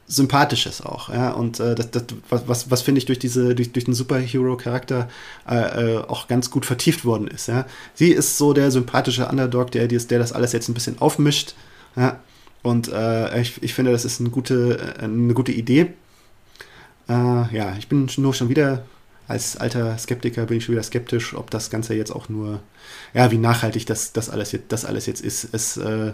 Sympathisches 0.09 0.83
auch, 0.83 1.09
ja. 1.09 1.31
Und 1.31 1.59
äh, 1.61 1.75
das, 1.75 1.91
das, 1.91 2.05
was, 2.29 2.47
was, 2.47 2.71
was 2.71 2.83
finde 2.83 2.99
ich 2.99 3.07
durch 3.07 3.19
diese, 3.19 3.55
durch, 3.55 3.73
durch 3.73 3.85
den 3.85 3.95
Superhero-Charakter 3.95 5.09
äh, 5.49 5.95
äh, 5.95 5.99
auch 5.99 6.29
ganz 6.29 6.51
gut 6.51 6.67
vertieft 6.67 7.05
worden 7.05 7.29
ist, 7.29 7.49
ja. 7.49 7.67
Sie 7.95 8.11
ist 8.11 8.37
so 8.37 8.53
der 8.53 8.71
sympathische 8.71 9.27
Underdog, 9.29 9.71
der, 9.71 9.87
der 9.89 10.19
das 10.19 10.33
alles 10.33 10.53
jetzt 10.53 10.69
ein 10.69 10.75
bisschen 10.75 11.01
aufmischt, 11.01 11.55
ja. 11.97 12.21
Und 12.63 12.89
äh, 12.93 13.41
ich, 13.41 13.63
ich 13.63 13.75
finde, 13.75 13.91
das 13.91 14.05
ist 14.05 14.21
eine 14.21 14.31
gute, 14.31 14.97
äh, 14.99 15.05
eine 15.05 15.35
gute 15.35 15.53
Idee. 15.53 15.95
Äh, 17.09 17.13
ja, 17.57 17.75
ich 17.79 17.89
bin 17.89 18.09
nur 18.17 18.35
schon 18.35 18.49
wieder, 18.49 18.85
als 19.29 19.57
alter 19.57 19.97
Skeptiker 19.99 20.47
bin 20.47 20.59
ich 20.59 20.65
schon 20.65 20.75
wieder 20.75 20.83
skeptisch, 20.83 21.35
ob 21.35 21.51
das 21.51 21.71
Ganze 21.71 21.95
jetzt 21.95 22.11
auch 22.11 22.29
nur, 22.29 22.61
ja, 23.15 23.31
wie 23.31 23.39
nachhaltig 23.39 23.87
das, 23.87 24.13
das, 24.13 24.31
alles, 24.31 24.53
jetzt, 24.53 24.71
das 24.71 24.85
alles 24.85 25.07
jetzt 25.07 25.21
ist. 25.21 25.49
Es, 25.53 25.77
äh, 25.77 26.13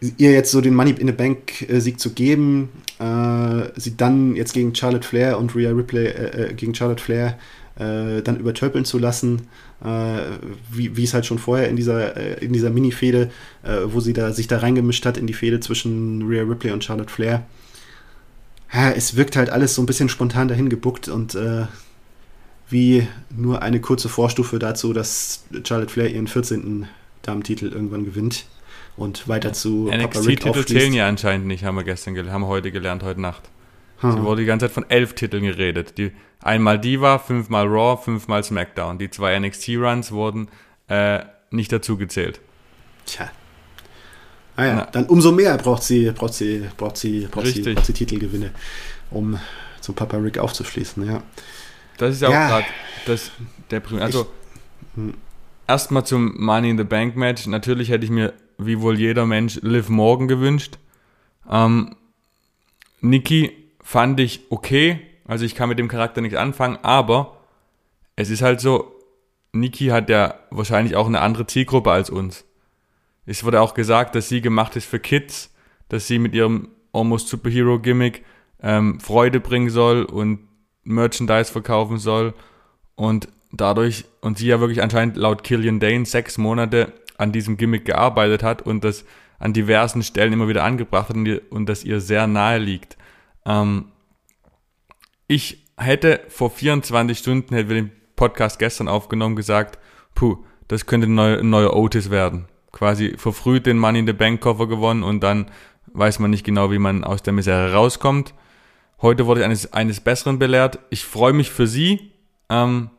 ihr 0.00 0.32
jetzt 0.32 0.50
so 0.50 0.60
den 0.60 0.74
Money 0.74 0.92
in 0.98 1.06
the 1.06 1.12
Bank 1.12 1.68
äh, 1.68 1.80
zu 1.96 2.12
geben, 2.12 2.70
äh, 2.98 3.68
sie 3.76 3.96
dann 3.96 4.36
jetzt 4.36 4.52
gegen 4.52 4.74
Charlotte 4.74 5.06
Flair 5.06 5.38
und 5.38 5.54
Rhea 5.54 5.70
Ripley 5.70 6.06
äh, 6.06 6.50
äh 6.50 6.54
gegen 6.54 6.74
Charlotte 6.74 7.02
Flair 7.02 7.38
äh, 7.78 8.22
dann 8.22 8.38
übertölpeln 8.38 8.84
zu 8.84 8.98
lassen, 8.98 9.48
wie, 10.72 10.96
wie 10.96 11.04
es 11.04 11.12
halt 11.12 11.26
schon 11.26 11.38
vorher 11.38 11.68
in 11.68 11.76
dieser 11.76 12.40
in 12.40 12.54
dieser 12.54 12.70
Mini-Fehde, 12.70 13.30
wo 13.84 14.00
sie 14.00 14.14
da 14.14 14.32
sich 14.32 14.48
da 14.48 14.56
reingemischt 14.56 15.04
hat 15.04 15.18
in 15.18 15.26
die 15.26 15.34
Fehde 15.34 15.60
zwischen 15.60 16.22
Rhea 16.26 16.44
Ripley 16.44 16.72
und 16.72 16.82
Charlotte 16.82 17.12
Flair. 17.12 17.44
Ja, 18.72 18.90
es 18.90 19.16
wirkt 19.16 19.36
halt 19.36 19.50
alles 19.50 19.74
so 19.74 19.82
ein 19.82 19.86
bisschen 19.86 20.08
spontan 20.08 20.48
dahin 20.48 20.68
gebuckt 20.68 21.08
und 21.08 21.36
wie 22.68 23.06
nur 23.30 23.62
eine 23.62 23.80
kurze 23.80 24.08
Vorstufe 24.08 24.58
dazu, 24.58 24.92
dass 24.92 25.44
Charlotte 25.64 25.92
Flair 25.92 26.10
ihren 26.10 26.26
14. 26.26 26.88
Damentitel 27.22 27.72
irgendwann 27.72 28.04
gewinnt 28.04 28.46
und 28.96 29.28
weiter 29.28 29.52
zu 29.52 29.90
NXT-Titel 29.92 30.64
zählen 30.64 30.92
ja 30.92 31.08
anscheinend 31.08 31.46
nicht, 31.46 31.64
haben 31.64 31.76
wir 31.76 31.84
gestern 31.84 32.30
haben 32.30 32.42
wir 32.42 32.48
heute 32.48 32.72
gelernt, 32.72 33.02
heute 33.02 33.20
Nacht. 33.20 33.42
Hm. 34.00 34.12
Sie 34.12 34.22
wurde 34.22 34.42
die 34.42 34.46
ganze 34.46 34.66
Zeit 34.66 34.74
von 34.74 34.88
elf 34.88 35.14
Titeln 35.14 35.44
geredet. 35.44 35.98
Die, 35.98 36.12
einmal 36.42 36.78
Diva, 36.78 37.18
fünfmal 37.18 37.66
Raw, 37.66 38.00
fünfmal 38.02 38.44
SmackDown. 38.44 38.98
Die 38.98 39.10
zwei 39.10 39.38
NXT-Runs 39.38 40.12
wurden 40.12 40.48
äh, 40.88 41.20
nicht 41.50 41.72
dazu 41.72 41.96
gezählt. 41.96 42.40
Tja. 43.06 43.30
Ah 44.56 44.64
ja, 44.64 44.74
Na. 44.74 44.88
dann 44.90 45.06
umso 45.06 45.32
mehr 45.32 45.56
braucht 45.58 45.82
sie, 45.82 46.10
braucht 46.12 46.34
sie, 46.34 46.66
braucht 46.76 46.96
sie, 46.96 47.28
braucht 47.30 47.46
sie, 47.46 47.62
braucht 47.62 47.86
sie 47.86 47.92
Titelgewinne, 47.92 48.50
um 49.10 49.38
zum 49.80 49.94
Papa 49.94 50.16
Rick 50.16 50.38
aufzuschließen, 50.38 51.06
ja. 51.06 51.22
Das 51.98 52.14
ist 52.14 52.24
auch 52.24 52.30
ja. 52.30 52.48
gerade 52.48 52.66
das 53.06 53.30
der 53.70 53.82
Also 54.00 54.26
hm. 54.94 55.14
erstmal 55.66 56.04
zum 56.04 56.34
Money 56.38 56.70
in 56.70 56.78
the 56.78 56.84
Bank 56.84 57.16
Match. 57.16 57.46
Natürlich 57.46 57.90
hätte 57.90 58.04
ich 58.04 58.10
mir 58.10 58.32
wie 58.58 58.80
wohl 58.80 58.98
jeder 58.98 59.26
Mensch, 59.26 59.58
Liv 59.62 59.88
Morgan 59.88 60.28
gewünscht. 60.28 60.78
Ähm, 61.50 61.96
Nikki 63.00 63.52
fand 63.82 64.18
ich 64.20 64.40
okay, 64.50 65.00
also 65.26 65.44
ich 65.44 65.54
kann 65.54 65.68
mit 65.68 65.78
dem 65.78 65.88
Charakter 65.88 66.20
nichts 66.20 66.36
anfangen, 66.36 66.78
aber 66.82 67.36
es 68.16 68.30
ist 68.30 68.42
halt 68.42 68.60
so, 68.60 68.92
Nikki 69.52 69.86
hat 69.86 70.08
ja 70.08 70.34
wahrscheinlich 70.50 70.96
auch 70.96 71.06
eine 71.06 71.20
andere 71.20 71.46
Zielgruppe 71.46 71.90
als 71.90 72.10
uns. 72.10 72.44
Es 73.26 73.44
wurde 73.44 73.60
auch 73.60 73.74
gesagt, 73.74 74.14
dass 74.14 74.28
sie 74.28 74.40
gemacht 74.40 74.76
ist 74.76 74.86
für 74.86 75.00
Kids, 75.00 75.52
dass 75.88 76.06
sie 76.06 76.18
mit 76.18 76.34
ihrem 76.34 76.68
Almost 76.92 77.28
Superhero 77.28 77.78
Gimmick 77.78 78.24
ähm, 78.62 79.00
Freude 79.00 79.40
bringen 79.40 79.68
soll 79.68 80.04
und 80.04 80.48
Merchandise 80.84 81.52
verkaufen 81.52 81.98
soll 81.98 82.32
und 82.94 83.28
dadurch, 83.52 84.04
und 84.20 84.38
sie 84.38 84.46
ja 84.46 84.60
wirklich 84.60 84.82
anscheinend 84.82 85.16
laut 85.16 85.44
Killian 85.44 85.80
Dane 85.80 86.06
sechs 86.06 86.38
Monate 86.38 86.92
an 87.18 87.32
diesem 87.32 87.56
Gimmick 87.56 87.84
gearbeitet 87.84 88.42
hat 88.42 88.62
und 88.62 88.84
das 88.84 89.04
an 89.38 89.52
diversen 89.52 90.02
Stellen 90.02 90.32
immer 90.32 90.48
wieder 90.48 90.64
angebracht 90.64 91.08
hat 91.08 91.16
und, 91.16 91.28
und 91.50 91.66
das 91.68 91.84
ihr 91.84 92.00
sehr 92.00 92.26
nahe 92.26 92.58
liegt. 92.58 92.96
Ähm, 93.44 93.86
ich 95.26 95.64
hätte 95.76 96.20
vor 96.28 96.50
24 96.50 97.18
Stunden, 97.18 97.54
hätten 97.54 97.68
wir 97.68 97.76
den 97.76 97.92
Podcast 98.14 98.58
gestern 98.58 98.88
aufgenommen, 98.88 99.36
gesagt, 99.36 99.78
puh, 100.14 100.38
das 100.68 100.86
könnte 100.86 101.06
ein 101.06 101.14
neuer, 101.14 101.38
ein 101.38 101.50
neuer 101.50 101.76
Otis 101.76 102.10
werden. 102.10 102.48
Quasi 102.76 103.14
verfrüht 103.16 103.64
den 103.64 103.78
Money 103.78 104.00
in 104.00 104.06
the 104.06 104.12
Bank 104.12 104.42
Koffer 104.42 104.66
gewonnen 104.66 105.02
und 105.02 105.20
dann 105.22 105.50
weiß 105.94 106.18
man 106.18 106.30
nicht 106.30 106.44
genau, 106.44 106.70
wie 106.70 106.78
man 106.78 107.04
aus 107.04 107.22
der 107.22 107.32
Misere 107.32 107.72
rauskommt. 107.72 108.34
Heute 109.00 109.24
wurde 109.24 109.40
ich 109.40 109.46
eines, 109.46 109.72
eines 109.72 110.00
Besseren 110.00 110.38
belehrt. 110.38 110.78
Ich 110.90 111.06
freue 111.06 111.32
mich 111.32 111.50
für 111.50 111.66
sie. 111.66 112.12
Ähm, 112.50 112.90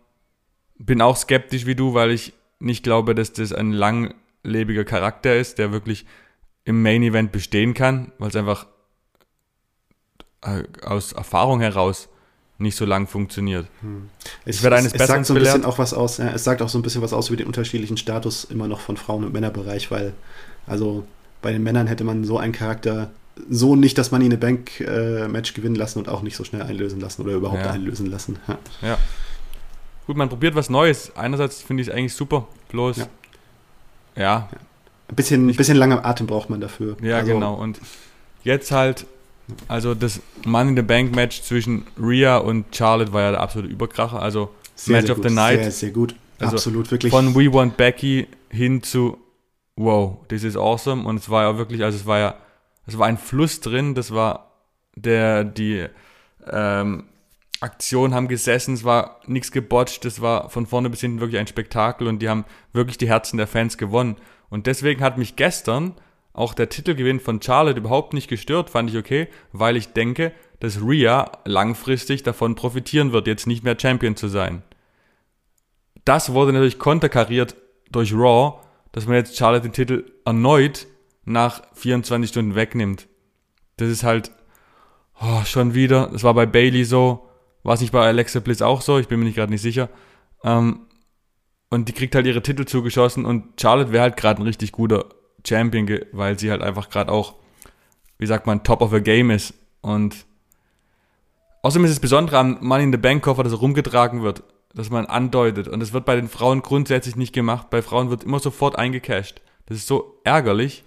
bin 0.79 0.99
auch 0.99 1.15
skeptisch 1.15 1.67
wie 1.67 1.75
du, 1.75 1.93
weil 1.93 2.09
ich 2.09 2.33
nicht 2.57 2.81
glaube, 2.81 3.13
dass 3.13 3.33
das 3.33 3.53
ein 3.53 3.71
langlebiger 3.71 4.83
Charakter 4.83 5.35
ist, 5.35 5.59
der 5.59 5.71
wirklich 5.71 6.07
im 6.65 6.81
Main 6.81 7.03
Event 7.03 7.31
bestehen 7.31 7.75
kann, 7.75 8.11
weil 8.17 8.29
es 8.29 8.35
einfach 8.35 8.65
äh, 10.41 10.63
aus 10.81 11.13
Erfahrung 11.13 11.59
heraus 11.61 12.09
nicht 12.59 12.75
so 12.75 12.85
lang 12.85 13.07
funktioniert. 13.07 13.67
Hm. 13.81 14.09
Es, 14.45 14.63
werde 14.63 14.77
eines 14.77 14.93
es, 14.93 15.01
es 15.01 15.07
sagt 15.07 15.25
so 15.25 15.33
ein 15.33 15.39
bisschen 15.39 15.65
auch 15.65 15.77
was 15.77 15.93
aus, 15.93 16.17
ja, 16.17 16.29
es 16.29 16.43
sagt 16.43 16.61
auch 16.61 16.69
so 16.69 16.79
ein 16.79 16.81
bisschen 16.81 17.01
was 17.01 17.13
aus 17.13 17.29
über 17.29 17.37
den 17.37 17.47
unterschiedlichen 17.47 17.97
Status 17.97 18.45
immer 18.45 18.67
noch 18.67 18.79
von 18.79 18.97
Frauen- 18.97 19.23
und 19.23 19.33
Männerbereich, 19.33 19.91
weil 19.91 20.13
also 20.65 21.05
bei 21.41 21.51
den 21.51 21.63
Männern 21.63 21.87
hätte 21.87 22.03
man 22.03 22.23
so 22.23 22.37
einen 22.37 22.53
Charakter 22.53 23.11
so 23.49 23.75
nicht, 23.75 23.97
dass 23.97 24.11
man 24.11 24.21
ihn 24.21 24.31
eine 24.31 24.37
Bank-Match 24.37 25.51
äh, 25.51 25.53
gewinnen 25.53 25.75
lassen 25.75 25.99
und 25.99 26.09
auch 26.09 26.23
nicht 26.23 26.35
so 26.35 26.43
schnell 26.43 26.63
einlösen 26.63 26.99
lassen 26.99 27.21
oder 27.21 27.33
überhaupt 27.33 27.63
ja. 27.63 27.71
einlösen 27.71 28.07
lassen. 28.07 28.39
Ja. 28.47 28.57
ja. 28.81 28.97
Gut, 30.07 30.17
man 30.17 30.29
probiert 30.29 30.55
was 30.55 30.69
Neues. 30.69 31.15
Einerseits 31.15 31.61
finde 31.61 31.83
ich 31.83 31.89
es 31.89 31.93
eigentlich 31.93 32.13
super, 32.13 32.47
bloß 32.69 32.97
ja. 32.97 33.07
ja. 34.15 34.49
Ein 35.09 35.15
bisschen, 35.15 35.47
ein 35.47 35.55
bisschen 35.55 35.77
langer 35.77 36.05
Atem 36.05 36.27
braucht 36.27 36.49
man 36.49 36.59
dafür. 36.59 36.97
Ja, 37.01 37.17
also, 37.17 37.33
genau. 37.33 37.53
Und 37.55 37.79
jetzt 38.43 38.71
halt, 38.71 39.05
also 39.67 39.95
das 39.95 40.21
Money 40.45 40.71
in 40.71 40.75
the 40.75 40.81
Bank 40.81 41.15
Match 41.15 41.41
zwischen 41.41 41.85
Rhea 41.99 42.37
und 42.37 42.75
Charlotte 42.75 43.13
war 43.13 43.21
ja 43.21 43.31
der 43.31 43.41
absolute 43.41 43.71
Überkracher. 43.71 44.21
Also 44.21 44.49
sehr, 44.75 44.97
Match 44.97 45.07
sehr 45.07 45.17
of 45.17 45.23
the 45.23 45.33
Night. 45.33 45.63
Sehr, 45.63 45.71
sehr 45.71 45.91
gut. 45.91 46.15
Also 46.39 46.55
Absolut, 46.55 46.91
wirklich. 46.91 47.11
Von 47.11 47.35
We 47.35 47.51
Want 47.51 47.77
Becky 47.77 48.27
hin 48.49 48.83
zu 48.83 49.17
Wow, 49.75 50.25
this 50.27 50.43
is 50.43 50.57
awesome. 50.57 51.07
Und 51.07 51.17
es 51.17 51.29
war 51.29 51.43
ja 51.43 51.57
wirklich, 51.57 51.83
also 51.83 51.97
es 51.97 52.05
war 52.05 52.19
ja, 52.19 52.35
es 52.87 52.97
war 52.97 53.07
ein 53.07 53.17
Fluss 53.17 53.59
drin, 53.59 53.93
das 53.93 54.11
war 54.11 54.51
der, 54.95 55.43
die, 55.43 55.85
ähm, 56.49 57.03
Aktion, 57.59 58.13
haben 58.13 58.27
gesessen, 58.27 58.75
es 58.75 58.83
war 58.83 59.19
nichts 59.25 59.51
gebotcht, 59.51 60.05
es 60.05 60.21
war 60.21 60.49
von 60.49 60.65
vorne 60.65 60.89
bis 60.89 61.01
hinten 61.01 61.19
wirklich 61.19 61.39
ein 61.39 61.47
Spektakel 61.47 62.07
und 62.07 62.19
die 62.19 62.29
haben 62.29 62.45
wirklich 62.73 62.97
die 62.97 63.07
Herzen 63.07 63.37
der 63.37 63.47
Fans 63.47 63.77
gewonnen. 63.77 64.17
Und 64.49 64.67
deswegen 64.67 65.01
hat 65.01 65.17
mich 65.17 65.35
gestern 65.35 65.95
auch 66.37 66.53
der 66.53 66.69
Titelgewinn 66.69 67.19
von 67.19 67.41
Charlotte 67.41 67.79
überhaupt 67.79 68.13
nicht 68.13 68.27
gestört, 68.27 68.69
fand 68.69 68.89
ich 68.89 68.97
okay, 68.97 69.27
weil 69.51 69.75
ich 69.75 69.93
denke, 69.93 70.31
dass 70.59 70.81
Rhea 70.81 71.31
langfristig 71.45 72.23
davon 72.23 72.55
profitieren 72.55 73.11
wird, 73.11 73.27
jetzt 73.27 73.47
nicht 73.47 73.63
mehr 73.63 73.77
Champion 73.79 74.15
zu 74.15 74.27
sein. 74.27 74.63
Das 76.05 76.33
wurde 76.33 76.53
natürlich 76.53 76.79
konterkariert 76.79 77.55
durch 77.91 78.13
Raw, 78.13 78.59
dass 78.91 79.07
man 79.07 79.15
jetzt 79.15 79.35
Charlotte 79.35 79.67
den 79.67 79.73
Titel 79.73 80.11
erneut 80.25 80.87
nach 81.25 81.63
24 81.73 82.29
Stunden 82.29 82.55
wegnimmt. 82.55 83.07
Das 83.77 83.89
ist 83.89 84.03
halt 84.03 84.31
oh, 85.19 85.43
schon 85.43 85.73
wieder, 85.73 86.07
das 86.11 86.23
war 86.23 86.33
bei 86.33 86.45
Bailey 86.45 86.85
so, 86.85 87.29
war 87.63 87.73
es 87.73 87.81
nicht 87.81 87.91
bei 87.91 88.05
Alexa 88.05 88.39
Bliss 88.39 88.61
auch 88.61 88.81
so? 88.81 88.99
Ich 88.99 89.07
bin 89.07 89.19
mir 89.19 89.25
nicht 89.25 89.35
gerade 89.35 89.51
nicht 89.51 89.61
sicher. 89.61 89.89
Ähm, 90.43 90.87
und 91.69 91.89
die 91.89 91.93
kriegt 91.93 92.15
halt 92.15 92.25
ihre 92.25 92.41
Titel 92.41 92.65
zugeschossen 92.65 93.25
und 93.25 93.59
Charlotte 93.59 93.91
wäre 93.91 94.03
halt 94.03 94.17
gerade 94.17 94.41
ein 94.41 94.47
richtig 94.47 94.71
guter 94.71 95.05
Champion, 95.47 95.87
weil 96.11 96.37
sie 96.37 96.51
halt 96.51 96.61
einfach 96.61 96.89
gerade 96.89 97.11
auch, 97.11 97.35
wie 98.17 98.25
sagt 98.25 98.47
man, 98.47 98.63
top 98.63 98.81
of 98.81 98.91
the 98.91 99.01
game 99.01 99.31
ist. 99.31 99.53
Und 99.81 100.25
außerdem 101.61 101.85
ist 101.85 101.91
es 101.91 101.99
Besondere 101.99 102.37
am 102.37 102.57
Money 102.61 102.85
in 102.85 102.91
the 102.91 102.97
Bank 102.97 103.23
Koffer, 103.23 103.43
dass 103.43 103.53
er 103.53 103.59
rumgetragen 103.59 104.23
wird, 104.23 104.43
dass 104.73 104.89
man 104.89 105.05
andeutet. 105.05 105.67
Und 105.67 105.79
das 105.79 105.93
wird 105.93 106.05
bei 106.05 106.15
den 106.15 106.27
Frauen 106.27 106.61
grundsätzlich 106.61 107.15
nicht 107.15 107.33
gemacht. 107.33 107.69
Bei 107.69 107.81
Frauen 107.81 108.09
wird 108.09 108.23
immer 108.23 108.39
sofort 108.39 108.77
eingecashed. 108.77 109.41
Das 109.67 109.77
ist 109.77 109.87
so 109.87 110.19
ärgerlich. 110.23 110.83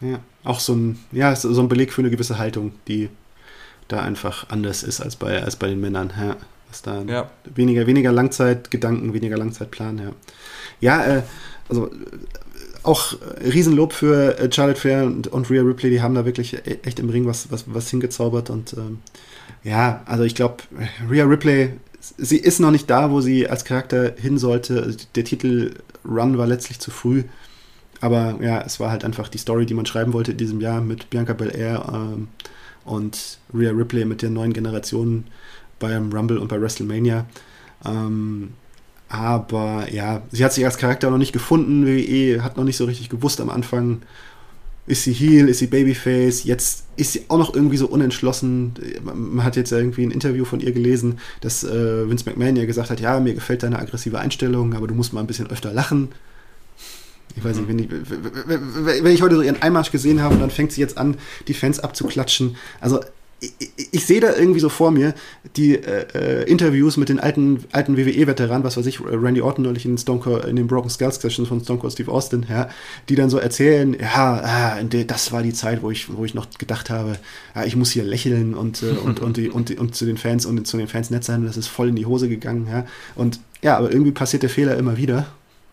Ja, 0.00 0.18
auch 0.44 0.58
so 0.58 0.74
ein, 0.74 0.98
ja, 1.12 1.34
so 1.36 1.60
ein 1.60 1.68
Beleg 1.68 1.92
für 1.92 2.02
eine 2.02 2.10
gewisse 2.10 2.38
Haltung, 2.38 2.72
die 2.88 3.08
da 3.88 4.00
einfach 4.00 4.48
anders 4.50 4.82
ist 4.82 5.00
als 5.00 5.16
bei, 5.16 5.42
als 5.42 5.56
bei 5.56 5.68
den 5.68 5.80
Männern. 5.80 6.12
Ja, 6.18 6.36
was 6.68 6.82
da 6.82 7.02
ja. 7.02 7.30
weniger, 7.44 7.86
weniger 7.86 8.10
Langzeitgedanken, 8.10 9.12
weniger 9.12 9.36
Langzeitplan, 9.36 9.98
ja. 9.98 10.12
Ja, 10.80 11.04
äh, 11.04 11.22
also 11.68 11.90
auch 12.82 13.14
Riesenlob 13.42 13.92
für 13.92 14.38
äh, 14.38 14.50
Charlotte 14.52 14.80
Fair 14.80 15.04
und, 15.04 15.28
und 15.28 15.50
Rhea 15.50 15.62
Ripley, 15.62 15.90
die 15.90 16.02
haben 16.02 16.14
da 16.14 16.24
wirklich 16.24 16.54
e-, 16.54 16.78
echt 16.82 16.98
im 16.98 17.10
Ring 17.10 17.26
was, 17.26 17.50
was, 17.50 17.64
was 17.66 17.88
hingezaubert 17.90 18.50
und 18.50 18.74
ähm, 18.74 18.98
ja, 19.64 20.02
also 20.06 20.24
ich 20.24 20.34
glaube, 20.34 20.56
Rhea 21.08 21.24
Ripley, 21.24 21.70
sie 22.18 22.38
ist 22.38 22.58
noch 22.58 22.70
nicht 22.70 22.90
da, 22.90 23.10
wo 23.10 23.20
sie 23.20 23.48
als 23.48 23.64
Charakter 23.64 24.14
hin 24.16 24.38
sollte. 24.38 24.82
Also 24.82 24.98
der 25.14 25.24
Titel 25.24 25.74
Run 26.04 26.36
war 26.36 26.46
letztlich 26.46 26.80
zu 26.80 26.90
früh. 26.90 27.24
Aber 28.00 28.38
ja, 28.42 28.60
es 28.62 28.80
war 28.80 28.90
halt 28.90 29.04
einfach 29.04 29.28
die 29.28 29.38
Story, 29.38 29.66
die 29.66 29.74
man 29.74 29.86
schreiben 29.86 30.12
wollte 30.12 30.32
in 30.32 30.36
diesem 30.36 30.60
Jahr 30.60 30.80
mit 30.80 31.10
Bianca 31.10 31.32
Belair. 31.32 31.84
Ähm, 31.92 32.28
und 32.84 33.38
Rhea 33.54 33.70
Ripley 33.70 34.04
mit 34.04 34.22
der 34.22 34.30
neuen 34.30 34.52
Generation 34.52 35.24
beim 35.78 36.12
Rumble 36.12 36.38
und 36.38 36.48
bei 36.48 36.60
WrestleMania. 36.60 37.26
Ähm, 37.84 38.54
Aber 39.12 39.92
ja, 39.92 40.22
sie 40.30 40.42
hat 40.42 40.54
sich 40.54 40.64
als 40.64 40.78
Charakter 40.78 41.10
noch 41.10 41.18
nicht 41.18 41.34
gefunden. 41.34 41.86
WWE 41.86 42.42
hat 42.42 42.56
noch 42.56 42.64
nicht 42.64 42.78
so 42.78 42.86
richtig 42.86 43.10
gewusst 43.10 43.42
am 43.42 43.50
Anfang, 43.50 44.00
ist 44.86 45.04
sie 45.04 45.12
Heel, 45.12 45.48
ist 45.50 45.58
sie 45.58 45.66
Babyface, 45.66 46.44
jetzt 46.44 46.86
ist 46.96 47.12
sie 47.12 47.26
auch 47.28 47.36
noch 47.36 47.54
irgendwie 47.54 47.76
so 47.76 47.86
unentschlossen. 47.88 48.72
Man 49.04 49.44
hat 49.44 49.56
jetzt 49.56 49.70
irgendwie 49.70 50.06
ein 50.06 50.12
Interview 50.12 50.46
von 50.46 50.60
ihr 50.60 50.72
gelesen, 50.72 51.18
dass 51.42 51.62
äh, 51.62 52.08
Vince 52.08 52.24
McMahon 52.24 52.56
ja 52.56 52.64
gesagt 52.64 52.88
hat, 52.88 53.00
ja, 53.00 53.20
mir 53.20 53.34
gefällt 53.34 53.62
deine 53.62 53.78
aggressive 53.78 54.18
Einstellung, 54.18 54.72
aber 54.72 54.86
du 54.86 54.94
musst 54.94 55.12
mal 55.12 55.20
ein 55.20 55.26
bisschen 55.26 55.50
öfter 55.50 55.74
lachen. 55.74 56.08
Ich 57.36 57.44
weiß 57.44 57.58
nicht, 57.58 57.68
wenn 57.68 57.78
ich, 57.80 57.90
wenn 57.90 59.14
ich 59.14 59.20
heute 59.20 59.36
so 59.36 59.42
ihren 59.42 59.60
Einmarsch 59.60 59.92
gesehen 59.92 60.22
habe, 60.22 60.36
dann 60.36 60.50
fängt 60.50 60.72
sie 60.72 60.80
jetzt 60.80 60.96
an, 60.96 61.18
die 61.48 61.54
Fans 61.54 61.80
abzuklatschen. 61.80 62.56
Also 62.80 63.00
ich, 63.42 63.88
ich 63.90 64.06
sehe 64.06 64.20
da 64.20 64.34
irgendwie 64.34 64.60
so 64.60 64.68
vor 64.68 64.90
mir 64.90 65.14
die 65.56 65.74
äh, 65.74 66.06
äh 66.14 66.50
Interviews 66.50 66.96
mit 66.96 67.08
den 67.08 67.18
alten, 67.18 67.64
alten 67.72 67.96
WWE-Veteranen, 67.96 68.62
was 68.62 68.76
weiß 68.76 68.86
ich, 68.86 69.00
Randy 69.00 69.40
Orton 69.40 69.64
neulich 69.64 69.84
in, 69.84 69.98
Stone 69.98 70.20
Cold, 70.20 70.44
in 70.44 70.56
den 70.56 70.68
Broken 70.68 70.90
Skulls 70.90 71.16
Sessions 71.16 71.48
von 71.48 71.60
Stone 71.60 71.80
Cold 71.80 71.92
Steve 71.92 72.10
Austin, 72.10 72.46
ja, 72.48 72.68
die 73.08 73.16
dann 73.16 73.30
so 73.30 73.38
erzählen, 73.38 73.96
ja, 73.98 74.78
ah, 74.78 74.82
das 75.06 75.32
war 75.32 75.42
die 75.42 75.52
Zeit, 75.52 75.82
wo 75.82 75.90
ich, 75.90 76.14
wo 76.14 76.24
ich 76.24 76.34
noch 76.34 76.46
gedacht 76.58 76.90
habe, 76.90 77.18
ja, 77.54 77.64
ich 77.64 77.76
muss 77.76 77.90
hier 77.90 78.04
lächeln 78.04 78.54
und, 78.54 78.82
äh, 78.82 78.90
und, 78.90 79.20
und, 79.20 79.36
die, 79.36 79.50
und, 79.50 79.68
die, 79.68 79.76
und 79.76 79.94
zu 79.94 80.06
den 80.06 80.16
Fans 80.16 80.46
und 80.46 80.64
zu 80.66 80.76
den 80.76 80.88
Fans 80.88 81.10
nett 81.10 81.24
sein, 81.24 81.44
das 81.44 81.56
ist 81.56 81.66
voll 81.66 81.88
in 81.88 81.96
die 81.96 82.06
Hose 82.06 82.28
gegangen, 82.28 82.68
ja. 82.70 82.86
Und 83.16 83.40
ja, 83.62 83.78
aber 83.78 83.92
irgendwie 83.92 84.12
passiert 84.12 84.42
der 84.42 84.50
Fehler 84.50 84.76
immer 84.76 84.96
wieder 84.96 85.26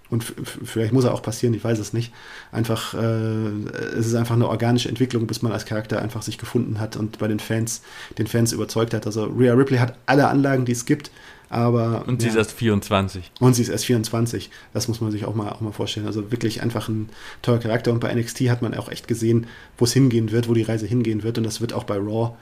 und 0.10 0.24
vielleicht 0.24 0.92
muss 0.92 1.04
er 1.04 1.14
auch 1.14 1.22
passieren, 1.22 1.54
ich 1.54 1.64
weiß 1.64 1.78
es 1.78 1.94
nicht. 1.94 2.12
Einfach, 2.52 2.96
äh, 2.96 3.50
es 3.98 4.08
ist 4.08 4.16
einfach 4.16 4.36
eine 4.36 4.48
organische 4.48 4.90
Entwicklung, 4.90 5.28
bis 5.28 5.42
man 5.42 5.52
als 5.52 5.66
Charakter 5.66 6.02
einfach 6.02 6.24
sich 6.24 6.38
gefunden 6.38 6.80
hat 6.80 6.98
und 6.98 7.20
bei 7.20 7.28
den 7.28 7.40
Fans, 7.40 7.82
den 8.18 8.26
Fans 8.26 8.52
überzeugt 8.52 8.94
hat. 8.94 9.06
Also 9.06 9.26
Rhea 9.26 9.54
Ripley 9.54 9.78
hat 9.78 9.94
alle 10.08 10.28
Anlagen, 10.28 10.66
die 10.66 10.72
es 10.72 10.86
gibt, 10.86 11.12
aber. 11.50 12.08
Und 12.08 12.22
sie 12.22 12.28
ja, 12.28 12.34
ist 12.34 12.38
erst 12.38 12.54
24. 12.54 13.32
Und 13.40 13.56
sie 13.56 13.62
ist 13.62 13.70
erst 13.70 13.86
24. 13.86 14.50
Das 14.74 14.88
muss 14.88 15.00
man 15.00 15.12
sich 15.12 15.26
auch 15.26 15.36
mal, 15.36 15.50
auch 15.50 15.62
mal 15.62 15.72
vorstellen. 15.72 16.08
Also 16.08 16.32
wirklich 16.32 16.62
einfach 16.64 16.90
ein 16.90 17.10
toller 17.42 17.60
Charakter. 17.60 17.92
Und 17.92 18.00
bei 18.00 18.14
NXT 18.14 18.42
hat 18.50 18.62
man 18.62 18.74
auch 18.74 18.90
echt 18.90 19.08
gesehen, 19.08 19.48
wo 19.78 19.86
es 19.86 19.94
hingehen 19.94 20.32
wird, 20.32 20.48
wo 20.48 20.54
die 20.54 20.64
Reise 20.64 20.88
hingehen 20.88 21.24
wird. 21.24 21.38
Und 21.38 21.44
das 21.44 21.62
wird 21.62 21.74
auch 21.74 21.84
bei 21.84 21.98
Raw 21.98 22.36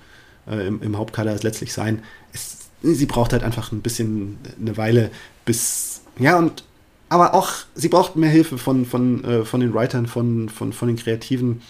äh, 0.49 0.68
im, 0.68 0.82
im 0.82 0.97
Hauptkader 0.97 1.38
letztlich 1.41 1.74
sein. 1.74 2.01
Es, 2.34 2.70
sie 2.82 3.05
braucht 3.05 3.34
halt 3.34 3.43
einfach 3.43 3.72
ein 3.72 3.82
bisschen 3.82 4.38
eine 4.59 4.78
Weile, 4.78 5.09
bis. 5.45 6.01
Ja, 6.20 6.38
und 6.38 6.63
aber 7.10 7.34
auch, 7.34 7.51
sie 7.76 7.89
braucht 7.89 8.16
mehr 8.16 8.30
Hilfe 8.30 8.58
von, 8.58 8.86
von, 8.86 9.24
äh, 9.24 9.45
von 9.45 9.60
den 9.60 9.74
Writern, 9.74 10.08
von, 10.08 10.49
von, 10.49 10.74
von 10.74 10.88
den 10.88 10.97
Kreativen, 10.97 11.62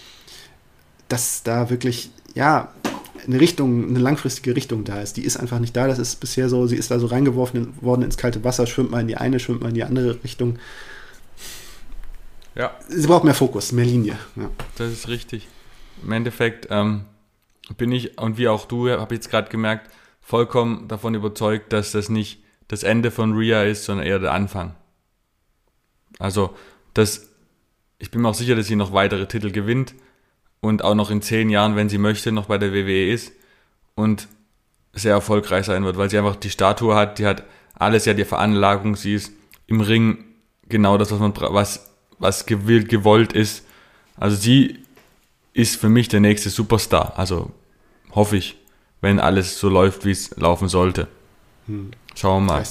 dass 1.08 1.42
da 1.42 1.70
wirklich, 1.70 2.10
ja, 2.34 2.72
eine 3.26 3.40
Richtung, 3.40 3.88
eine 3.88 3.98
langfristige 3.98 4.56
Richtung 4.56 4.84
da 4.84 5.00
ist. 5.00 5.16
Die 5.16 5.24
ist 5.24 5.36
einfach 5.36 5.58
nicht 5.58 5.76
da. 5.76 5.86
Das 5.86 5.98
ist 5.98 6.16
bisher 6.16 6.48
so, 6.48 6.66
sie 6.66 6.76
ist 6.76 6.90
da 6.90 6.98
so 6.98 7.06
reingeworfen 7.06 7.74
worden 7.80 8.02
ins 8.02 8.16
kalte 8.16 8.42
Wasser, 8.44 8.66
schwimmt 8.66 8.90
mal 8.90 9.00
in 9.00 9.08
die 9.08 9.16
eine, 9.16 9.38
schwimmt 9.38 9.60
mal 9.60 9.68
in 9.68 9.74
die 9.74 9.84
andere 9.84 10.22
Richtung. 10.24 10.58
Ja. 12.54 12.74
Sie 12.88 13.06
braucht 13.06 13.24
mehr 13.24 13.34
Fokus, 13.34 13.72
mehr 13.72 13.84
Linie. 13.84 14.18
Ja. 14.36 14.50
Das 14.76 14.92
ist 14.92 15.08
richtig. 15.08 15.46
Im 16.02 16.12
Endeffekt 16.12 16.68
ähm, 16.70 17.04
bin 17.76 17.92
ich, 17.92 18.18
und 18.18 18.38
wie 18.38 18.48
auch 18.48 18.66
du, 18.66 18.88
habe 18.88 19.14
ich 19.14 19.18
jetzt 19.18 19.30
gerade 19.30 19.50
gemerkt, 19.50 19.90
vollkommen 20.20 20.88
davon 20.88 21.14
überzeugt, 21.14 21.72
dass 21.72 21.92
das 21.92 22.08
nicht 22.08 22.42
das 22.68 22.82
Ende 22.82 23.10
von 23.10 23.34
Ria 23.34 23.62
ist, 23.62 23.84
sondern 23.84 24.06
eher 24.06 24.18
der 24.18 24.32
Anfang. 24.32 24.74
Also, 26.18 26.54
das, 26.94 27.28
ich 27.98 28.10
bin 28.10 28.22
mir 28.22 28.28
auch 28.28 28.34
sicher, 28.34 28.56
dass 28.56 28.66
sie 28.66 28.76
noch 28.76 28.92
weitere 28.92 29.26
Titel 29.26 29.50
gewinnt 29.50 29.94
und 30.60 30.82
auch 30.82 30.94
noch 30.94 31.10
in 31.10 31.22
zehn 31.22 31.50
Jahren, 31.50 31.76
wenn 31.76 31.88
sie 31.88 31.98
möchte, 31.98 32.32
noch 32.32 32.46
bei 32.46 32.58
der 32.58 32.72
WWE 32.72 33.12
ist 33.12 33.32
und 33.94 34.28
sehr 34.92 35.12
erfolgreich 35.12 35.66
sein 35.66 35.84
wird, 35.84 35.96
weil 35.96 36.10
sie 36.10 36.18
einfach 36.18 36.36
die 36.36 36.50
Statue 36.50 36.94
hat, 36.94 37.18
die 37.18 37.26
hat 37.26 37.44
alles, 37.74 38.04
ja 38.04 38.14
die 38.14 38.24
Veranlagung, 38.24 38.96
sie 38.96 39.14
ist 39.14 39.32
im 39.66 39.80
Ring 39.80 40.24
genau 40.68 40.98
das, 40.98 41.12
was 41.12 41.20
man, 41.20 41.32
was, 41.36 41.90
was 42.18 42.46
gewillt, 42.46 42.88
gewollt 42.88 43.32
ist. 43.32 43.64
Also 44.16 44.36
sie 44.36 44.82
ist 45.52 45.76
für 45.76 45.88
mich 45.88 46.08
der 46.08 46.20
nächste 46.20 46.50
Superstar. 46.50 47.14
Also 47.16 47.52
hoffe 48.12 48.36
ich, 48.36 48.56
wenn 49.00 49.20
alles 49.20 49.58
so 49.58 49.68
läuft, 49.68 50.04
wie 50.04 50.10
es 50.10 50.36
laufen 50.36 50.68
sollte. 50.68 51.06
Hm. 51.66 51.90
Schauen 52.14 52.46
wir 52.46 52.54
mal. 52.54 52.64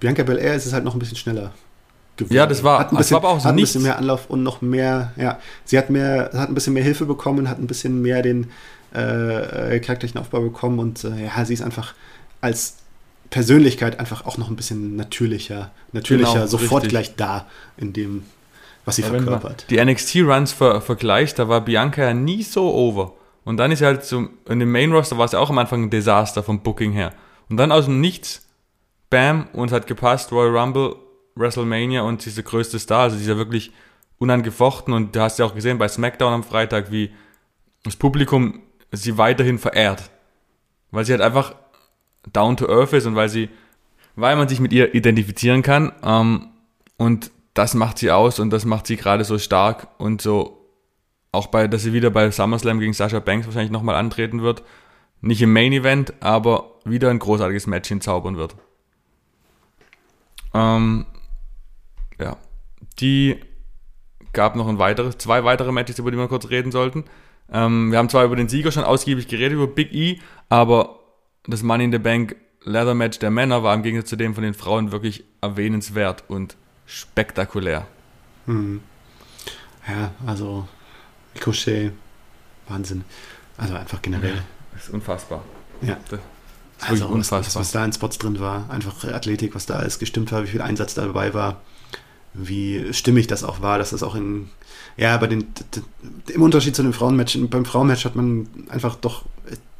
Bianca 0.00 0.22
Belair 0.22 0.54
ist 0.54 0.66
es 0.66 0.72
halt 0.72 0.84
noch 0.84 0.94
ein 0.94 0.98
bisschen 0.98 1.16
schneller 1.16 1.52
geworden. 2.16 2.34
Ja, 2.34 2.46
das 2.46 2.62
war, 2.62 2.78
hat 2.80 2.92
ein 2.92 2.96
bisschen, 2.96 3.14
war 3.14 3.20
aber 3.20 3.28
auch 3.30 3.40
so 3.40 3.46
hat 3.46 3.52
ein 3.52 3.56
bisschen 3.56 3.82
mehr 3.82 3.98
Anlauf 3.98 4.28
und 4.28 4.42
noch 4.42 4.60
mehr, 4.60 5.12
ja, 5.16 5.38
sie 5.64 5.78
hat 5.78 5.90
mehr, 5.90 6.30
hat 6.34 6.48
ein 6.48 6.54
bisschen 6.54 6.74
mehr 6.74 6.82
Hilfe 6.82 7.06
bekommen, 7.06 7.48
hat 7.48 7.58
ein 7.58 7.66
bisschen 7.66 8.02
mehr 8.02 8.22
den 8.22 8.50
äh, 8.92 9.80
charakterlichen 9.80 10.18
Aufbau 10.18 10.40
bekommen 10.40 10.78
und 10.78 11.04
äh, 11.04 11.24
ja, 11.24 11.44
sie 11.44 11.54
ist 11.54 11.62
einfach 11.62 11.94
als 12.40 12.76
Persönlichkeit 13.30 13.98
einfach 13.98 14.26
auch 14.26 14.36
noch 14.36 14.50
ein 14.50 14.56
bisschen 14.56 14.96
natürlicher, 14.96 15.70
natürlicher, 15.92 16.34
genau, 16.34 16.46
sofort 16.46 16.84
richtig. 16.84 16.90
gleich 16.90 17.16
da 17.16 17.46
in 17.78 17.94
dem, 17.94 18.24
was 18.84 18.96
sie 18.96 19.02
ja, 19.02 19.08
verkörpert. 19.08 19.66
die 19.70 19.82
NXT-Runs 19.82 20.52
ver 20.52 20.82
vergleicht, 20.82 21.38
da 21.38 21.48
war 21.48 21.62
Bianca 21.62 22.02
ja 22.02 22.14
nie 22.14 22.42
so 22.42 22.72
over. 22.74 23.14
Und 23.44 23.56
dann 23.56 23.72
ist 23.72 23.80
sie 23.80 23.86
halt 23.86 24.04
so, 24.04 24.28
in 24.48 24.60
dem 24.60 24.70
Main-Roster 24.70 25.18
war 25.18 25.24
es 25.24 25.32
ja 25.32 25.38
auch 25.38 25.50
am 25.50 25.58
Anfang 25.58 25.84
ein 25.84 25.90
Desaster 25.90 26.42
vom 26.42 26.62
Booking 26.62 26.92
her. 26.92 27.12
Und 27.48 27.56
dann 27.56 27.72
aus 27.72 27.86
dem 27.86 28.00
Nichts, 28.00 28.46
bam, 29.10 29.48
und 29.52 29.72
hat 29.72 29.86
gepasst, 29.86 30.30
Royal 30.30 30.56
Rumble 30.56 30.94
WrestleMania 31.34 32.02
und 32.02 32.24
diese 32.24 32.42
größte 32.42 32.78
Star. 32.78 33.02
Also 33.02 33.16
dieser 33.16 33.36
wirklich 33.36 33.72
unangefochten 34.18 34.94
und 34.94 35.16
du 35.16 35.20
hast 35.20 35.38
ja 35.38 35.44
auch 35.44 35.54
gesehen 35.54 35.78
bei 35.78 35.88
SmackDown 35.88 36.32
am 36.32 36.44
Freitag, 36.44 36.92
wie 36.92 37.12
das 37.82 37.96
Publikum 37.96 38.60
sie 38.92 39.18
weiterhin 39.18 39.58
verehrt. 39.58 40.10
Weil 40.90 41.04
sie 41.04 41.12
halt 41.12 41.22
einfach 41.22 41.54
down 42.32 42.56
to 42.56 42.68
earth 42.68 42.92
ist 42.92 43.06
und 43.06 43.16
weil 43.16 43.28
sie, 43.28 43.48
weil 44.14 44.36
man 44.36 44.48
sich 44.48 44.60
mit 44.60 44.72
ihr 44.72 44.94
identifizieren 44.94 45.62
kann. 45.62 45.92
Ähm, 46.04 46.50
und 46.96 47.30
das 47.54 47.74
macht 47.74 47.98
sie 47.98 48.10
aus 48.10 48.38
und 48.38 48.50
das 48.50 48.64
macht 48.64 48.86
sie 48.86 48.96
gerade 48.96 49.24
so 49.24 49.38
stark 49.38 49.88
und 49.98 50.22
so 50.22 50.62
auch 51.32 51.46
bei, 51.46 51.66
dass 51.66 51.82
sie 51.82 51.94
wieder 51.94 52.10
bei 52.10 52.30
SummerSlam 52.30 52.78
gegen 52.78 52.92
Sasha 52.92 53.18
Banks 53.18 53.46
wahrscheinlich 53.46 53.72
nochmal 53.72 53.96
antreten 53.96 54.42
wird. 54.42 54.62
Nicht 55.22 55.40
im 55.40 55.52
Main 55.52 55.72
Event, 55.72 56.12
aber 56.20 56.78
wieder 56.84 57.08
ein 57.10 57.18
großartiges 57.18 57.66
Match 57.66 57.88
hinzaubern 57.88 58.36
wird. 58.36 58.54
Ähm, 60.52 61.06
ja. 62.18 62.36
Die 63.00 63.40
gab 64.32 64.56
noch 64.56 64.68
ein 64.68 64.78
weiteres, 64.78 65.18
zwei 65.18 65.44
weitere 65.44 65.72
Matches, 65.72 65.98
über 65.98 66.10
die 66.10 66.16
wir 66.16 66.28
kurz 66.28 66.48
reden 66.50 66.72
sollten. 66.72 67.04
Ähm, 67.50 67.90
wir 67.90 67.98
haben 67.98 68.08
zwar 68.08 68.24
über 68.24 68.36
den 68.36 68.48
Sieger 68.48 68.72
schon 68.72 68.84
ausgiebig 68.84 69.28
geredet, 69.28 69.52
über 69.54 69.66
Big 69.66 69.92
E, 69.92 70.20
aber 70.48 71.00
das 71.46 71.62
Money 71.62 71.84
in 71.84 71.92
the 71.92 71.98
Bank 71.98 72.36
Leather 72.64 72.94
Match 72.94 73.18
der 73.18 73.30
Männer 73.30 73.62
war 73.62 73.74
im 73.74 73.82
Gegensatz 73.82 74.08
zu 74.10 74.16
dem 74.16 74.34
von 74.34 74.44
den 74.44 74.54
Frauen 74.54 74.92
wirklich 74.92 75.24
erwähnenswert 75.40 76.24
und 76.28 76.56
spektakulär. 76.86 77.86
Hm. 78.46 78.80
Ja, 79.86 80.12
also 80.26 80.68
Ricochet, 81.34 81.92
Wahnsinn. 82.68 83.04
Also 83.58 83.74
einfach 83.74 84.00
generell. 84.00 84.36
Ja, 84.36 84.78
ist 84.78 84.90
unfassbar. 84.90 85.42
Ja. 85.82 85.98
Das 86.08 86.20
ist 86.20 86.90
also 86.90 87.06
unfassbar. 87.08 87.46
Was, 87.46 87.56
was 87.56 87.72
da 87.72 87.84
in 87.84 87.92
Spots 87.92 88.18
drin 88.18 88.38
war, 88.38 88.70
einfach 88.70 89.04
Athletik, 89.04 89.54
was 89.54 89.66
da 89.66 89.74
alles 89.74 89.98
gestimmt 89.98 90.30
war, 90.32 90.44
wie 90.44 90.48
viel 90.48 90.62
Einsatz 90.62 90.94
dabei 90.94 91.34
war 91.34 91.60
wie 92.34 92.92
stimmig 92.92 93.26
das 93.26 93.44
auch 93.44 93.60
war, 93.60 93.78
dass 93.78 93.90
das 93.90 94.02
auch 94.02 94.14
in, 94.14 94.48
ja, 94.96 95.16
bei 95.16 95.26
den, 95.26 95.46
im 96.28 96.42
Unterschied 96.42 96.74
zu 96.74 96.82
den 96.82 96.92
Frauenmatch, 96.92 97.38
beim 97.48 97.64
Frauenmatch 97.64 98.04
hat 98.04 98.16
man 98.16 98.48
einfach 98.68 98.96
doch 98.96 99.24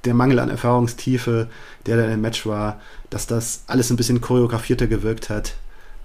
der 0.04 0.14
Mangel 0.14 0.38
an 0.38 0.48
Erfahrungstiefe, 0.48 1.48
der 1.86 1.96
da 1.96 2.12
im 2.12 2.20
Match 2.20 2.46
war, 2.46 2.80
dass 3.10 3.26
das 3.26 3.64
alles 3.66 3.90
ein 3.90 3.96
bisschen 3.96 4.20
choreografierter 4.20 4.86
gewirkt 4.86 5.30
hat. 5.30 5.54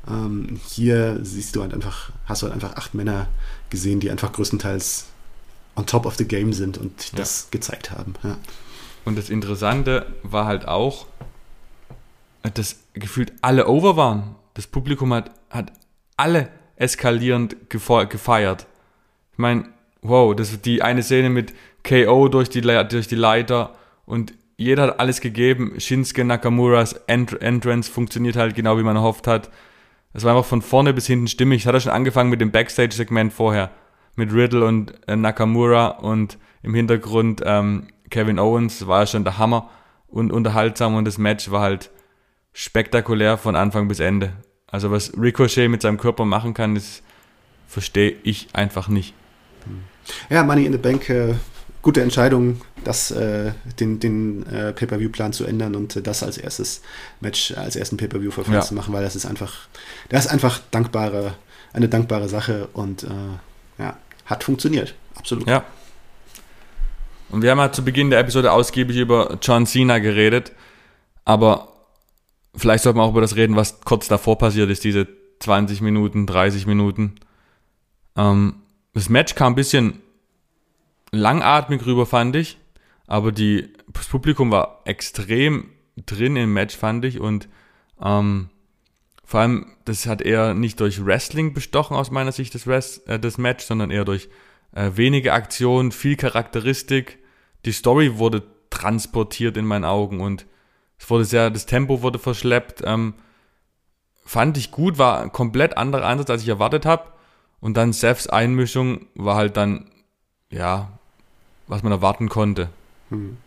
Ähm, 0.08 0.60
hier 0.68 1.20
siehst 1.24 1.56
du 1.56 1.62
halt 1.62 1.74
einfach, 1.74 2.12
hast 2.26 2.42
du 2.42 2.46
halt 2.46 2.54
einfach 2.54 2.76
acht 2.76 2.94
Männer 2.94 3.28
gesehen, 3.70 4.00
die 4.00 4.12
einfach 4.12 4.32
größtenteils 4.32 5.06
on 5.76 5.86
top 5.86 6.06
of 6.06 6.16
the 6.16 6.26
game 6.26 6.54
sind 6.54 6.78
und 6.78 7.12
ja. 7.12 7.18
das 7.18 7.50
gezeigt 7.52 7.92
haben. 7.92 8.14
Ja. 8.24 8.38
Und 9.06 9.18
das 9.18 9.30
Interessante 9.30 10.06
war 10.24 10.46
halt 10.46 10.68
auch, 10.68 11.08
dass 12.54 12.78
gefühlt 12.94 13.34
alle 13.42 13.68
over 13.68 13.98
waren. 13.98 14.36
Das 14.54 14.68
Publikum 14.68 15.14
hat, 15.14 15.32
hat 15.50 15.72
alle 16.18 16.50
eskalierend 16.76 17.70
gefeiert. 17.70 18.68
Ich 19.32 19.38
meine, 19.38 19.70
wow, 20.02 20.36
das 20.36 20.52
ist 20.52 20.66
die 20.66 20.82
eine 20.82 21.04
Szene 21.04 21.30
mit 21.30 21.54
KO 21.84 22.28
durch 22.28 22.50
die, 22.50 22.62
durch 22.62 23.08
die 23.08 23.16
Leiter 23.16 23.76
und 24.06 24.34
jeder 24.58 24.84
hat 24.84 25.00
alles 25.00 25.22
gegeben. 25.22 25.80
Shinsuke 25.80 26.26
Nakamuras 26.26 26.94
Ent 27.06 27.40
Entrance 27.42 27.92
funktioniert 27.92 28.36
halt 28.36 28.56
genau 28.56 28.78
wie 28.78 28.84
man 28.84 28.96
erhofft 28.96 29.28
hat. 29.28 29.52
Es 30.14 30.24
war 30.24 30.36
einfach 30.36 30.50
von 30.50 30.64
vorne 30.64 30.94
bis 30.94 31.06
hinten 31.06 31.28
stimmig. 31.28 31.62
Es 31.62 31.68
hat 31.68 31.76
ja 31.76 31.80
schon 31.80 31.92
angefangen 31.92 32.32
mit 32.32 32.42
dem 32.42 32.52
Backstage-Segment 32.52 33.32
vorher. 33.32 33.70
Mit 34.16 34.34
Riddle 34.34 34.66
und 34.66 34.94
äh, 35.08 35.16
Nakamura 35.16 35.88
und 35.88 36.40
im 36.64 36.74
Hintergrund 36.74 37.44
ähm, 37.46 37.88
Kevin 38.10 38.40
Owens. 38.40 38.88
War 38.88 39.02
ja 39.02 39.08
schon 39.08 39.24
der 39.24 39.38
Hammer 39.38 39.70
und 40.08 40.32
unterhaltsam 40.32 40.96
und 40.96 41.06
das 41.06 41.20
Match 41.20 41.52
war 41.52 41.62
halt 41.62 41.92
spektakulär 42.52 43.38
von 43.38 43.56
Anfang 43.56 43.88
bis 43.88 44.00
Ende. 44.00 44.34
Also 44.70 44.92
was 44.92 45.14
Ricochet 45.18 45.70
mit 45.70 45.82
seinem 45.82 45.98
Körper 45.98 46.26
machen 46.26 46.54
kann, 46.54 46.76
das 46.76 47.02
verstehe 47.68 48.16
ich 48.24 48.50
einfach 48.54 48.88
nicht. 48.88 49.14
Ja, 50.30 50.44
Money 50.44 50.66
in 50.66 50.72
the 50.72 50.78
Bank, 50.78 51.10
äh, 51.10 51.36
gute 51.82 52.02
Entscheidung, 52.02 52.62
das, 52.84 53.12
äh, 53.12 53.54
den, 53.80 54.00
den 54.00 54.46
äh, 54.48 54.74
Pay-Per-View-Plan 54.74 55.34
zu 55.34 55.46
ändern 55.46 55.76
und 55.76 55.96
äh, 55.96 56.02
das 56.02 56.24
als 56.24 56.38
erstes 56.38 56.82
Match, 57.22 57.54
als 57.56 57.76
ersten 57.76 57.98
Pay-Per-View 57.98 58.32
für 58.32 58.44
Fans 58.44 58.56
ja. 58.56 58.62
zu 58.62 58.74
machen, 58.74 58.94
weil 58.94 59.04
das 59.04 59.16
ist 59.16 59.26
einfach, 59.26 59.68
das 60.10 60.26
ist 60.26 60.32
einfach 60.32 60.60
dankbare, 60.72 61.36
eine 61.74 61.90
dankbare 61.90 62.30
Sache 62.30 62.68
und 62.74 63.04
äh, 63.04 63.08
ja, 63.80 63.98
hat 64.26 64.44
funktioniert. 64.44 64.96
Absolut. 65.16 65.48
Ja. 65.48 65.64
Und 67.30 67.42
wir 67.42 67.52
haben 67.52 67.60
ja 67.60 67.72
zu 67.72 67.84
Beginn 67.84 68.10
der 68.10 68.20
Episode 68.20 68.52
ausgiebig 68.52 68.98
über 68.98 69.38
John 69.42 69.66
Cena 69.66 70.00
geredet, 70.00 70.54
aber 71.26 71.74
vielleicht 72.58 72.84
sollten 72.84 73.00
wir 73.00 73.04
auch 73.04 73.12
über 73.12 73.22
das 73.22 73.36
reden, 73.36 73.56
was 73.56 73.82
kurz 73.82 74.08
davor 74.08 74.38
passiert 74.38 74.70
ist, 74.70 74.84
diese 74.84 75.08
20 75.40 75.82
Minuten, 75.82 76.26
30 76.26 76.66
Minuten. 76.68 77.16
Ähm, 78.16 78.56
das 78.94 79.10
Match 79.10 79.36
kam 79.36 79.54
ein 79.54 79.56
bisschen 79.56 80.02
langatmig 81.12 81.86
rüber, 81.86 82.06
fand 82.06 82.36
ich, 82.36 82.58
aber 83.06 83.32
die, 83.32 83.72
das 83.94 84.08
Publikum 84.08 84.52
war 84.52 84.82
extrem 84.86 85.70
drin 86.06 86.36
im 86.36 86.54
Match, 86.54 86.76
fand 86.76 87.06
ich, 87.06 87.20
und 87.20 87.48
ähm, 88.02 88.50
vor 89.24 89.42
allem, 89.42 89.66
das 89.86 90.06
hat 90.06 90.22
eher 90.22 90.54
nicht 90.54 90.80
durch 90.80 91.06
Wrestling 91.06 91.54
bestochen 91.54 91.98
aus 91.98 92.12
meiner 92.12 92.32
Sicht, 92.32 92.56
das, 92.56 92.68
Rest, 92.68 93.08
äh, 93.08 93.20
das 93.20 93.38
Match, 93.38 93.66
sondern 93.66 93.92
eher 93.92 94.06
durch 94.06 94.30
äh, 94.74 94.92
wenige 94.96 95.34
Aktionen, 95.34 95.92
viel 95.92 96.16
Charakteristik. 96.16 97.20
Die 97.66 97.72
Story 97.72 98.18
wurde 98.18 98.44
transportiert 98.70 99.58
in 99.58 99.66
meinen 99.66 99.86
Augen 99.86 100.22
und 100.22 100.46
es 100.98 101.10
wurde 101.10 101.26
sehr, 101.26 101.50
das 101.50 101.66
Tempo 101.66 102.02
wurde 102.02 102.20
verschleppt. 102.20 102.82
Ähm, 102.86 103.14
fand 104.26 104.58
ich 104.58 104.72
gut, 104.72 104.98
war 104.98 105.22
ein 105.22 105.32
komplett 105.32 105.78
anderer 105.78 106.06
Ansatz, 106.06 106.30
als 106.30 106.42
ich 106.42 106.50
erwartet 106.50 106.86
habe. 106.86 107.06
Und 107.60 107.76
dann 107.76 107.94
Seths 107.94 108.28
Einmischung 108.28 109.08
war 109.16 109.36
halt 109.36 109.58
dann, 109.58 109.90
ja, 110.50 110.92
was 111.68 111.84
man 111.84 111.92
erwarten 111.92 112.30
konnte. 112.30 112.70
Hm. 113.10 113.38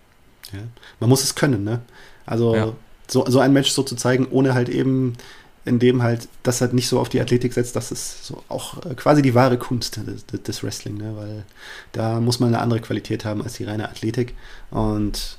Ja. 0.53 0.61
Man 0.99 1.11
muss 1.11 1.23
es 1.23 1.35
können, 1.35 1.65
ne? 1.65 1.81
Also 2.27 2.55
ja. 2.55 2.73
so, 3.07 3.25
so 3.27 3.41
ein 3.41 3.53
Match 3.53 3.71
so 3.71 3.83
zu 3.83 3.95
zeigen, 3.95 4.27
ohne 4.31 4.55
halt 4.55 4.69
eben 4.69 5.17
in 5.65 5.79
dem 5.79 6.03
halt 6.03 6.29
das 6.43 6.61
halt 6.61 6.73
nicht 6.73 6.89
so 6.89 6.99
auf 6.99 7.09
die 7.09 7.21
Athletik 7.21 7.53
setzt, 7.53 7.77
das 7.77 7.93
ist 7.93 8.25
so 8.25 8.43
auch 8.49 8.85
äh, 8.87 8.95
quasi 8.95 9.23
die 9.23 9.35
wahre 9.35 9.59
Kunst 9.59 9.99
des, 9.99 10.43
des 10.43 10.65
Wrestling, 10.65 10.97
ne? 10.97 11.13
weil 11.17 11.45
da 11.93 12.21
muss 12.21 12.41
man 12.41 12.49
eine 12.49 12.63
andere 12.63 12.81
Qualität 12.81 13.25
haben 13.25 13.43
als 13.43 13.55
die 13.55 13.65
reine 13.65 13.89
Athletik 13.89 14.35
und 14.71 15.39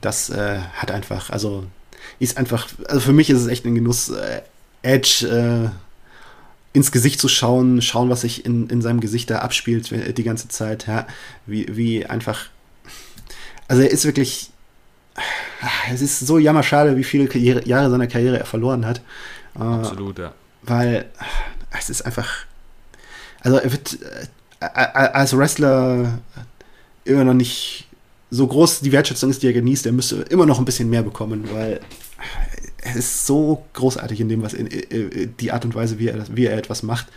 das 0.00 0.30
äh, 0.30 0.58
hat 0.74 0.90
einfach, 0.90 1.30
also 1.30 1.64
ist 2.18 2.36
einfach, 2.36 2.68
also 2.86 3.00
für 3.00 3.12
mich 3.12 3.30
ist 3.30 3.40
es 3.40 3.46
echt 3.48 3.64
ein 3.64 3.74
Genuss, 3.74 4.10
äh, 4.10 4.42
Edge 4.82 5.26
äh, 5.26 5.70
ins 6.72 6.92
Gesicht 6.92 7.20
zu 7.20 7.28
schauen, 7.28 7.82
schauen, 7.82 8.10
was 8.10 8.22
sich 8.22 8.44
in, 8.44 8.68
in 8.68 8.82
seinem 8.82 9.00
Gesicht 9.00 9.30
da 9.30 9.40
abspielt 9.40 9.90
äh, 9.92 10.12
die 10.12 10.24
ganze 10.24 10.48
Zeit, 10.48 10.86
ja, 10.86 11.06
wie, 11.46 11.66
wie 11.76 12.06
einfach, 12.06 12.46
also 13.66 13.82
er 13.82 13.90
ist 13.90 14.04
wirklich, 14.04 14.50
es 15.92 16.00
ist 16.00 16.20
so 16.20 16.38
jammerschade, 16.38 16.96
wie 16.96 17.04
viele 17.04 17.26
Karriere, 17.26 17.66
Jahre 17.66 17.90
seiner 17.90 18.06
Karriere 18.06 18.38
er 18.38 18.46
verloren 18.46 18.86
hat. 18.86 19.00
Äh, 19.56 19.62
Absolut, 19.62 20.18
ja. 20.18 20.32
Weil 20.62 21.06
es 21.76 21.90
ist 21.90 22.02
einfach, 22.02 22.44
also 23.40 23.58
er 23.58 23.72
wird 23.72 23.98
als 24.60 25.36
Wrestler 25.36 26.18
immer 27.04 27.24
noch 27.24 27.34
nicht 27.34 27.87
so 28.30 28.46
groß 28.46 28.80
die 28.80 28.92
Wertschätzung 28.92 29.30
ist, 29.30 29.42
die 29.42 29.46
er 29.46 29.52
genießt, 29.52 29.86
er 29.86 29.92
müsste 29.92 30.16
immer 30.30 30.46
noch 30.46 30.58
ein 30.58 30.64
bisschen 30.64 30.90
mehr 30.90 31.02
bekommen, 31.02 31.48
weil 31.52 31.80
er 32.82 32.96
ist 32.96 33.26
so 33.26 33.64
großartig 33.72 34.20
in 34.20 34.28
dem, 34.28 34.42
was 34.42 34.54
in, 34.54 34.66
in, 34.66 35.34
die 35.38 35.52
Art 35.52 35.64
und 35.64 35.74
Weise, 35.74 35.98
wie 35.98 36.08
er, 36.08 36.24
wie 36.34 36.46
er 36.46 36.56
etwas 36.56 36.82
macht, 36.82 37.08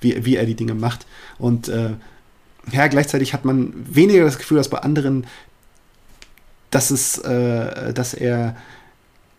wie, 0.00 0.24
wie 0.24 0.36
er 0.36 0.46
die 0.46 0.54
Dinge 0.54 0.74
macht. 0.74 1.06
Und 1.38 1.68
äh, 1.68 1.90
ja, 2.72 2.86
gleichzeitig 2.88 3.32
hat 3.32 3.44
man 3.44 3.72
weniger 3.76 4.24
das 4.24 4.38
Gefühl, 4.38 4.58
dass 4.58 4.68
bei 4.68 4.78
anderen, 4.78 5.26
dass 6.70 6.90
es, 6.90 7.18
äh, 7.18 7.92
dass 7.92 8.14
er 8.14 8.56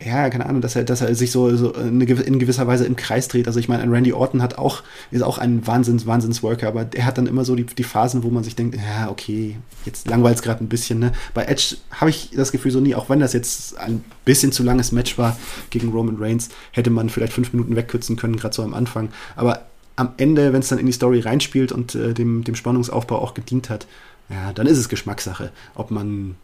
ja, 0.02 0.30
keine 0.30 0.45
Ahnung, 0.45 0.62
dass 0.62 0.78
er, 0.78 0.86
dass 0.86 1.02
er 1.02 1.14
sich 1.14 1.32
so, 1.32 1.54
so 1.58 1.72
in 1.74 2.00
gewisser 2.00 2.68
Weise 2.68 2.86
im 2.86 2.95
Kreis 2.95 3.28
dreht. 3.28 3.47
Also 3.47 3.60
ich 3.60 3.68
meine, 3.68 3.91
Randy 3.91 4.14
Orton 4.14 4.41
hat 4.41 4.58
auch, 4.58 4.82
ist 5.12 5.24
auch 5.24 5.38
ein 5.38 5.68
Wahnsinns, 5.68 6.06
Wahnsinns-Worker, 6.06 6.70
aber 6.70 6.88
er 6.93 7.06
hat 7.06 7.18
dann 7.18 7.28
immer 7.28 7.43
so 7.43 7.54
die, 7.54 7.66
die 7.66 7.84
Phasen, 7.84 8.24
wo 8.24 8.30
man 8.30 8.45
sich 8.45 8.56
denkt, 8.56 8.78
ja, 8.78 9.10
okay, 9.10 9.58
jetzt 9.84 10.08
langweilt 10.08 10.38
es 10.38 10.41
gerade 10.41 10.64
ein 10.64 10.70
bisschen. 10.70 11.00
Ne? 11.00 11.12
Bei 11.34 11.43
Edge 11.43 11.76
habe 11.91 12.12
ich 12.12 12.32
das 12.34 12.54
Gefühl 12.54 12.72
so 12.72 12.80
nie, 12.80 12.95
auch 12.95 13.10
wenn 13.10 13.20
das 13.20 13.34
jetzt 13.34 13.78
ein 13.78 14.02
bisschen 14.24 14.54
zu 14.54 14.64
langes 14.64 14.93
Match 14.93 15.18
war 15.18 15.38
gegen 15.70 15.89
Roman 15.89 16.16
Reigns, 16.18 16.47
hätte 16.72 16.91
man 16.91 17.10
vielleicht 17.10 17.34
fünf 17.34 17.52
Minuten 17.52 17.76
wegkürzen 17.76 18.16
können, 18.16 18.38
gerade 18.38 18.56
so 18.56 18.64
am 18.64 18.74
Anfang. 18.74 19.10
Aber 19.36 19.66
am 19.97 20.14
Ende, 20.16 20.54
wenn 20.54 20.62
es 20.62 20.70
dann 20.70 20.80
in 20.80 20.86
die 20.86 20.93
Story 20.93 21.20
reinspielt 21.20 21.74
und 21.74 21.95
äh, 21.95 22.14
dem, 22.14 22.45
dem 22.45 22.56
Spannungsaufbau 22.56 23.20
auch 23.20 23.34
gedient 23.34 23.70
hat, 23.70 23.86
ja, 24.30 24.54
dann 24.54 24.66
ist 24.66 24.78
es 24.78 24.88
Geschmackssache, 24.88 25.52
ob 25.76 25.91
man 25.91 26.36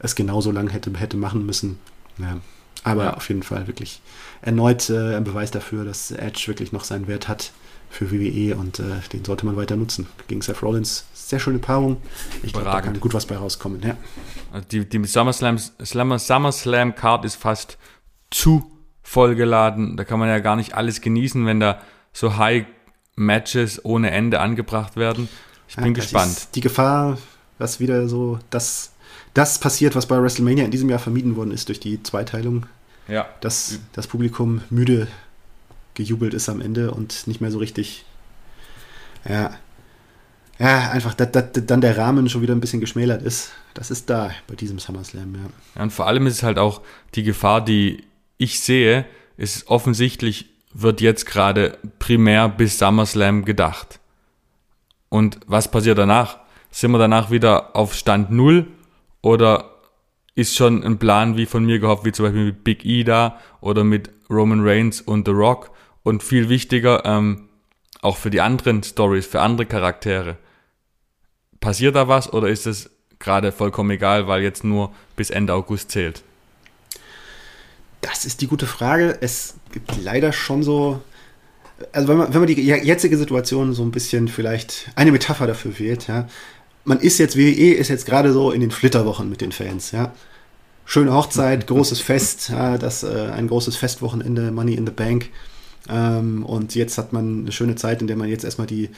es 0.00 0.16
genauso 0.16 0.50
lang 0.50 0.68
hätte, 0.68 0.92
hätte 0.98 1.16
machen 1.16 1.46
müssen. 1.46 1.78
Ja. 2.18 2.38
Aber 2.84 3.04
ja. 3.04 3.14
auf 3.14 3.28
jeden 3.28 3.42
Fall 3.42 3.66
wirklich 3.66 4.00
erneut 4.40 4.88
äh, 4.90 5.16
ein 5.16 5.24
Beweis 5.24 5.50
dafür, 5.50 5.84
dass 5.84 6.10
Edge 6.10 6.44
wirklich 6.46 6.72
noch 6.72 6.84
seinen 6.84 7.08
Wert 7.08 7.28
hat 7.28 7.52
für 7.90 8.10
WWE 8.12 8.56
und 8.56 8.80
äh, 8.80 9.00
den 9.12 9.24
sollte 9.24 9.46
man 9.46 9.56
weiter 9.56 9.76
nutzen. 9.76 10.06
Gegen 10.26 10.42
Seth 10.42 10.62
Rollins, 10.62 11.06
sehr 11.14 11.40
schöne 11.40 11.58
Paarung. 11.58 11.96
Ich 12.42 12.52
glaube, 12.52 12.70
da 12.70 12.80
kann 12.80 12.98
gut 13.00 13.14
was 13.14 13.26
bei 13.26 13.36
rauskommen. 13.36 13.82
Ja. 13.82 13.96
Also 14.52 14.66
die, 14.70 14.88
die 14.88 15.04
SummerSlam, 15.04 15.58
SummerSlam 15.58 16.94
Card 16.94 17.24
ist 17.24 17.36
fast 17.36 17.78
zu 18.30 18.70
vollgeladen. 19.02 19.96
Da 19.96 20.04
kann 20.04 20.18
man 20.18 20.28
ja 20.28 20.38
gar 20.38 20.56
nicht 20.56 20.74
alles 20.74 21.00
genießen, 21.00 21.46
wenn 21.46 21.60
da 21.60 21.80
so 22.12 22.36
High 22.36 22.66
Matches 23.16 23.84
ohne 23.84 24.10
Ende 24.10 24.40
angebracht 24.40 24.96
werden. 24.96 25.28
Ich 25.68 25.76
bin 25.76 25.86
ja, 25.86 25.92
gespannt. 25.92 26.48
die 26.54 26.60
Gefahr, 26.60 27.18
dass 27.58 27.80
wieder 27.80 28.08
so 28.08 28.38
das 28.50 28.92
das 29.38 29.60
passiert, 29.60 29.94
was 29.94 30.06
bei 30.06 30.20
WrestleMania 30.20 30.64
in 30.64 30.72
diesem 30.72 30.90
Jahr 30.90 30.98
vermieden 30.98 31.36
worden 31.36 31.52
ist 31.52 31.68
durch 31.68 31.78
die 31.78 32.02
Zweiteilung. 32.02 32.66
Ja. 33.06 33.28
Dass 33.40 33.78
das 33.92 34.08
Publikum 34.08 34.62
müde 34.68 35.06
gejubelt 35.94 36.34
ist 36.34 36.48
am 36.48 36.60
Ende 36.60 36.90
und 36.90 37.28
nicht 37.28 37.40
mehr 37.40 37.52
so 37.52 37.58
richtig. 37.58 38.04
Ja. 39.26 39.52
Ja, 40.58 40.90
einfach, 40.90 41.14
dass, 41.14 41.30
dass 41.30 41.52
dann 41.52 41.80
der 41.80 41.96
Rahmen 41.96 42.28
schon 42.28 42.42
wieder 42.42 42.52
ein 42.52 42.60
bisschen 42.60 42.80
geschmälert 42.80 43.22
ist. 43.22 43.52
Das 43.74 43.92
ist 43.92 44.10
da 44.10 44.32
bei 44.48 44.56
diesem 44.56 44.80
SummerSlam, 44.80 45.32
ja. 45.36 45.40
ja. 45.76 45.82
Und 45.82 45.92
vor 45.92 46.08
allem 46.08 46.26
ist 46.26 46.34
es 46.34 46.42
halt 46.42 46.58
auch 46.58 46.82
die 47.14 47.22
Gefahr, 47.22 47.64
die 47.64 48.02
ich 48.38 48.58
sehe, 48.58 49.04
ist 49.36 49.68
offensichtlich, 49.68 50.46
wird 50.74 51.00
jetzt 51.00 51.26
gerade 51.26 51.78
primär 52.00 52.48
bis 52.48 52.78
SummerSlam 52.78 53.44
gedacht. 53.44 54.00
Und 55.08 55.38
was 55.46 55.70
passiert 55.70 55.96
danach? 55.96 56.38
Sind 56.72 56.90
wir 56.90 56.98
danach 56.98 57.30
wieder 57.30 57.76
auf 57.76 57.94
Stand 57.94 58.32
Null 58.32 58.66
oder 59.28 59.70
ist 60.34 60.56
schon 60.56 60.82
ein 60.82 60.98
Plan 60.98 61.36
wie 61.36 61.44
von 61.44 61.64
mir 61.64 61.78
gehofft, 61.78 62.06
wie 62.06 62.12
zum 62.12 62.24
Beispiel 62.24 62.46
mit 62.46 62.64
Big 62.64 62.84
E 62.86 63.04
da 63.04 63.38
oder 63.60 63.84
mit 63.84 64.10
Roman 64.30 64.66
Reigns 64.66 65.02
und 65.02 65.26
The 65.26 65.32
Rock? 65.32 65.70
Und 66.02 66.22
viel 66.22 66.48
wichtiger, 66.48 67.04
ähm, 67.04 67.50
auch 68.00 68.16
für 68.16 68.30
die 68.30 68.40
anderen 68.40 68.82
Stories, 68.82 69.26
für 69.26 69.42
andere 69.42 69.66
Charaktere. 69.66 70.38
Passiert 71.60 71.94
da 71.94 72.08
was 72.08 72.32
oder 72.32 72.48
ist 72.48 72.66
es 72.66 72.90
gerade 73.18 73.52
vollkommen 73.52 73.90
egal, 73.90 74.26
weil 74.28 74.42
jetzt 74.42 74.64
nur 74.64 74.94
bis 75.16 75.28
Ende 75.28 75.52
August 75.52 75.90
zählt? 75.90 76.22
Das 78.00 78.24
ist 78.24 78.40
die 78.40 78.46
gute 78.46 78.66
Frage. 78.66 79.18
Es 79.20 79.56
gibt 79.72 80.02
leider 80.02 80.32
schon 80.32 80.62
so, 80.62 81.02
also 81.92 82.08
wenn 82.08 82.16
man, 82.16 82.32
wenn 82.32 82.40
man 82.40 82.46
die 82.46 82.54
jetzige 82.54 83.18
Situation 83.18 83.74
so 83.74 83.82
ein 83.82 83.90
bisschen 83.90 84.28
vielleicht 84.28 84.90
eine 84.94 85.12
Metapher 85.12 85.46
dafür 85.46 85.78
wählt, 85.78 86.06
ja, 86.06 86.28
man 86.88 87.00
ist 87.00 87.18
jetzt, 87.18 87.36
WWE 87.36 87.74
ist 87.74 87.88
jetzt 87.88 88.06
gerade 88.06 88.32
so 88.32 88.50
in 88.50 88.62
den 88.62 88.70
Flitterwochen 88.70 89.28
mit 89.28 89.42
den 89.42 89.52
Fans, 89.52 89.92
ja. 89.92 90.12
Schöne 90.86 91.12
Hochzeit, 91.12 91.66
großes 91.66 92.00
Fest, 92.00 92.48
ja, 92.48 92.78
das, 92.78 93.02
äh, 93.02 93.28
ein 93.30 93.46
großes 93.46 93.76
Festwochenende, 93.76 94.50
Money 94.50 94.72
in 94.72 94.86
the 94.86 94.92
Bank. 94.92 95.28
Ähm, 95.90 96.46
und 96.46 96.74
jetzt 96.74 96.96
hat 96.96 97.12
man 97.12 97.40
eine 97.40 97.52
schöne 97.52 97.76
Zeit, 97.76 98.00
in 98.00 98.06
der 98.06 98.16
man 98.16 98.30
jetzt 98.30 98.42
erstmal 98.42 98.66
die, 98.66 98.88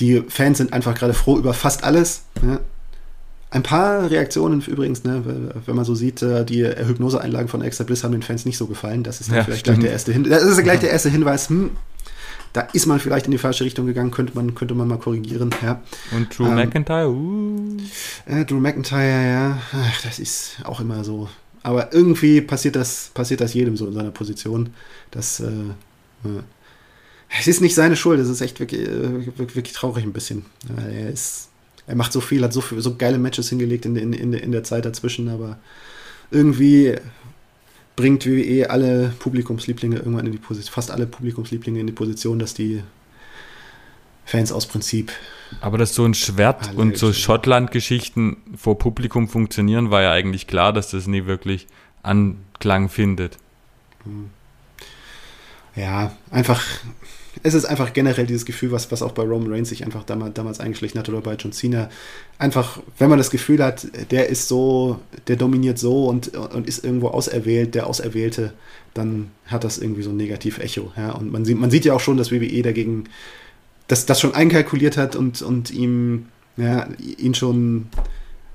die 0.00 0.22
Fans 0.26 0.56
sind 0.56 0.72
einfach 0.72 0.94
gerade 0.94 1.12
froh 1.12 1.36
über 1.36 1.52
fast 1.52 1.84
alles. 1.84 2.22
Ja. 2.42 2.60
Ein 3.50 3.62
paar 3.62 4.10
Reaktionen 4.10 4.62
übrigens, 4.62 5.04
ne, 5.04 5.22
wenn 5.66 5.76
man 5.76 5.84
so 5.84 5.94
sieht, 5.94 6.22
äh, 6.22 6.46
die 6.46 6.64
Hypnose-Einlagen 6.64 7.48
von 7.48 7.60
Extra 7.60 7.84
Bliss 7.84 8.04
haben 8.04 8.12
den 8.12 8.22
Fans 8.22 8.46
nicht 8.46 8.56
so 8.56 8.66
gefallen. 8.66 9.02
Das 9.02 9.20
ist 9.20 9.28
dann 9.28 9.36
ja, 9.36 9.44
vielleicht 9.44 9.64
gleich 9.64 9.80
der 9.80 9.92
erste 9.92 10.12
Hinweis. 10.12 10.40
Das 10.40 10.44
ist 10.44 10.62
gleich 10.62 10.80
der 10.80 10.90
erste 10.90 11.10
Hinweis, 11.10 11.50
hm, 11.50 11.72
da 12.54 12.60
ist 12.72 12.86
man 12.86 13.00
vielleicht 13.00 13.26
in 13.26 13.32
die 13.32 13.38
falsche 13.38 13.64
Richtung 13.64 13.84
gegangen, 13.84 14.12
könnte 14.12 14.32
man, 14.36 14.54
könnte 14.54 14.74
man 14.74 14.86
mal 14.86 14.98
korrigieren. 14.98 15.50
Ja. 15.60 15.82
Und 16.12 16.38
Drew 16.38 16.46
ähm, 16.46 16.54
McIntyre, 16.54 17.10
uh. 17.10 17.76
Äh, 18.26 18.44
Drew 18.44 18.60
McIntyre, 18.60 19.28
ja, 19.28 19.58
Ach, 19.72 20.02
das 20.02 20.20
ist 20.20 20.56
auch 20.62 20.80
immer 20.80 21.02
so. 21.02 21.28
Aber 21.64 21.92
irgendwie 21.92 22.40
passiert 22.40 22.76
das, 22.76 23.10
passiert 23.12 23.40
das 23.40 23.54
jedem 23.54 23.76
so 23.76 23.88
in 23.88 23.92
seiner 23.92 24.12
Position. 24.12 24.70
Das, 25.10 25.40
äh, 25.40 25.46
äh, 25.46 26.42
es 27.40 27.48
ist 27.48 27.60
nicht 27.60 27.74
seine 27.74 27.96
Schuld, 27.96 28.20
es 28.20 28.28
ist 28.28 28.40
echt 28.40 28.60
wirklich, 28.60 28.82
äh, 28.82 29.26
wirklich 29.36 29.72
traurig 29.72 30.04
ein 30.04 30.12
bisschen. 30.12 30.44
Er 30.76 31.10
ist, 31.10 31.48
er 31.88 31.96
macht 31.96 32.12
so 32.12 32.20
viel, 32.20 32.44
hat 32.44 32.52
so, 32.52 32.60
viel, 32.60 32.80
so 32.80 32.94
geile 32.94 33.18
Matches 33.18 33.48
hingelegt 33.48 33.84
in, 33.84 33.96
in, 33.96 34.12
in, 34.12 34.32
in 34.32 34.52
der 34.52 34.62
Zeit 34.62 34.84
dazwischen, 34.84 35.28
aber 35.28 35.58
irgendwie 36.30 36.94
bringt 37.96 38.26
WWE 38.26 38.70
alle 38.70 39.14
Publikumslieblinge 39.18 39.96
irgendwann 39.96 40.26
in 40.26 40.32
die 40.32 40.38
Position, 40.38 40.72
fast 40.72 40.90
alle 40.90 41.06
Publikumslieblinge 41.06 41.80
in 41.80 41.86
die 41.86 41.92
Position, 41.92 42.38
dass 42.38 42.54
die 42.54 42.82
Fans 44.24 44.52
aus 44.52 44.66
Prinzip. 44.66 45.12
Aber 45.60 45.78
dass 45.78 45.94
so 45.94 46.04
ein 46.04 46.14
Schwert 46.14 46.68
Alle 46.68 46.78
und 46.78 46.96
so 46.96 47.08
Geschichten. 47.08 47.22
Schottland-Geschichten 47.22 48.36
vor 48.56 48.78
Publikum 48.78 49.28
funktionieren, 49.28 49.90
war 49.90 50.02
ja 50.02 50.12
eigentlich 50.12 50.46
klar, 50.46 50.72
dass 50.72 50.90
das 50.90 51.06
nie 51.06 51.26
wirklich 51.26 51.66
Anklang 52.02 52.88
findet. 52.88 53.38
Ja, 55.76 56.12
einfach, 56.30 56.62
es 57.46 57.52
ist 57.52 57.66
einfach 57.66 57.92
generell 57.92 58.26
dieses 58.26 58.46
Gefühl, 58.46 58.72
was, 58.72 58.90
was 58.90 59.02
auch 59.02 59.12
bei 59.12 59.22
Roman 59.22 59.52
Reigns 59.52 59.68
sich 59.68 59.84
einfach 59.84 60.02
damals, 60.02 60.32
damals 60.32 60.60
eingeschlichen 60.60 60.98
hat 60.98 61.10
oder 61.10 61.20
bei 61.20 61.34
John 61.34 61.52
Cena. 61.52 61.90
Einfach, 62.38 62.80
wenn 62.98 63.10
man 63.10 63.18
das 63.18 63.30
Gefühl 63.30 63.62
hat, 63.62 63.86
der 64.10 64.30
ist 64.30 64.48
so, 64.48 64.98
der 65.28 65.36
dominiert 65.36 65.78
so 65.78 66.06
und, 66.06 66.34
und 66.34 66.66
ist 66.66 66.82
irgendwo 66.82 67.08
auserwählt, 67.08 67.74
der 67.74 67.86
Auserwählte, 67.86 68.54
dann 68.94 69.30
hat 69.44 69.62
das 69.62 69.76
irgendwie 69.76 70.02
so 70.02 70.08
ein 70.08 70.16
Negativ-Echo. 70.16 70.92
Ja? 70.96 71.12
Und 71.12 71.32
man 71.32 71.44
sieht, 71.44 71.60
man 71.60 71.70
sieht 71.70 71.84
ja 71.84 71.92
auch 71.92 72.00
schon, 72.00 72.16
dass 72.16 72.32
WWE 72.32 72.62
dagegen 72.62 73.04
das, 73.88 74.06
das 74.06 74.22
schon 74.22 74.34
einkalkuliert 74.34 74.96
hat 74.96 75.14
und, 75.14 75.42
und 75.42 75.70
ihm, 75.70 76.28
ja, 76.56 76.88
ihn 77.18 77.34
schon, 77.34 77.88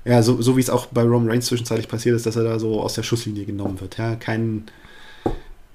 ja, 0.04 0.20
so, 0.24 0.42
so 0.42 0.56
wie 0.56 0.62
es 0.62 0.70
auch 0.70 0.86
bei 0.86 1.02
Roman 1.02 1.30
Reigns 1.30 1.46
zwischenzeitlich 1.46 1.86
passiert 1.86 2.16
ist, 2.16 2.26
dass 2.26 2.34
er 2.34 2.42
da 2.42 2.58
so 2.58 2.80
aus 2.80 2.94
der 2.94 3.04
Schusslinie 3.04 3.44
genommen 3.44 3.80
wird. 3.80 3.98
Ja? 3.98 4.16
Kein, 4.16 4.64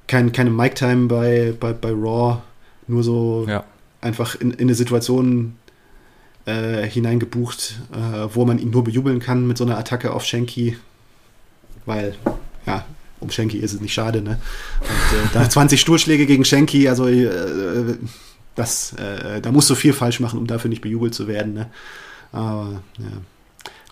kein, 0.08 0.34
keine 0.34 0.50
Mic-Time 0.50 1.08
bei, 1.08 1.54
bei, 1.58 1.72
bei 1.72 1.92
Raw, 1.92 2.42
nur 2.88 3.04
so 3.04 3.46
Ja. 3.48 3.64
einfach 4.02 4.36
in, 4.36 4.52
in 4.52 4.62
eine 4.62 4.76
Situation 4.76 5.56
äh, 6.46 6.88
hineingebucht, 6.88 7.80
äh, 7.92 8.28
wo 8.34 8.46
man 8.46 8.60
ihn 8.60 8.70
nur 8.70 8.84
bejubeln 8.84 9.20
kann 9.20 9.48
mit 9.48 9.58
so 9.58 9.64
einer 9.66 9.78
Attacke 9.78 10.14
auf 10.14 10.24
Shanky, 10.26 10.78
weil, 11.86 12.16
ja, 12.66 12.86
um 13.20 13.32
Shanky 13.32 13.58
ist 13.58 13.74
es 13.74 13.82
nicht 13.82 13.94
schade, 13.94 14.22
ne? 14.22 14.40
Und 14.82 15.18
äh, 15.18 15.34
da 15.34 15.50
20 15.50 15.80
Stuhlschläge 15.80 16.26
gegen 16.26 16.46
Shanky, 16.46 16.88
also 16.88 17.08
äh, 17.08 17.96
das, 18.56 18.94
äh, 18.94 19.42
da 19.42 19.52
musst 19.52 19.70
du 19.70 19.76
viel 19.76 19.94
falsch 19.94 20.20
machen, 20.20 20.38
um 20.40 20.48
dafür 20.48 20.70
nicht 20.70 20.82
bejubelt 20.82 21.14
zu 21.14 21.28
werden, 21.28 21.54
ne? 21.54 21.68
Aber, 22.32 22.82
ja. 23.00 23.06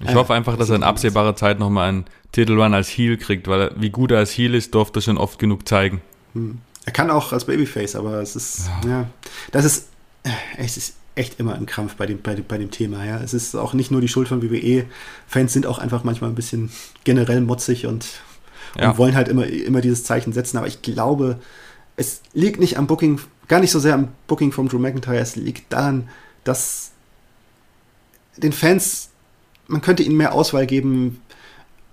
Ich 0.08 0.16
hoffe 0.16 0.34
einfach, 0.34 0.58
dass 0.58 0.70
er 0.70 0.76
in 0.76 0.84
absehbarer 0.84 1.36
Zeit 1.36 1.60
nochmal 1.60 1.90
einen 1.90 2.06
Titelrun 2.34 2.74
als 2.74 2.90
Heel 2.90 3.16
kriegt, 3.18 3.48
weil 3.48 3.62
er, 3.62 3.72
wie 3.78 3.90
gut 3.90 4.12
er 4.12 4.18
als 4.20 4.32
Heel 4.32 4.54
ist, 4.54 4.76
durfte 4.76 5.00
er 5.00 5.02
schon 5.02 5.18
oft 5.18 5.40
genug 5.40 5.68
zeigen. 5.68 6.02
Hm. 6.34 6.60
Er 6.86 6.92
kann 6.92 7.10
auch 7.10 7.32
als 7.32 7.46
Babyface, 7.46 7.96
aber 7.96 8.22
es 8.22 8.36
ist, 8.36 8.70
ja, 8.86 9.08
das 9.52 9.66
ist, 9.66 9.88
äh, 10.24 10.30
es 10.58 10.76
ist 10.78 10.96
echt 11.16 11.40
immer 11.40 11.56
ein 11.56 11.66
Krampf 11.66 11.96
bei 11.96 12.06
dem, 12.06 12.22
bei, 12.22 12.36
dem, 12.36 12.46
bei 12.46 12.58
dem 12.58 12.72
Thema, 12.72 13.06
ja. 13.06 13.22
Es 13.22 13.34
ist 13.34 13.56
auch 13.56 13.74
nicht 13.74 13.92
nur 13.92 14.02
die 14.02 14.08
Schuld 14.08 14.28
von 14.28 14.42
WWE. 14.42 14.86
Fans 15.28 15.54
sind 15.54 15.66
auch 15.66 15.78
einfach 15.80 16.04
manchmal 16.04 16.30
ein 16.32 16.36
bisschen 16.36 16.72
generell 17.04 17.40
motzig 17.42 17.86
und, 17.86 18.06
Ja. 18.78 18.90
und 18.92 18.98
wollen 18.98 19.16
halt 19.16 19.28
immer, 19.28 19.46
immer 19.46 19.80
dieses 19.82 20.04
Zeichen 20.04 20.34
setzen. 20.34 20.58
Aber 20.58 20.68
ich 20.68 20.82
glaube, 20.82 21.40
es 21.96 22.22
liegt 22.34 22.60
nicht 22.60 22.78
am 22.78 22.88
Booking, 22.88 23.20
gar 23.48 23.60
nicht 23.60 23.72
so 23.72 23.80
sehr 23.80 23.94
am 23.94 24.08
Booking 24.28 24.52
von 24.52 24.68
Drew 24.68 24.80
McIntyre, 24.80 25.18
es 25.20 25.36
liegt 25.36 25.72
daran, 25.72 26.10
dass 26.44 26.92
den 28.38 28.52
Fans, 28.52 29.10
man 29.68 29.82
könnte 29.82 30.04
ihnen 30.04 30.18
mehr 30.18 30.34
Auswahl 30.34 30.66
geben, 30.66 31.22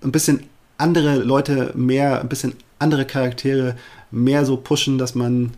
ein 0.02 0.12
bisschen 0.12 0.44
andere 0.78 1.16
Leute 1.16 1.72
mehr, 1.76 2.20
ein 2.22 2.28
bisschen 2.30 2.54
andere 2.78 3.04
Charaktere 3.04 3.76
mehr 4.10 4.44
so 4.44 4.56
pushen, 4.56 4.98
dass 4.98 5.14
man 5.14 5.52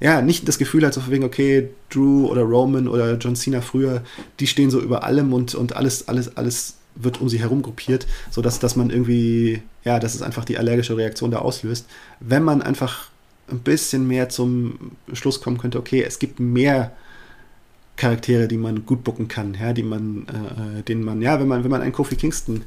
ja 0.00 0.20
nicht 0.20 0.46
das 0.46 0.58
Gefühl 0.58 0.84
hat, 0.84 0.94
so 0.94 1.00
von 1.00 1.12
wegen, 1.12 1.24
okay, 1.24 1.70
Drew 1.90 2.26
oder 2.26 2.42
Roman 2.42 2.88
oder 2.88 3.16
John 3.16 3.36
Cena 3.36 3.60
früher, 3.60 4.02
die 4.40 4.46
stehen 4.46 4.70
so 4.70 4.80
über 4.80 5.04
allem 5.04 5.32
und, 5.32 5.54
und 5.54 5.74
alles, 5.76 6.08
alles, 6.08 6.36
alles 6.36 6.76
wird 6.94 7.20
um 7.20 7.28
sie 7.28 7.38
herum 7.38 7.62
gruppiert, 7.62 8.06
sodass 8.30 8.58
dass 8.58 8.76
man 8.76 8.90
irgendwie, 8.90 9.62
ja, 9.84 9.98
dass 9.98 10.14
es 10.14 10.22
einfach 10.22 10.44
die 10.44 10.58
allergische 10.58 10.96
Reaktion 10.96 11.30
da 11.30 11.38
auslöst. 11.38 11.86
Wenn 12.20 12.42
man 12.42 12.62
einfach 12.62 13.08
ein 13.48 13.60
bisschen 13.60 14.06
mehr 14.06 14.28
zum 14.28 14.92
Schluss 15.12 15.40
kommen 15.40 15.58
könnte, 15.58 15.78
okay, 15.78 16.02
es 16.02 16.18
gibt 16.18 16.40
mehr 16.40 16.92
Charaktere, 17.96 18.48
die 18.48 18.58
man 18.58 18.84
gut 18.84 19.04
booken 19.04 19.28
kann, 19.28 19.56
ja, 19.58 19.72
die 19.72 19.82
man, 19.82 20.26
äh, 20.28 20.82
denen 20.82 21.04
man, 21.04 21.22
ja, 21.22 21.40
wenn 21.40 21.48
man, 21.48 21.64
wenn 21.64 21.70
man 21.70 21.80
einen 21.80 21.92
Kofi 21.92 22.16
Kingston, 22.16 22.64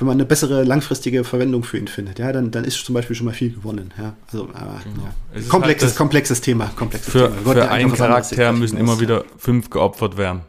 wenn 0.00 0.06
man 0.08 0.16
eine 0.16 0.24
bessere 0.24 0.64
langfristige 0.64 1.22
Verwendung 1.22 1.62
für 1.62 1.78
ihn 1.78 1.86
findet, 1.86 2.18
ja, 2.18 2.32
dann, 2.32 2.50
dann 2.50 2.64
ist 2.64 2.84
zum 2.84 2.94
Beispiel 2.94 3.14
schon 3.14 3.26
mal 3.26 3.34
viel 3.34 3.52
gewonnen, 3.52 3.92
ja. 3.98 4.14
Also, 4.26 4.48
aber, 4.52 4.80
Genau. 4.82 5.08
ist 5.34 5.48
komplexes, 5.48 5.90
halt 5.90 5.96
komplexes 5.98 6.40
Thema, 6.40 6.70
komplexes 6.74 7.12
Für, 7.12 7.30
Thema. 7.30 7.52
Für 7.52 7.58
ja 7.58 7.68
einen 7.68 7.92
Charakter 7.92 8.52
müssen 8.52 8.78
immer 8.78 8.98
wieder 8.98 9.24
fünf 9.38 9.70
geopfert 9.70 10.16
werden. 10.16 10.40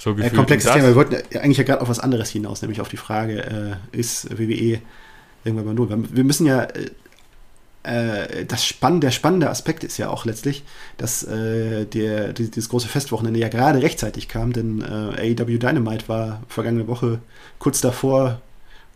So 0.00 0.10
Äh, 0.10 0.14
gefühlt. 0.14 0.34
komplexes 0.34 0.70
Und 0.70 0.74
das- 0.76 0.82
Thema. 0.82 0.88
Wir 0.88 0.96
wollten 0.96 1.38
eigentlich 1.38 1.58
ja 1.58 1.64
gerade 1.64 1.80
auf 1.82 1.88
was 1.88 2.00
anderes 2.00 2.30
hinaus, 2.30 2.62
nämlich 2.62 2.80
auf 2.80 2.88
die 2.88 2.96
Frage, 2.96 3.78
äh, 3.92 3.96
ist 3.96 4.30
WWE 4.36 4.80
irgendwann 5.44 5.66
mal 5.66 5.74
null? 5.74 5.88
Wir- 5.90 6.16
Wir 6.16 6.24
müssen 6.24 6.46
ja, 6.46 6.62
äh, 6.64 6.90
äh, 7.82 8.46
das 8.46 8.64
Spann, 8.64 9.00
der 9.00 9.10
spannende 9.10 9.50
Aspekt 9.50 9.84
ist 9.84 9.98
ja 9.98 10.08
auch 10.08 10.24
letztlich, 10.24 10.64
dass 10.96 11.22
äh, 11.22 11.84
der, 11.84 12.32
die, 12.32 12.50
dieses 12.50 12.68
große 12.70 12.88
Festwochenende 12.88 13.38
ja 13.38 13.48
gerade 13.48 13.82
rechtzeitig 13.82 14.28
kam, 14.28 14.52
denn 14.54 14.80
äh, 14.80 15.34
AEW 15.36 15.58
Dynamite 15.58 16.08
war 16.08 16.42
vergangene 16.48 16.88
Woche 16.88 17.18
kurz 17.58 17.80
davor, 17.82 18.40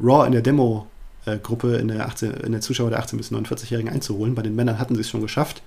Raw 0.00 0.26
in 0.26 0.32
der 0.32 0.42
Demo-Gruppe 0.42 1.76
in 1.76 1.88
der, 1.88 2.06
18, 2.06 2.32
in 2.32 2.52
der 2.52 2.60
Zuschauer 2.60 2.90
der 2.90 3.02
18- 3.02 3.16
bis 3.16 3.32
49-Jährigen 3.32 3.92
einzuholen. 3.92 4.34
Bei 4.34 4.42
den 4.42 4.56
Männern 4.56 4.78
hatten 4.78 4.94
sie 4.94 5.00
es 5.00 5.10
schon 5.10 5.22
geschafft. 5.22 5.62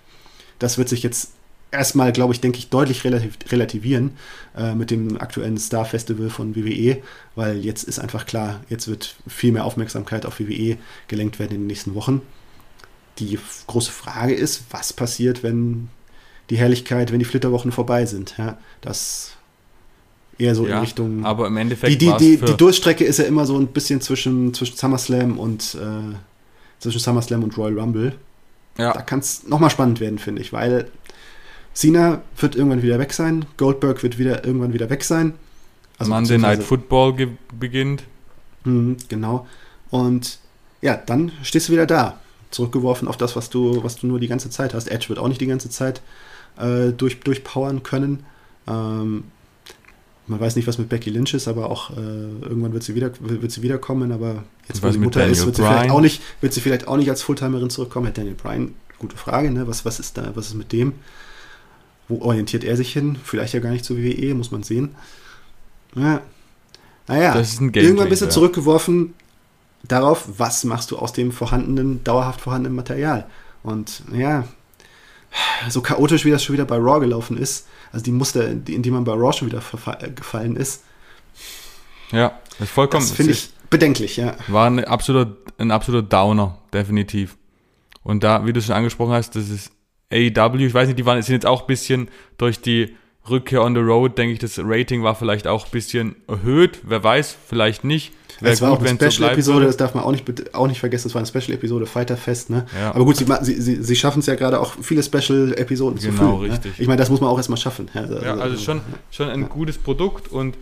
Das 0.59 0.77
wird 0.77 0.89
sich 0.89 1.03
jetzt 1.03 1.31
erstmal, 1.71 2.11
glaube 2.11 2.33
ich, 2.33 2.41
denke 2.41 2.59
ich, 2.59 2.69
deutlich 2.69 3.03
relativ, 3.03 3.37
relativieren 3.49 4.11
äh, 4.55 4.75
mit 4.75 4.91
dem 4.91 5.19
aktuellen 5.19 5.57
Star 5.57 5.85
Festival 5.85 6.29
von 6.29 6.55
WWE, 6.55 6.97
weil 7.35 7.57
jetzt 7.65 7.83
ist 7.83 7.99
einfach 7.99 8.25
klar, 8.25 8.61
jetzt 8.69 8.87
wird 8.87 9.15
viel 9.27 9.53
mehr 9.53 9.65
Aufmerksamkeit 9.65 10.25
auf 10.25 10.39
WWE 10.39 10.77
gelenkt 11.07 11.39
werden 11.39 11.55
in 11.55 11.61
den 11.61 11.67
nächsten 11.67 11.95
Wochen. 11.95 12.21
Die 13.19 13.39
große 13.67 13.91
Frage 13.91 14.33
ist, 14.33 14.63
was 14.71 14.93
passiert, 14.93 15.43
wenn 15.43 15.89
die 16.49 16.57
Herrlichkeit, 16.57 17.11
wenn 17.11 17.19
die 17.19 17.25
Flitterwochen 17.25 17.71
vorbei 17.71 18.05
sind? 18.05 18.35
Ja, 18.37 18.57
das 18.81 19.33
eher 20.41 20.55
so 20.55 20.67
ja, 20.67 20.77
in 20.77 20.79
Richtung. 20.81 21.25
aber 21.25 21.47
im 21.47 21.57
Endeffekt 21.57 21.93
die, 21.93 21.97
die, 21.97 22.13
die, 22.17 22.37
die 22.37 22.57
Durchstrecke 22.57 23.03
ist 23.03 23.19
ja 23.19 23.25
immer 23.25 23.45
so 23.45 23.57
ein 23.57 23.67
bisschen 23.67 24.01
zwischen, 24.01 24.53
zwischen 24.53 24.75
SummerSlam 24.75 25.37
und 25.37 25.75
äh, 25.75 26.15
zwischen 26.79 26.99
SummerSlam 26.99 27.43
und 27.43 27.57
Royal 27.57 27.79
Rumble. 27.79 28.13
ja, 28.77 28.93
Da 28.93 29.01
kann 29.01 29.19
es 29.19 29.47
nochmal 29.47 29.69
spannend 29.69 29.99
werden, 29.99 30.19
finde 30.19 30.41
ich, 30.41 30.51
weil 30.51 30.87
Cena 31.73 32.21
wird 32.37 32.55
irgendwann 32.55 32.81
wieder 32.81 32.99
weg 32.99 33.13
sein, 33.13 33.45
Goldberg 33.57 34.03
wird 34.03 34.17
wieder 34.17 34.45
irgendwann 34.45 34.73
wieder 34.73 34.89
weg 34.89 35.03
sein. 35.03 35.35
Monday 35.99 36.37
Night 36.37 36.63
Football 36.63 37.15
beginnt. 37.59 38.03
Mhm, 38.63 38.97
genau. 39.07 39.47
Und 39.89 40.39
ja, 40.81 40.95
dann 40.95 41.31
stehst 41.43 41.69
du 41.69 41.73
wieder 41.73 41.85
da, 41.85 42.19
zurückgeworfen 42.49 43.07
auf 43.07 43.17
das, 43.17 43.35
was 43.35 43.49
du, 43.49 43.83
was 43.83 43.97
du 43.97 44.07
nur 44.07 44.19
die 44.19 44.27
ganze 44.27 44.49
Zeit 44.49 44.73
hast. 44.73 44.87
Edge 44.87 45.09
wird 45.09 45.19
auch 45.19 45.27
nicht 45.27 45.41
die 45.41 45.47
ganze 45.47 45.69
Zeit 45.69 46.01
äh, 46.57 46.91
durch, 46.91 47.19
durchpowern 47.19 47.83
können. 47.83 48.25
Ähm, 48.67 49.25
man 50.27 50.39
weiß 50.39 50.55
nicht, 50.55 50.67
was 50.67 50.77
mit 50.77 50.89
Becky 50.89 51.09
Lynch 51.09 51.33
ist, 51.33 51.47
aber 51.47 51.69
auch 51.69 51.91
äh, 51.91 51.93
irgendwann 51.99 52.73
wird 52.73 52.83
sie 52.83 52.95
wieder 52.95 53.11
wird 53.19 53.51
sie 53.51 53.61
wiederkommen, 53.61 54.11
aber 54.11 54.43
jetzt 54.67 54.77
Und 54.77 54.83
wo 54.83 54.87
was 54.87 54.93
sie 54.93 54.99
Mutter 54.99 55.25
ist, 55.25 55.39
Daniel 55.39 55.45
wird 55.45 55.55
sie 55.55 55.61
vielleicht 55.63 55.91
auch 55.91 56.01
nicht, 56.01 56.21
wird 56.41 56.53
sie 56.53 56.61
vielleicht 56.61 56.87
auch 56.87 56.97
nicht 56.97 57.09
als 57.09 57.21
Fulltimerin 57.21 57.69
zurückkommen. 57.69 58.07
Hat 58.07 58.17
Daniel 58.17 58.35
Bryan, 58.35 58.73
gute 58.99 59.17
Frage, 59.17 59.51
ne? 59.51 59.67
Was, 59.67 59.85
was 59.85 59.99
ist 59.99 60.17
da, 60.17 60.31
was 60.35 60.47
ist 60.47 60.55
mit 60.55 60.71
dem? 60.71 60.93
Wo 62.07 62.21
orientiert 62.21 62.63
er 62.63 62.77
sich 62.77 62.93
hin? 62.93 63.17
Vielleicht 63.23 63.53
ja 63.53 63.59
gar 63.59 63.71
nicht 63.71 63.85
zur 63.85 63.97
WWE, 63.97 64.33
muss 64.35 64.51
man 64.51 64.63
sehen. 64.63 64.95
Ja. 65.95 66.21
Naja, 67.07 67.33
ist 67.35 67.59
irgendwann 67.59 68.09
bist 68.09 68.21
du 68.21 68.25
Gamechanger. 68.25 68.29
zurückgeworfen 68.29 69.13
darauf, 69.83 70.27
was 70.37 70.63
machst 70.63 70.91
du 70.91 70.97
aus 70.97 71.13
dem 71.13 71.31
vorhandenen, 71.31 72.03
dauerhaft 72.03 72.41
vorhandenen 72.41 72.75
Material. 72.75 73.27
Und 73.63 74.03
ja, 74.13 74.47
so 75.69 75.81
chaotisch, 75.81 76.25
wie 76.25 76.31
das 76.31 76.43
schon 76.43 76.53
wieder 76.53 76.65
bei 76.65 76.77
Raw 76.77 76.99
gelaufen 76.99 77.37
ist, 77.37 77.67
also 77.91 78.03
die 78.03 78.11
Muster, 78.11 78.49
in 78.49 78.81
die 78.81 78.91
man 78.91 79.03
bei 79.03 79.13
Raw 79.13 79.33
schon 79.33 79.47
wieder 79.49 79.61
äh, 80.01 80.09
gefallen 80.11 80.55
ist, 80.55 80.83
Ja, 82.11 82.39
das 82.51 82.67
ist 82.67 82.71
vollkommen. 82.71 83.03
das 83.07 83.11
finde 83.15 83.31
ich 83.33 83.49
bedenklich, 83.69 84.17
ja. 84.17 84.35
War 84.47 84.67
ein 84.67 84.83
absoluter, 84.83 85.35
ein 85.57 85.71
absoluter 85.71 86.07
Downer, 86.07 86.57
definitiv. 86.73 87.37
Und 88.03 88.23
da, 88.23 88.45
wie 88.45 88.53
du 88.53 88.61
schon 88.61 88.75
angesprochen 88.75 89.13
hast, 89.13 89.35
das 89.35 89.49
ist 89.49 89.71
AEW, 90.11 90.65
ich 90.65 90.73
weiß 90.73 90.87
nicht, 90.87 90.99
die 90.99 91.05
waren, 91.05 91.21
sind 91.21 91.33
jetzt 91.35 91.45
auch 91.45 91.61
ein 91.61 91.67
bisschen 91.67 92.09
durch 92.37 92.59
die 92.61 92.95
Rückkehr 93.29 93.61
on 93.61 93.75
the 93.75 93.81
road, 93.81 94.17
denke 94.17 94.33
ich, 94.33 94.39
das 94.39 94.59
Rating 94.59 95.03
war 95.03 95.15
vielleicht 95.15 95.47
auch 95.47 95.65
ein 95.65 95.71
bisschen 95.71 96.15
erhöht, 96.27 96.79
wer 96.83 97.03
weiß, 97.03 97.37
vielleicht 97.47 97.83
nicht. 97.83 98.13
Wäre 98.39 98.53
Es 98.53 98.61
war 98.61 98.71
auch 98.71 98.79
eine 98.79 98.89
so 98.89 98.95
Special-Episode, 98.95 99.57
bleiben 99.57 99.67
das 99.67 99.77
darf 99.77 99.93
man 99.93 100.03
auch 100.03 100.11
nicht, 100.11 100.55
auch 100.55 100.67
nicht 100.67 100.79
vergessen, 100.79 101.07
es 101.09 101.13
war 101.13 101.19
eine 101.19 101.27
Special-Episode, 101.27 101.85
Fighterfest, 101.85 102.49
ne? 102.49 102.65
Ja. 102.79 102.95
Aber 102.95 103.05
gut, 103.05 103.17
sie, 103.17 103.25
sie, 103.61 103.83
sie, 103.83 103.95
schaffen 103.95 104.19
es 104.21 104.25
ja 104.25 104.33
gerade 104.33 104.59
auch, 104.59 104.73
viele 104.81 105.03
Special-Episoden 105.03 105.99
zu 105.99 106.09
Genau, 106.09 106.37
füllen. 106.39 106.51
richtig. 106.51 106.71
Ne? 106.71 106.81
Ich 106.81 106.87
meine, 106.87 106.97
das 106.97 107.11
muss 107.11 107.21
man 107.21 107.29
auch 107.29 107.37
erstmal 107.37 107.57
schaffen. 107.59 107.89
Ja, 107.93 108.05
Ja, 108.05 108.33
also 108.37 108.57
schon, 108.57 108.81
schon 109.11 109.29
ein 109.29 109.41
Ja. 109.41 109.47
gutes 109.47 109.77
Produkt 109.77 110.27
und 110.31 110.57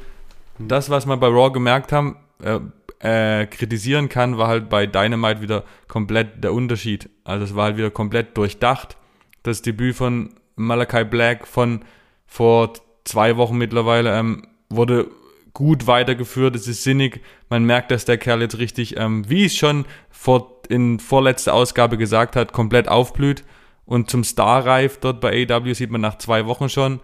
das, 0.58 0.90
was 0.90 1.06
wir 1.06 1.16
bei 1.16 1.28
Raw 1.28 1.52
gemerkt 1.54 1.94
haben, 1.94 2.18
äh, 2.44 2.60
äh, 3.00 3.46
kritisieren 3.46 4.10
kann, 4.10 4.38
war 4.38 4.50
halt 4.50 4.68
bei 4.70 4.86
Dynamite 4.86 5.42
wieder 5.42 5.64
komplett 5.88 6.44
der 6.44 6.52
Unterschied. 6.52 7.10
Also 7.24 7.46
es 7.46 7.56
war 7.56 7.66
halt 7.66 7.78
wieder 7.78 7.92
komplett 7.92 8.36
durchdacht. 8.36 8.98
Das 9.44 9.62
Debüt 9.62 9.96
von 9.96 10.32
Malachi 10.58 11.06
Black 11.06 11.48
von 11.48 11.82
vor 12.30 12.74
zwei 13.04 13.38
Wochen 13.38 13.58
mittlerweile 13.58 14.18
ähm, 14.18 14.48
wurde 14.70 15.10
gut 15.54 15.88
weitergeführt, 15.88 16.56
es 16.56 16.68
ist 16.68 16.84
sinnig. 16.84 17.22
Man 17.50 17.66
merkt, 17.66 17.92
dass 17.92 18.06
der 18.06 18.18
Kerl 18.18 18.42
jetzt 18.42 18.60
richtig, 18.60 18.98
ähm, 18.98 19.28
wie 19.28 19.46
es 19.46 19.56
schon 19.56 19.86
vor, 20.10 20.62
in 20.70 21.00
vorletzter 21.00 21.54
Ausgabe 21.54 21.98
gesagt 21.98 22.36
hat, 22.36 22.54
komplett 22.54 22.88
aufblüht 22.88 23.44
und 23.86 24.10
zum 24.10 24.24
Star 24.24 24.66
reift. 24.66 25.04
Dort 25.04 25.20
bei 25.20 25.48
AEW 25.50 25.74
sieht 25.74 25.90
man 25.90 26.02
nach 26.02 26.20
zwei 26.20 26.46
Wochen 26.46 26.70
schon. 26.70 27.00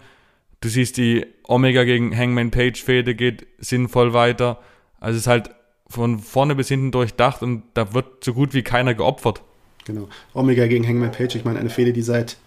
Du 0.62 0.70
siehst 0.70 0.98
die 0.98 1.26
Omega 1.48 1.84
gegen 1.84 2.16
Hangman 2.16 2.52
Page 2.52 2.82
Fehde 2.82 3.16
geht 3.16 3.48
sinnvoll 3.58 4.14
weiter. 4.14 4.60
Also 5.00 5.18
es 5.18 5.24
ist 5.24 5.28
halt 5.28 5.50
von 5.88 6.20
vorne 6.20 6.56
bis 6.56 6.68
hinten 6.68 6.92
durchdacht 6.92 7.42
und 7.42 7.64
da 7.74 7.94
wird 7.94 8.24
so 8.24 8.34
gut 8.34 8.54
wie 8.54 8.62
keiner 8.62 8.94
geopfert. 8.94 9.42
Genau. 9.86 10.08
Omega 10.34 10.68
gegen 10.68 10.88
Hangman 10.88 11.12
Page, 11.12 11.36
ich 11.36 11.46
meine, 11.46 11.60
eine 11.60 11.70
Fehde, 11.70 11.94
die 11.94 12.02
seit, 12.02 12.38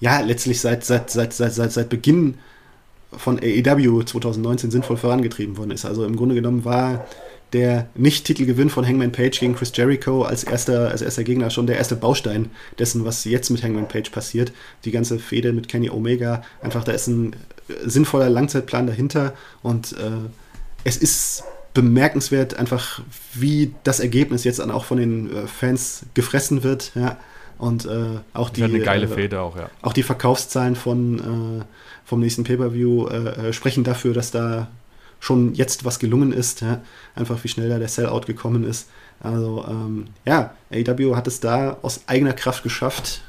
ja, 0.00 0.20
letztlich 0.20 0.60
seit, 0.60 0.84
seit, 0.84 1.10
seit, 1.10 1.32
seit, 1.32 1.52
seit, 1.52 1.72
seit 1.72 1.88
Beginn 1.88 2.34
von 3.12 3.38
AEW 3.38 4.02
2019 4.02 4.70
sinnvoll 4.70 4.96
vorangetrieben 4.96 5.56
worden 5.56 5.70
ist. 5.70 5.84
Also 5.84 6.04
im 6.04 6.16
Grunde 6.16 6.34
genommen 6.34 6.64
war 6.64 7.06
der 7.52 7.88
Nicht-Titelgewinn 7.94 8.68
von 8.68 8.86
Hangman 8.86 9.12
Page 9.12 9.40
gegen 9.40 9.54
Chris 9.54 9.72
Jericho 9.74 10.22
als 10.22 10.44
erster, 10.44 10.90
als 10.90 11.00
erster 11.00 11.24
Gegner 11.24 11.48
schon 11.48 11.66
der 11.66 11.78
erste 11.78 11.96
Baustein 11.96 12.50
dessen, 12.78 13.04
was 13.04 13.24
jetzt 13.24 13.48
mit 13.50 13.62
Hangman 13.62 13.88
Page 13.88 14.10
passiert. 14.10 14.52
Die 14.84 14.90
ganze 14.90 15.18
Fehde 15.18 15.52
mit 15.52 15.68
Kenny 15.68 15.88
Omega, 15.88 16.42
einfach 16.60 16.84
da 16.84 16.92
ist 16.92 17.06
ein 17.06 17.34
sinnvoller 17.84 18.28
Langzeitplan 18.28 18.86
dahinter 18.86 19.34
und 19.62 19.92
äh, 19.92 20.28
es 20.84 20.96
ist 20.98 21.44
bemerkenswert 21.74 22.54
einfach, 22.54 23.00
wie 23.34 23.74
das 23.84 24.00
Ergebnis 24.00 24.44
jetzt 24.44 24.58
dann 24.58 24.70
auch 24.70 24.84
von 24.84 24.98
den 24.98 25.34
äh, 25.34 25.46
Fans 25.46 26.02
gefressen 26.14 26.62
wird, 26.62 26.92
ja. 26.94 27.18
Und 27.58 27.86
äh, 27.86 28.20
auch 28.34 28.50
die, 28.50 28.62
eine 28.62 28.78
geile 28.80 29.06
äh, 29.06 29.08
Fehde 29.08 29.40
auch, 29.40 29.56
ja. 29.56 29.68
Auch 29.82 29.92
die 29.92 30.04
Verkaufszahlen 30.04 30.76
von, 30.76 31.60
äh, 31.60 31.64
vom 32.04 32.20
nächsten 32.20 32.44
Pay-Per-View 32.44 33.52
sprechen 33.52 33.84
dafür, 33.84 34.14
dass 34.14 34.30
da 34.30 34.68
schon 35.20 35.54
jetzt 35.54 35.84
was 35.84 35.98
gelungen 35.98 36.32
ist. 36.32 36.60
Ja? 36.60 36.80
Einfach 37.14 37.42
wie 37.42 37.48
schnell 37.48 37.68
da 37.68 37.78
der 37.78 37.88
Sellout 37.88 38.22
gekommen 38.22 38.64
ist. 38.64 38.88
Also 39.20 39.64
ähm, 39.68 40.06
ja, 40.24 40.54
AEW 40.72 41.16
hat 41.16 41.26
es 41.26 41.40
da 41.40 41.78
aus 41.82 42.02
eigener 42.06 42.32
Kraft 42.32 42.62
geschafft, 42.62 43.22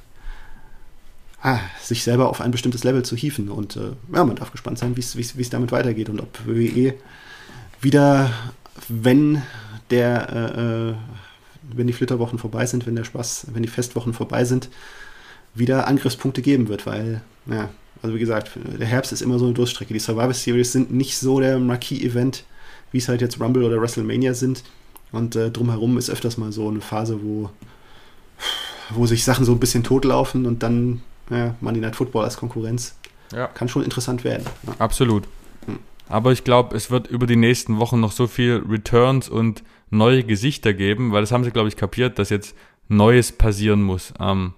ah, 1.42 1.60
sich 1.82 2.04
selber 2.04 2.30
auf 2.30 2.42
ein 2.42 2.52
bestimmtes 2.52 2.84
Level 2.84 3.04
zu 3.04 3.16
hieven. 3.16 3.50
Und 3.50 3.76
äh, 3.76 3.92
ja, 4.14 4.24
man 4.24 4.36
darf 4.36 4.52
gespannt 4.52 4.78
sein, 4.78 4.96
wie 4.96 5.02
es 5.02 5.50
damit 5.50 5.72
weitergeht 5.72 6.10
und 6.10 6.22
ob 6.22 6.46
WWE 6.46 6.94
wieder, 7.82 8.32
wenn 8.88 9.42
der 9.90 10.30
äh, 10.30 10.90
äh, 10.90 10.94
wenn 11.76 11.88
die 11.88 11.94
Flitterwochen 11.94 12.40
vorbei 12.40 12.66
sind, 12.66 12.86
wenn 12.86 12.96
der 12.96 13.04
Spaß, 13.04 13.48
wenn 13.54 13.64
die 13.64 13.70
Festwochen 13.70 14.14
vorbei 14.14 14.46
sind, 14.46 14.70
wieder 15.56 15.88
Angriffspunkte 15.88 16.42
geben 16.42 16.68
wird, 16.68 16.86
weil, 16.86 17.22
ja, 17.48 17.70
also 18.02 18.16
wie 18.16 18.20
gesagt, 18.20 18.52
der 18.56 18.88
Herbst 18.88 19.12
ist 19.12 19.22
immer 19.22 19.40
so 19.40 19.46
eine 19.46 19.54
Durststrecke. 19.54 19.94
Die 19.94 20.00
Survivor 20.00 20.34
Series 20.34 20.72
sind 20.72 20.92
nicht 20.92 21.18
so 21.18 21.40
der 21.40 21.60
Marquis-Event, 21.60 22.46
wie 22.92 22.98
es 22.98 23.10
halt 23.10 23.22
jetzt 23.22 23.40
Rumble 23.40 23.64
oder 23.64 23.82
WrestleMania 23.82 24.34
sind. 24.34 24.64
Und 25.12 25.36
äh, 25.36 25.52
drumherum 25.52 25.98
ist 25.98 26.10
öfters 26.10 26.38
mal 26.38 26.52
so 26.52 26.70
eine 26.70 26.82
Phase, 26.82 27.20
wo, 27.22 27.50
wo 28.92 29.06
sich 29.06 29.24
Sachen 29.24 29.44
so 29.44 29.52
ein 29.52 29.60
bisschen 29.60 29.84
totlaufen 29.84 30.46
und 30.46 30.64
dann 30.64 31.02
ja, 31.30 31.56
Monday 31.62 31.82
Night 31.82 31.96
Football 31.96 32.26
als 32.26 32.38
Konkurrenz. 32.38 32.96
Ja. 33.34 33.48
Kann 33.48 33.68
schon 33.68 33.84
interessant 33.84 34.24
werden. 34.24 34.46
Ja. 34.66 34.74
Absolut. 34.80 35.26
Hm. 35.66 35.80
Aber 36.08 36.32
ich 36.32 36.44
glaube, 36.44 36.76
es 36.76 36.90
wird 36.90 37.08
über 37.08 37.28
die 37.28 37.36
nächsten 37.36 37.80
Wochen 37.80 38.00
noch 38.00 38.12
so 38.12 38.28
viel 38.28 38.64
Returns 38.68 39.30
und 39.30 39.64
neue 39.90 40.24
Gesichter 40.24 40.74
geben, 40.74 41.12
weil 41.12 41.22
das 41.22 41.32
haben 41.32 41.44
sie, 41.44 41.52
glaube 41.52 41.70
ich, 41.70 41.76
kapiert, 41.76 42.20
dass 42.20 42.30
jetzt 42.30 42.56
Neues 42.88 43.32
passieren 43.32 43.82
muss. 43.82 44.14
Ähm, 44.20 44.54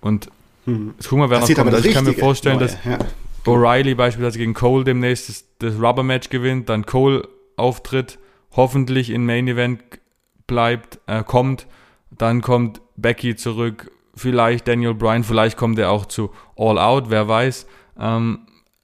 und 0.00 0.30
hm. 0.66 0.94
Jetzt 0.96 1.08
gucken 1.08 1.24
wir, 1.24 1.30
wer 1.30 1.40
das 1.40 1.48
noch 1.48 1.56
kommt. 1.56 1.74
Also 1.74 1.88
ich 1.88 1.94
kann 1.94 2.04
mir 2.04 2.14
vorstellen, 2.14 2.58
Neue, 2.58 2.66
dass 2.66 2.84
ja. 2.84 2.98
O'Reilly 3.46 3.94
beispielsweise 3.94 4.38
gegen 4.38 4.54
Cole 4.54 4.84
demnächst 4.84 5.28
das, 5.28 5.44
das 5.58 5.80
Rubber-Match 5.80 6.28
gewinnt, 6.28 6.68
dann 6.68 6.84
Cole 6.84 7.26
auftritt, 7.56 8.18
hoffentlich 8.52 9.10
in 9.10 9.24
Main 9.24 9.46
Event 9.48 9.80
bleibt, 10.46 10.98
äh, 11.06 11.22
kommt, 11.22 11.66
dann 12.10 12.42
kommt 12.42 12.80
Becky 12.96 13.36
zurück, 13.36 13.90
vielleicht 14.14 14.66
Daniel 14.66 14.94
Bryan, 14.94 15.24
vielleicht 15.24 15.56
kommt 15.56 15.78
er 15.78 15.90
auch 15.90 16.06
zu 16.06 16.32
All 16.56 16.78
Out, 16.78 17.10
wer 17.10 17.28
weiß. 17.28 17.66
Ähm, 17.98 18.40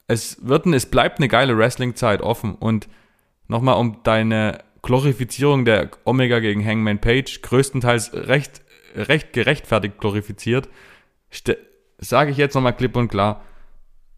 es 0.07 0.47
wird, 0.47 0.67
es 0.67 0.87
bleibt 0.87 1.19
eine 1.19 1.29
geile 1.29 1.57
Wrestling-Zeit 1.57 2.23
offen 2.23 2.55
und 2.55 2.89
nochmal 3.49 3.77
um 3.77 3.99
deine 4.05 4.59
Glorifizierung 4.83 5.65
der 5.65 5.91
Omega 6.05 6.41
gegen 6.41 6.65
Hangman 6.65 7.01
Page, 7.01 7.41
größtenteils 7.41 8.13
recht, 8.13 8.63
recht 8.97 9.33
gerechtfertigt 9.33 9.99
glorifiziert, 9.99 10.69
sage 11.99 12.33
ich 12.33 12.37
jetzt 12.37 12.55
nochmal 12.55 12.77
klipp 12.77 12.97
und 12.97 13.09
klar, 13.09 13.43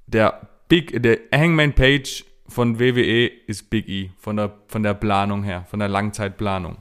der 0.07 0.49
Big, 0.69 1.03
der 1.03 1.19
Hangman 1.33 1.75
Page 1.75 2.25
von 2.49 2.81
WWE 2.81 3.27
ist 3.47 3.69
Big 3.69 3.89
E, 3.89 4.11
von 4.19 4.37
der, 4.37 4.53
von 4.69 4.83
der 4.83 4.95
Planung 4.95 5.43
her, 5.43 5.67
von 5.71 5.79
der 5.79 5.89
Langzeitplanung. 5.89 6.79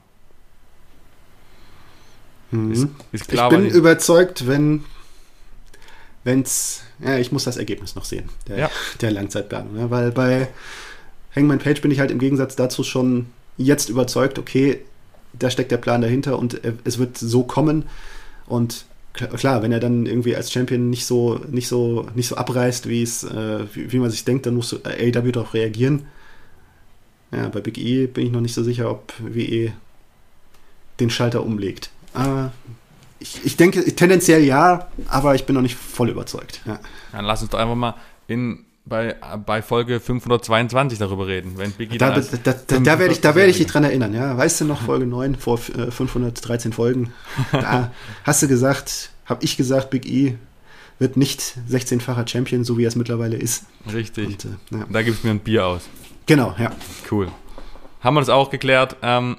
Mhm. 2.52 2.72
Ist, 2.72 2.88
ist 3.12 3.28
klar, 3.28 3.52
ich 3.52 3.58
bin 3.58 3.70
überzeugt, 3.70 4.48
wenn 4.48 4.86
wenn's, 6.24 6.84
ja, 7.00 7.18
ich 7.18 7.34
muss 7.34 7.44
das 7.44 7.58
Ergebnis 7.58 7.96
noch 7.96 8.06
sehen, 8.06 8.30
der, 8.48 8.58
ja. 8.58 8.72
der 9.02 9.12
Langzeitplanung, 9.12 9.78
ja, 9.78 9.90
weil 9.90 10.12
bei 10.12 10.48
Hangman 11.36 11.60
Page 11.60 11.82
bin 11.82 11.92
ich 11.92 12.00
halt 12.00 12.12
im 12.12 12.20
Gegensatz 12.20 12.56
dazu 12.56 12.84
schon 12.84 13.28
jetzt 13.58 13.90
überzeugt, 13.90 14.40
okay, 14.40 14.80
da 15.34 15.50
steckt 15.50 15.72
der 15.72 15.78
Plan 15.78 16.02
dahinter 16.02 16.38
und 16.38 16.62
es 16.84 16.98
wird 16.98 17.18
so 17.18 17.44
kommen 17.44 17.86
und 18.48 18.86
klar, 19.14 19.62
wenn 19.62 19.72
er 19.72 19.80
dann 19.80 20.06
irgendwie 20.06 20.36
als 20.36 20.52
Champion 20.52 20.90
nicht 20.90 21.06
so, 21.06 21.40
nicht 21.50 21.68
so, 21.68 22.08
nicht 22.16 22.28
so 22.28 22.36
abreißt, 22.36 22.90
wie 22.90 23.04
es, 23.04 23.24
äh, 23.24 23.66
wie, 23.74 24.00
man 24.00 24.10
sich 24.10 24.26
denkt, 24.26 24.46
dann 24.46 24.56
muss 24.56 24.74
AEW 24.74 25.32
darauf 25.32 25.54
reagieren. 25.54 26.08
Ja, 27.32 27.50
bei 27.50 27.62
Big 27.62 27.78
E 27.78 28.08
bin 28.08 28.26
ich 28.26 28.32
noch 28.32 28.42
nicht 28.42 28.54
so 28.54 28.64
sicher, 28.64 28.90
ob 28.90 29.14
WE 29.20 29.72
den 31.00 31.10
Schalter 31.10 31.44
umlegt. 31.44 31.90
Aber 32.14 32.52
ich, 33.20 33.44
ich 33.44 33.58
denke 33.58 33.84
tendenziell 33.96 34.44
ja, 34.44 34.88
aber 35.08 35.34
ich 35.36 35.46
bin 35.46 35.56
noch 35.56 35.62
nicht 35.62 35.76
voll 35.76 36.10
überzeugt. 36.10 36.62
Ja. 36.66 36.80
Dann 37.12 37.26
lass 37.26 37.42
uns 37.42 37.52
doch 37.52 37.60
einfach 37.60 37.76
mal 37.76 37.96
in 38.28 38.66
bei, 38.86 39.16
bei 39.46 39.62
Folge 39.62 40.00
522 40.00 41.00
darüber 41.00 41.28
reden. 41.28 41.54
Wenn 41.58 41.72
Biggie 41.72 41.98
da, 41.98 42.12
da, 42.12 42.22
da, 42.22 42.54
da, 42.54 42.80
da 42.80 43.00
werde 43.00 43.14
ich, 43.14 43.22
da 43.22 43.36
ich 43.36 43.58
dich 43.58 43.68
dran 43.68 43.84
erinnern. 43.84 44.14
Ja? 44.14 44.38
Weißt 44.38 44.62
du 44.62 44.66
noch, 44.66 44.82
Folge 44.82 45.06
9 45.06 45.36
vor 45.36 45.60
äh, 45.78 45.90
513 45.92 46.74
Folgen? 46.74 47.14
Da 47.52 47.92
hast 48.24 48.44
du 48.44 48.48
gesagt, 48.48 49.12
habe 49.26 49.44
ich 49.44 49.56
gesagt, 49.56 49.90
Big 49.90 50.06
E 50.06 50.38
wird 51.00 51.18
nicht 51.18 51.58
16-facher 51.70 52.28
Champion, 52.28 52.64
so 52.64 52.78
wie 52.78 52.84
er 52.84 52.90
es 52.90 52.96
mittlerweile 52.96 53.38
ist. 53.38 53.66
Richtig. 53.92 54.28
Und, 54.28 54.46
äh, 54.46 54.78
ja. 54.78 54.86
Da 54.90 55.02
gibt 55.02 55.18
es 55.18 55.24
mir 55.24 55.32
ein 55.32 55.40
Bier 55.40 55.66
aus. 55.66 55.90
Genau, 56.26 56.56
ja. 56.58 56.72
Cool. 57.10 57.30
Haben 58.02 58.16
wir 58.16 58.22
das 58.22 58.30
auch 58.30 58.50
geklärt, 58.50 58.98
ähm, 59.02 59.38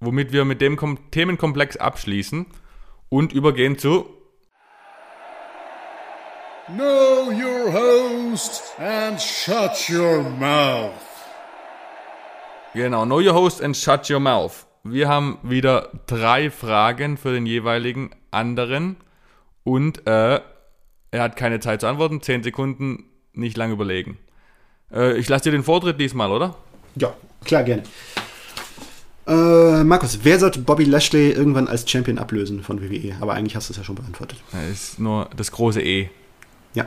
womit 0.00 0.32
wir 0.32 0.44
mit 0.44 0.60
dem 0.60 0.76
Kom 0.76 0.98
Themenkomplex 1.10 1.76
abschließen 1.76 2.46
und 3.10 3.32
übergehen 3.32 3.78
zu 3.78 4.06
Know 6.68 7.30
your 7.30 7.70
host 7.70 8.74
and 8.80 9.20
shut 9.20 9.88
your 9.88 10.24
mouth. 10.24 10.90
Genau, 12.74 13.04
know 13.04 13.20
your 13.20 13.34
host 13.34 13.62
and 13.62 13.76
shut 13.76 14.10
your 14.10 14.18
mouth. 14.18 14.66
Wir 14.82 15.06
haben 15.06 15.38
wieder 15.44 15.90
drei 16.08 16.50
Fragen 16.50 17.18
für 17.18 17.32
den 17.32 17.46
jeweiligen 17.46 18.10
anderen 18.32 18.96
und 19.62 20.08
äh, 20.08 20.40
er 21.12 21.22
hat 21.22 21.36
keine 21.36 21.60
Zeit 21.60 21.82
zu 21.82 21.86
antworten. 21.86 22.20
Zehn 22.20 22.42
Sekunden, 22.42 23.04
nicht 23.32 23.56
lange 23.56 23.74
überlegen. 23.74 24.18
Äh, 24.92 25.16
ich 25.18 25.28
lasse 25.28 25.44
dir 25.44 25.52
den 25.52 25.62
Vortritt 25.62 26.00
diesmal, 26.00 26.32
oder? 26.32 26.56
Ja, 26.96 27.14
klar, 27.44 27.62
gerne. 27.62 27.84
Äh, 29.28 29.84
Markus, 29.84 30.18
wer 30.24 30.40
sollte 30.40 30.58
Bobby 30.58 30.82
Lashley 30.82 31.30
irgendwann 31.30 31.68
als 31.68 31.88
Champion 31.88 32.18
ablösen 32.18 32.64
von 32.64 32.82
WWE? 32.82 33.14
Aber 33.20 33.34
eigentlich 33.34 33.54
hast 33.54 33.68
du 33.68 33.72
es 33.72 33.76
ja 33.76 33.84
schon 33.84 33.94
beantwortet. 33.94 34.42
Das 34.50 34.68
ist 34.68 34.98
nur 34.98 35.30
das 35.36 35.52
große 35.52 35.80
E. 35.80 36.10
Ja. 36.76 36.86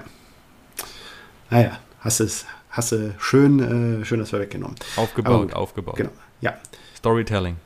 Naja, 1.50 1.80
hast 2.00 2.20
es, 2.20 2.46
hast 2.70 2.92
du 2.92 3.16
schön, 3.18 4.02
äh, 4.02 4.06
schön 4.06 4.20
das 4.20 4.32
weggenommen. 4.32 4.76
Aufgebaut, 4.96 5.52
aufgebaut. 5.54 5.96
Genau, 5.96 6.12
ja. 6.42 6.58
Storytelling. 6.96 7.58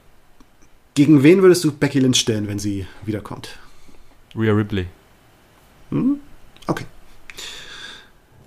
Gegen 0.93 1.21
wen 1.21 1.41
würdest 1.41 1.65
du 1.65 1.73
Becky 1.73 1.99
Lynch 1.99 2.17
stellen, 2.17 2.47
wenn 2.47 2.59
sie 2.59 2.87
wiederkommt? 3.03 3.59
Rhea 4.35 4.53
Ripley. 4.53 4.87
Hm? 5.89 6.21
Okay. 6.67 6.85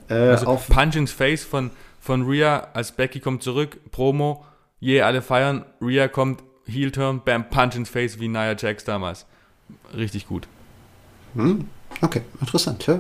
Äh, 0.09 0.15
also 0.15 0.47
auf 0.47 0.69
Punch 0.69 0.97
ins 0.97 1.13
Face 1.13 1.45
von, 1.45 1.71
von 2.01 2.23
Rhea, 2.23 2.69
als 2.73 2.93
Becky 2.93 3.21
kommt 3.21 3.43
zurück, 3.43 3.79
Promo, 3.91 4.47
je 4.81 4.97
yeah, 4.97 5.07
alle 5.07 5.21
feiern, 5.21 5.67
Rhea 5.83 6.09
kommt, 6.09 6.43
Heel 6.65 6.91
Turn, 6.91 7.21
bam, 7.23 7.51
Punch 7.51 7.77
ins 7.77 7.91
Face 7.91 8.19
wie 8.21 8.29
Nia 8.29 8.57
Jax 8.57 8.85
damals. 8.85 9.27
Richtig 9.95 10.27
gut. 10.29 10.49
Hm? 11.35 11.69
Okay, 12.01 12.23
interessant. 12.41 12.87
Ja, 12.87 12.99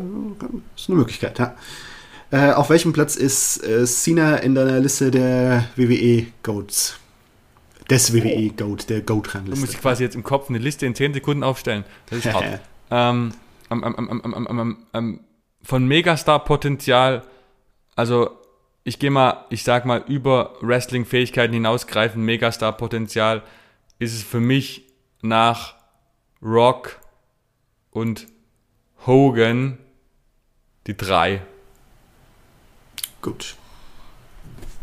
ist 0.75 0.89
eine 0.89 0.99
Möglichkeit, 0.99 1.39
ja. 1.39 1.55
Äh, 2.31 2.53
auf 2.53 2.71
welchem 2.71 2.93
Platz 2.93 3.17
ist 3.17 3.63
äh, 3.63 3.87
Cena 3.87 4.37
in 4.37 4.55
deiner 4.55 4.81
Liste 4.81 5.11
der 5.11 5.69
WWE 5.77 6.27
Goats? 6.43 6.99
Des 7.89 8.13
WWE 8.13 8.51
Goat, 8.51 8.91
der 8.91 9.01
Goat-Rangliste. 9.03 9.61
Du 9.61 9.61
musst 9.61 9.81
quasi 9.81 10.03
jetzt 10.03 10.17
im 10.17 10.25
Kopf 10.25 10.49
eine 10.49 10.59
Liste 10.59 10.87
in 10.87 10.95
10 10.95 11.15
Sekunden 11.15 11.45
aufstellen. 11.45 11.85
Das 12.11 12.19
ist 12.19 12.33
hart. 12.33 12.61
ähm, 12.91 13.33
ähm, 13.71 14.77
ähm, 14.93 15.21
von 15.63 15.87
Megastar-Potenzial, 15.87 17.23
also 17.95 18.31
ich 18.83 18.99
gehe 18.99 19.11
mal, 19.11 19.45
ich 19.51 19.63
sag 19.63 19.85
mal, 19.85 20.03
über 20.09 20.55
Wrestling-Fähigkeiten 20.63 21.55
hinausgreifen, 21.55 22.25
Megastar-Potenzial 22.25 23.43
ist 23.99 24.15
es 24.15 24.23
für 24.23 24.41
mich 24.41 24.85
nach 25.23 25.75
Rock 26.43 26.99
und 27.91 28.27
Hogan 29.05 29.79
die 30.87 30.97
drei. 30.97 31.43
Gut. 33.21 33.57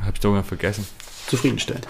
Hab 0.01 0.15
ich 0.15 0.19
da 0.19 0.27
irgendwann 0.27 0.47
vergessen. 0.47 0.85
Zufriedenstellend. 1.27 1.87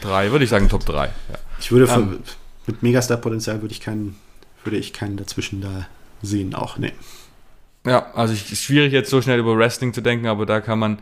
Drei, 0.00 0.30
würde 0.30 0.44
ich 0.44 0.50
sagen, 0.50 0.68
Top 0.68 0.84
3. 0.86 1.06
Ja. 1.06 1.12
Ich 1.58 1.70
würde 1.70 1.86
von, 1.86 2.16
um, 2.16 2.22
mit 2.66 2.82
Megastar-Potenzial 2.82 3.60
würde 3.60 3.72
ich 3.72 3.80
keinen, 3.80 4.16
würde 4.64 4.76
ich 4.76 4.92
keinen 4.92 5.16
dazwischen 5.16 5.60
da 5.60 5.86
sehen 6.22 6.54
auch. 6.54 6.78
Nee. 6.78 6.92
Ja, 7.84 8.12
also 8.14 8.32
es 8.32 8.50
ist 8.50 8.62
schwierig 8.62 8.92
jetzt 8.92 9.10
so 9.10 9.20
schnell 9.20 9.38
über 9.38 9.56
Wrestling 9.56 9.92
zu 9.92 10.00
denken, 10.00 10.26
aber 10.26 10.46
da 10.46 10.60
kann 10.60 10.78
man 10.78 11.00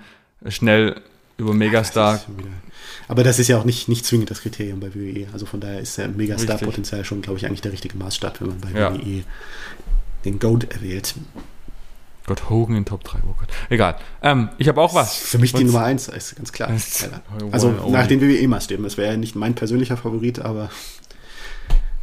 schnell 0.49 1.01
über 1.37 1.55
Megastar. 1.55 2.17
Ja, 2.17 2.23
aber 3.09 3.23
das 3.23 3.39
ist 3.39 3.49
ja 3.49 3.59
auch 3.59 3.65
nicht, 3.65 3.89
nicht 3.89 4.05
zwingend 4.05 4.31
das 4.31 4.41
Kriterium 4.41 4.81
bei 4.81 4.95
WWE. 4.95 5.29
Also 5.33 5.47
von 5.47 5.61
daher 5.61 5.81
ist 5.81 5.97
ja 5.97 6.09
Megastar-Potenzial 6.09 7.05
schon, 7.05 7.23
glaube 7.23 7.39
ich, 7.39 7.47
eigentlich 7.47 7.61
der 7.61 7.73
richtige 7.73 7.97
Maßstab, 7.97 8.41
wenn 8.41 8.49
man 8.49 8.61
bei 8.61 8.71
ja. 8.71 8.95
WWE 8.95 9.25
den 10.25 10.39
Goat 10.39 10.65
erwählt. 10.73 11.15
Gott, 12.27 12.49
Hogan 12.49 12.77
in 12.77 12.85
Top 12.85 13.03
3, 13.03 13.19
oh 13.29 13.35
Gott. 13.39 13.49
Egal. 13.71 13.97
Ähm, 14.23 14.51
ich 14.59 14.69
habe 14.69 14.81
auch 14.81 14.95
was. 14.95 15.17
Für 15.17 15.39
mich 15.39 15.53
die 15.53 15.65
Nummer 15.65 15.85
1, 15.85 16.09
ist 16.09 16.37
ganz 16.37 16.53
klar. 16.53 16.71
also 17.51 17.71
nach 17.89 18.07
den 18.07 18.21
WWE-Maßstäben. 18.21 18.85
Das 18.85 18.97
wäre 18.97 19.13
ja 19.13 19.17
nicht 19.17 19.35
mein 19.35 19.55
persönlicher 19.55 19.97
Favorit, 19.97 20.39
aber 20.39 20.71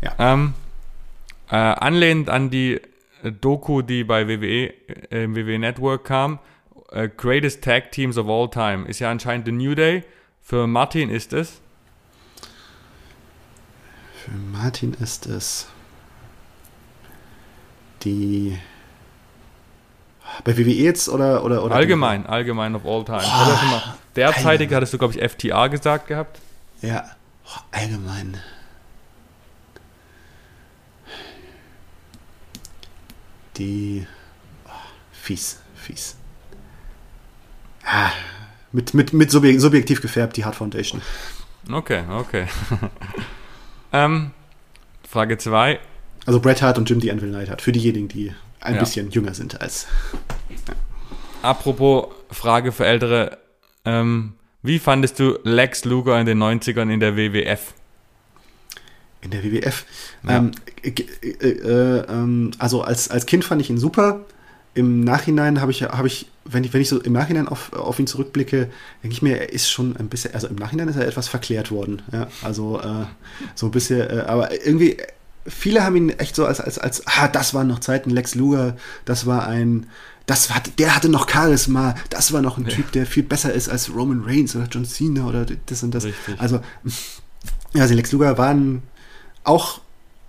ja. 0.01 0.13
Ähm, 0.20 0.53
äh, 1.49 1.55
anlehnend 1.55 2.30
an 2.30 2.49
die 2.49 2.82
Doku, 3.41 3.82
die 3.82 4.03
bei 4.03 4.28
WWE, 4.28 4.74
äh, 5.11 5.24
im 5.24 5.36
WWE 5.36 5.59
Network 5.59 6.05
kam, 6.05 6.39
äh, 6.91 7.09
Greatest 7.15 7.63
Tag 7.63 7.91
Teams 7.91 8.18
of 8.18 8.28
All 8.28 8.49
Time, 8.49 8.88
ist 8.88 8.99
ja 8.99 9.09
anscheinend 9.09 9.45
The 9.45 9.51
New 9.51 9.76
Day. 9.76 10.03
Für 10.41 10.68
Martin 10.68 11.09
ist 11.09 11.34
es? 11.34 11.61
Für 14.13 14.32
Martin 14.32 14.93
ist 14.93 15.26
es 15.26 15.68
die 18.07 18.57
bei 20.43 20.57
WWE 20.57 20.71
jetzt 20.71 21.09
oder 21.09 21.43
oder, 21.43 21.63
oder 21.63 21.75
allgemein, 21.75 22.23
die? 22.23 22.29
allgemein 22.29 22.75
of 22.75 22.85
all 22.85 23.03
time. 23.03 23.21
Oh, 23.23 23.81
derzeitig 24.15 24.71
hattest 24.73 24.93
du 24.93 24.97
glaube 24.97 25.15
ich 25.15 25.31
FTA 25.31 25.67
gesagt 25.67 26.07
gehabt. 26.07 26.39
Ja, 26.81 27.03
oh, 27.45 27.59
allgemein. 27.71 28.37
Die 33.57 34.05
oh, 34.65 34.69
fies, 35.11 35.59
fies. 35.75 36.15
Ah, 37.83 38.11
mit, 38.71 38.93
mit, 38.93 39.13
mit 39.13 39.31
subjektiv 39.31 40.01
gefärbt, 40.01 40.37
die 40.37 40.45
Hard 40.45 40.55
Foundation. 40.55 41.01
Okay, 41.71 42.03
okay. 42.09 42.47
ähm, 43.93 44.31
Frage 45.09 45.37
2. 45.37 45.79
Also 46.28 46.41
Bret 46.41 46.61
Hart 46.61 46.78
und 46.78 46.89
Jim 46.89 46.99
the 46.99 47.09
Anvil 47.09 47.30
Knight 47.30 47.49
hat. 47.49 47.61
Für 47.61 47.71
diejenigen, 47.71 48.09
die 48.09 48.34
ein 48.59 48.75
ja. 48.75 48.82
bisschen 48.82 49.09
jünger 49.11 49.34
sind 49.34 49.61
als. 49.61 49.88
Ja. 50.49 50.73
Apropos 51.41 52.09
Frage 52.30 52.73
für 52.73 52.86
Ältere. 52.86 53.38
Ähm, 53.86 54.34
wie 54.61 54.78
fandest 54.78 55.19
du 55.19 55.39
Lex 55.43 55.86
Luger 55.86 56.19
in 56.19 56.25
den 56.25 56.43
90ern 56.43 56.91
in 56.91 56.99
der 56.99 57.15
WWF? 57.15 57.73
In 59.21 59.32
der 59.32 59.41
WWF? 59.41 59.86
Ja. 60.23 60.38
Ähm, 60.38 60.51
äh, 60.84 60.89
äh, 60.89 62.01
äh, 62.01 62.51
also 62.57 62.82
als, 62.82 63.09
als 63.09 63.25
Kind 63.25 63.45
fand 63.45 63.61
ich 63.61 63.69
ihn 63.69 63.78
super. 63.78 64.25
Im 64.73 65.05
Nachhinein 65.05 65.61
habe 65.61 65.71
ich, 65.71 65.84
hab 65.84 66.05
ich, 66.05 66.28
wenn 66.43 66.65
ich, 66.65 66.73
wenn 66.73 66.82
ich 66.82 66.89
so 66.89 66.99
im 66.99 67.13
Nachhinein 67.13 67.47
auf, 67.47 67.71
auf 67.71 67.99
ihn 67.99 68.05
zurückblicke, 68.05 68.69
denke 69.01 69.13
ich 69.13 69.21
mir, 69.21 69.39
er 69.39 69.53
ist 69.53 69.71
schon 69.71 69.95
ein 69.95 70.09
bisschen, 70.09 70.34
also 70.34 70.47
im 70.47 70.55
Nachhinein 70.55 70.89
ist 70.89 70.97
er 70.97 71.07
etwas 71.07 71.30
verklärt 71.30 71.71
worden. 71.71 72.01
Ja? 72.11 72.28
Also 72.43 72.82
äh, 72.82 73.05
so 73.55 73.67
ein 73.67 73.71
bisschen, 73.71 74.01
äh, 74.01 74.23
aber 74.28 74.51
irgendwie, 74.65 74.97
viele 75.47 75.83
haben 75.83 75.95
ihn 75.95 76.09
echt 76.09 76.35
so 76.35 76.45
als, 76.45 76.59
als, 76.59 76.77
als, 76.77 77.05
ah, 77.07 77.27
das 77.27 77.53
waren 77.53 77.67
noch 77.67 77.79
Zeiten, 77.79 78.09
Lex 78.09 78.35
Luger, 78.35 78.75
das 79.05 79.25
war 79.25 79.47
ein, 79.47 79.87
das 80.25 80.53
hat, 80.53 80.77
der 80.79 80.95
hatte 80.95 81.09
noch 81.09 81.29
Charisma, 81.29 81.95
das 82.09 82.33
war 82.33 82.41
noch 82.41 82.57
ein 82.57 82.65
ja. 82.65 82.69
Typ, 82.69 82.91
der 82.91 83.05
viel 83.05 83.23
besser 83.23 83.53
ist 83.53 83.69
als 83.69 83.93
Roman 83.93 84.23
Reigns 84.25 84.55
oder 84.55 84.67
John 84.69 84.85
Cena 84.85 85.25
oder 85.25 85.45
das 85.65 85.83
und 85.83 85.95
das. 85.95 86.03
Richtig. 86.03 86.39
Also, 86.39 86.59
ja, 87.73 87.81
also 87.81 87.93
Lex 87.93 88.11
Luger 88.11 88.37
war 88.37 88.49
ein, 88.49 88.83
auch 89.43 89.81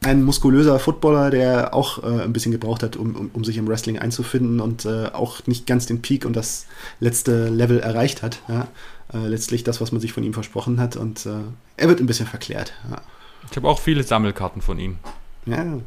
ein 0.02 0.22
muskulöser 0.22 0.78
Footballer, 0.78 1.30
der 1.30 1.74
auch 1.74 2.02
äh, 2.04 2.22
ein 2.22 2.32
bisschen 2.32 2.52
gebraucht 2.52 2.84
hat, 2.84 2.96
um, 2.96 3.16
um, 3.16 3.30
um, 3.32 3.44
sich 3.44 3.56
im 3.56 3.66
Wrestling 3.66 3.98
einzufinden 3.98 4.60
und 4.60 4.84
äh, 4.84 5.06
auch 5.06 5.44
nicht 5.46 5.66
ganz 5.66 5.86
den 5.86 6.02
Peak 6.02 6.24
und 6.24 6.36
das 6.36 6.66
letzte 7.00 7.48
Level 7.48 7.80
erreicht 7.80 8.22
hat. 8.22 8.40
Ja? 8.46 8.68
Äh, 9.12 9.26
letztlich 9.26 9.64
das, 9.64 9.80
was 9.80 9.90
man 9.90 10.00
sich 10.00 10.12
von 10.12 10.22
ihm 10.22 10.34
versprochen 10.34 10.78
hat. 10.78 10.96
Und 10.96 11.26
äh, 11.26 11.40
er 11.76 11.88
wird 11.88 11.98
ein 11.98 12.06
bisschen 12.06 12.26
verklärt. 12.26 12.74
Ja. 12.88 13.02
Ich 13.50 13.56
habe 13.56 13.68
auch 13.68 13.78
viele 13.80 14.02
Sammelkarten 14.02 14.62
von 14.62 14.78
ihm. 14.78 14.98
Ja, 15.46 15.64
ja. 15.64 15.80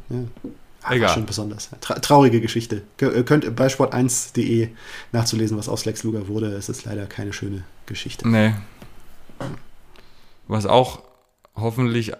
Ach, 0.82 0.90
Egal. 0.90 1.10
Schon 1.10 1.26
besonders. 1.26 1.70
Tra 1.80 1.94
traurige 1.94 2.40
Geschichte. 2.40 2.82
Ihr 3.00 3.24
könnt 3.24 3.54
bei 3.54 3.68
sport1.de 3.68 4.68
nachzulesen, 5.12 5.56
was 5.56 5.68
aus 5.68 5.84
Lex 5.84 6.02
Luger 6.02 6.26
wurde. 6.26 6.48
Es 6.48 6.68
ist 6.68 6.84
leider 6.84 7.06
keine 7.06 7.32
schöne 7.32 7.62
Geschichte. 7.86 8.28
Nee. 8.28 8.54
Was 10.48 10.66
auch 10.66 11.02
hoffentlich 11.54 12.12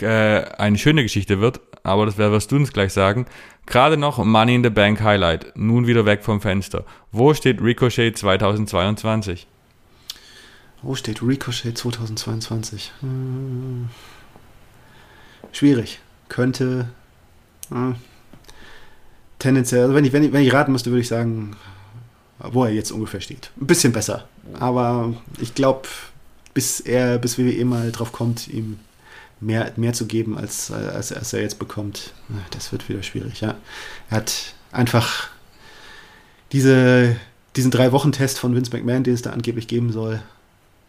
äh, 0.00 0.06
eine 0.06 0.78
schöne 0.78 1.02
Geschichte 1.02 1.40
wird, 1.40 1.60
aber 1.82 2.06
das 2.06 2.18
wirst 2.18 2.52
du 2.52 2.56
uns 2.56 2.72
gleich 2.72 2.92
sagen. 2.92 3.26
Gerade 3.66 3.96
noch 3.96 4.24
Money 4.24 4.54
in 4.54 4.62
the 4.62 4.70
Bank 4.70 5.00
Highlight. 5.00 5.52
Nun 5.56 5.86
wieder 5.86 6.06
weg 6.06 6.22
vom 6.22 6.40
Fenster. 6.40 6.84
Wo 7.10 7.34
steht 7.34 7.60
Ricochet 7.60 8.16
2022? 8.16 9.48
Wo 10.82 10.94
steht 10.94 11.22
Ricochet 11.22 11.76
2022? 11.76 12.92
Hm. 13.00 13.88
Schwierig. 15.52 16.00
Könnte. 16.28 16.88
Hm. 17.70 17.96
Tendenziell, 19.38 19.82
also 19.82 19.94
wenn 19.94 20.04
ich, 20.04 20.12
wenn, 20.12 20.24
ich, 20.24 20.32
wenn 20.32 20.42
ich 20.42 20.52
raten 20.52 20.72
müsste, 20.72 20.90
würde 20.90 21.00
ich 21.00 21.08
sagen, 21.08 21.56
wo 22.38 22.64
er 22.64 22.70
jetzt 22.70 22.90
ungefähr 22.90 23.20
steht. 23.20 23.50
Ein 23.60 23.66
bisschen 23.66 23.92
besser. 23.92 24.28
Aber 24.58 25.14
ich 25.40 25.54
glaube, 25.54 25.88
bis 26.54 26.80
er, 26.80 27.18
bis 27.18 27.38
WWE 27.38 27.64
mal 27.64 27.92
drauf 27.92 28.12
kommt, 28.12 28.48
ihm 28.48 28.78
mehr, 29.40 29.72
mehr 29.76 29.92
zu 29.92 30.06
geben, 30.06 30.36
als, 30.36 30.70
als, 30.70 31.12
als 31.12 31.32
er 31.32 31.42
jetzt 31.42 31.58
bekommt, 31.58 32.12
das 32.50 32.72
wird 32.72 32.88
wieder 32.88 33.02
schwierig, 33.02 33.40
ja. 33.40 33.54
Er 34.10 34.16
hat 34.18 34.54
einfach 34.72 35.28
diese, 36.52 37.16
diesen 37.56 37.70
Drei-Wochen-Test 37.70 38.38
von 38.38 38.54
Vince 38.54 38.72
McMahon, 38.72 39.04
den 39.04 39.14
es 39.14 39.22
da 39.22 39.30
angeblich 39.30 39.68
geben 39.68 39.92
soll, 39.92 40.20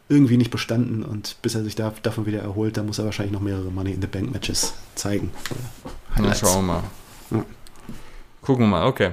irgendwie 0.10 0.38
nicht 0.38 0.50
bestanden 0.50 1.04
und 1.04 1.38
bis 1.44 1.54
er 1.54 1.64
sich 1.64 1.76
da, 1.76 1.94
davon 2.02 2.26
wieder 2.26 2.42
erholt, 2.42 2.78
da 2.78 2.84
muss 2.84 2.98
er 2.98 3.06
wahrscheinlich 3.06 3.32
noch 3.32 3.42
mehrere 3.42 3.72
Money 3.72 3.92
in 3.92 4.02
the 4.02 4.08
Bank 4.08 4.34
Matches 4.34 4.74
zeigen. 4.96 5.32
Na, 6.18 6.34
schauen 6.34 6.66
wir 6.66 6.74
mal. 6.74 6.84
Ja. 7.30 7.46
Gucken 8.42 8.66
wir 8.66 8.70
mal, 8.70 8.88
okay. 8.88 9.12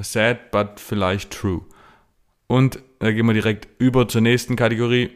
Sad, 0.00 0.52
but 0.52 0.78
vielleicht 0.78 1.32
true. 1.32 1.62
Und 2.46 2.78
da 3.00 3.10
gehen 3.10 3.26
wir 3.26 3.34
direkt 3.34 3.68
über 3.78 4.06
zur 4.06 4.20
nächsten 4.20 4.54
Kategorie. 4.54 5.10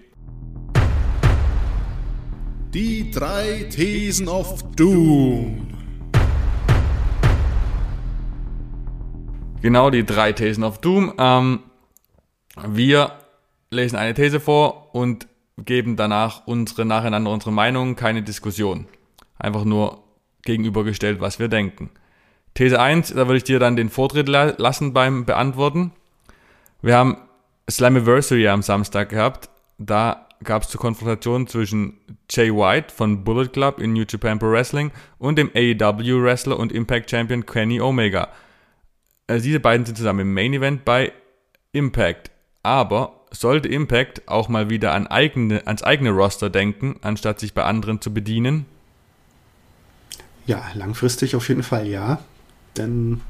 Die 2.75 3.11
drei 3.13 3.69
Thesen 3.71 4.27
of 4.29 4.63
Doom. 4.75 5.69
Genau, 9.63 9.91
die 9.91 10.05
drei 10.05 10.33
Thesen 10.33 10.65
of 10.65 10.79
Doom. 10.79 11.15
Ähm, 11.17 11.61
wir 12.69 13.13
lesen 13.71 13.97
eine 13.97 14.15
These 14.15 14.41
vor 14.41 14.95
und 14.95 15.27
geben 15.59 15.97
danach 15.97 16.47
unsere 16.47 16.85
nacheinander 16.85 17.31
unsere 17.31 17.53
Meinung, 17.53 17.97
keine 17.97 18.23
Diskussion. 18.23 18.87
Einfach 19.39 19.65
nur 19.65 20.03
gegenübergestellt, 20.43 21.21
was 21.21 21.39
wir 21.39 21.49
denken. 21.49 21.91
These 22.55 22.81
1, 22.81 23.11
da 23.11 23.27
würde 23.27 23.37
ich 23.37 23.45
dir 23.45 23.59
dann 23.59 23.77
den 23.77 23.91
Vortritt 23.91 24.29
la 24.29 24.55
lassen 24.57 24.93
beim 24.93 25.25
Beantworten. 25.25 25.93
Wir 26.81 26.97
haben 26.97 27.19
Slammiversary 27.69 28.49
am 28.49 28.63
Samstag 28.63 29.11
gehabt. 29.11 29.51
Da 29.79 30.27
gab 30.43 30.63
es 30.63 30.69
zur 30.69 30.81
Konfrontation 30.81 31.47
zwischen 31.47 31.99
Jay 32.31 32.51
White 32.51 32.95
von 32.95 33.25
Bullet 33.25 33.49
Club 33.49 33.81
in 33.81 33.93
New 33.93 34.05
Japan 34.09 34.39
Pro 34.39 34.51
Wrestling 34.51 34.93
und 35.19 35.37
dem 35.37 35.51
AEW 35.55 36.23
Wrestler 36.23 36.59
und 36.59 36.73
Impact 36.73 37.11
Champion 37.11 37.45
Kenny 37.45 37.81
Omega. 37.81 38.29
Also 39.27 39.45
diese 39.45 39.61
beiden 39.61 39.85
sind 39.85 39.97
zusammen 39.97 40.21
im 40.21 40.35
Main 40.35 40.55
Event 40.55 40.85
bei 40.85 41.13
Impact. 41.73 42.31
Aber 42.63 43.16
sollte 43.31 43.69
Impact 43.69 44.29
auch 44.29 44.49
mal 44.49 44.71
wieder 44.71 44.93
an 44.93 45.07
eigene, 45.07 45.67
ans 45.67 45.83
eigene 45.83 46.11
Roster 46.11 46.51
denken, 46.51 46.97
anstatt 47.03 47.41
sich 47.41 47.55
bei 47.55 47.65
anderen 47.65 48.01
zu 48.01 48.13
bedienen? 48.13 48.67
Ja, 50.47 50.65
langfristig 50.75 51.35
auf 51.35 51.49
jeden 51.49 51.63
Fall 51.63 51.87
ja. 51.87 52.21
Denn 52.77 53.21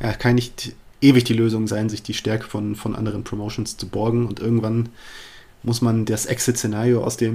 ja, 0.00 0.12
kann 0.12 0.34
nicht 0.34 0.74
ewig 1.00 1.24
die 1.24 1.32
Lösung 1.32 1.66
sein, 1.66 1.88
sich 1.88 2.02
die 2.02 2.14
Stärke 2.14 2.46
von, 2.46 2.76
von 2.76 2.94
anderen 2.94 3.24
Promotions 3.24 3.76
zu 3.76 3.88
borgen 3.88 4.26
und 4.26 4.40
irgendwann 4.40 4.90
muss 5.62 5.80
man 5.80 6.04
das 6.04 6.26
Exit-Szenario 6.26 7.02
aus 7.02 7.20
äh, 7.20 7.30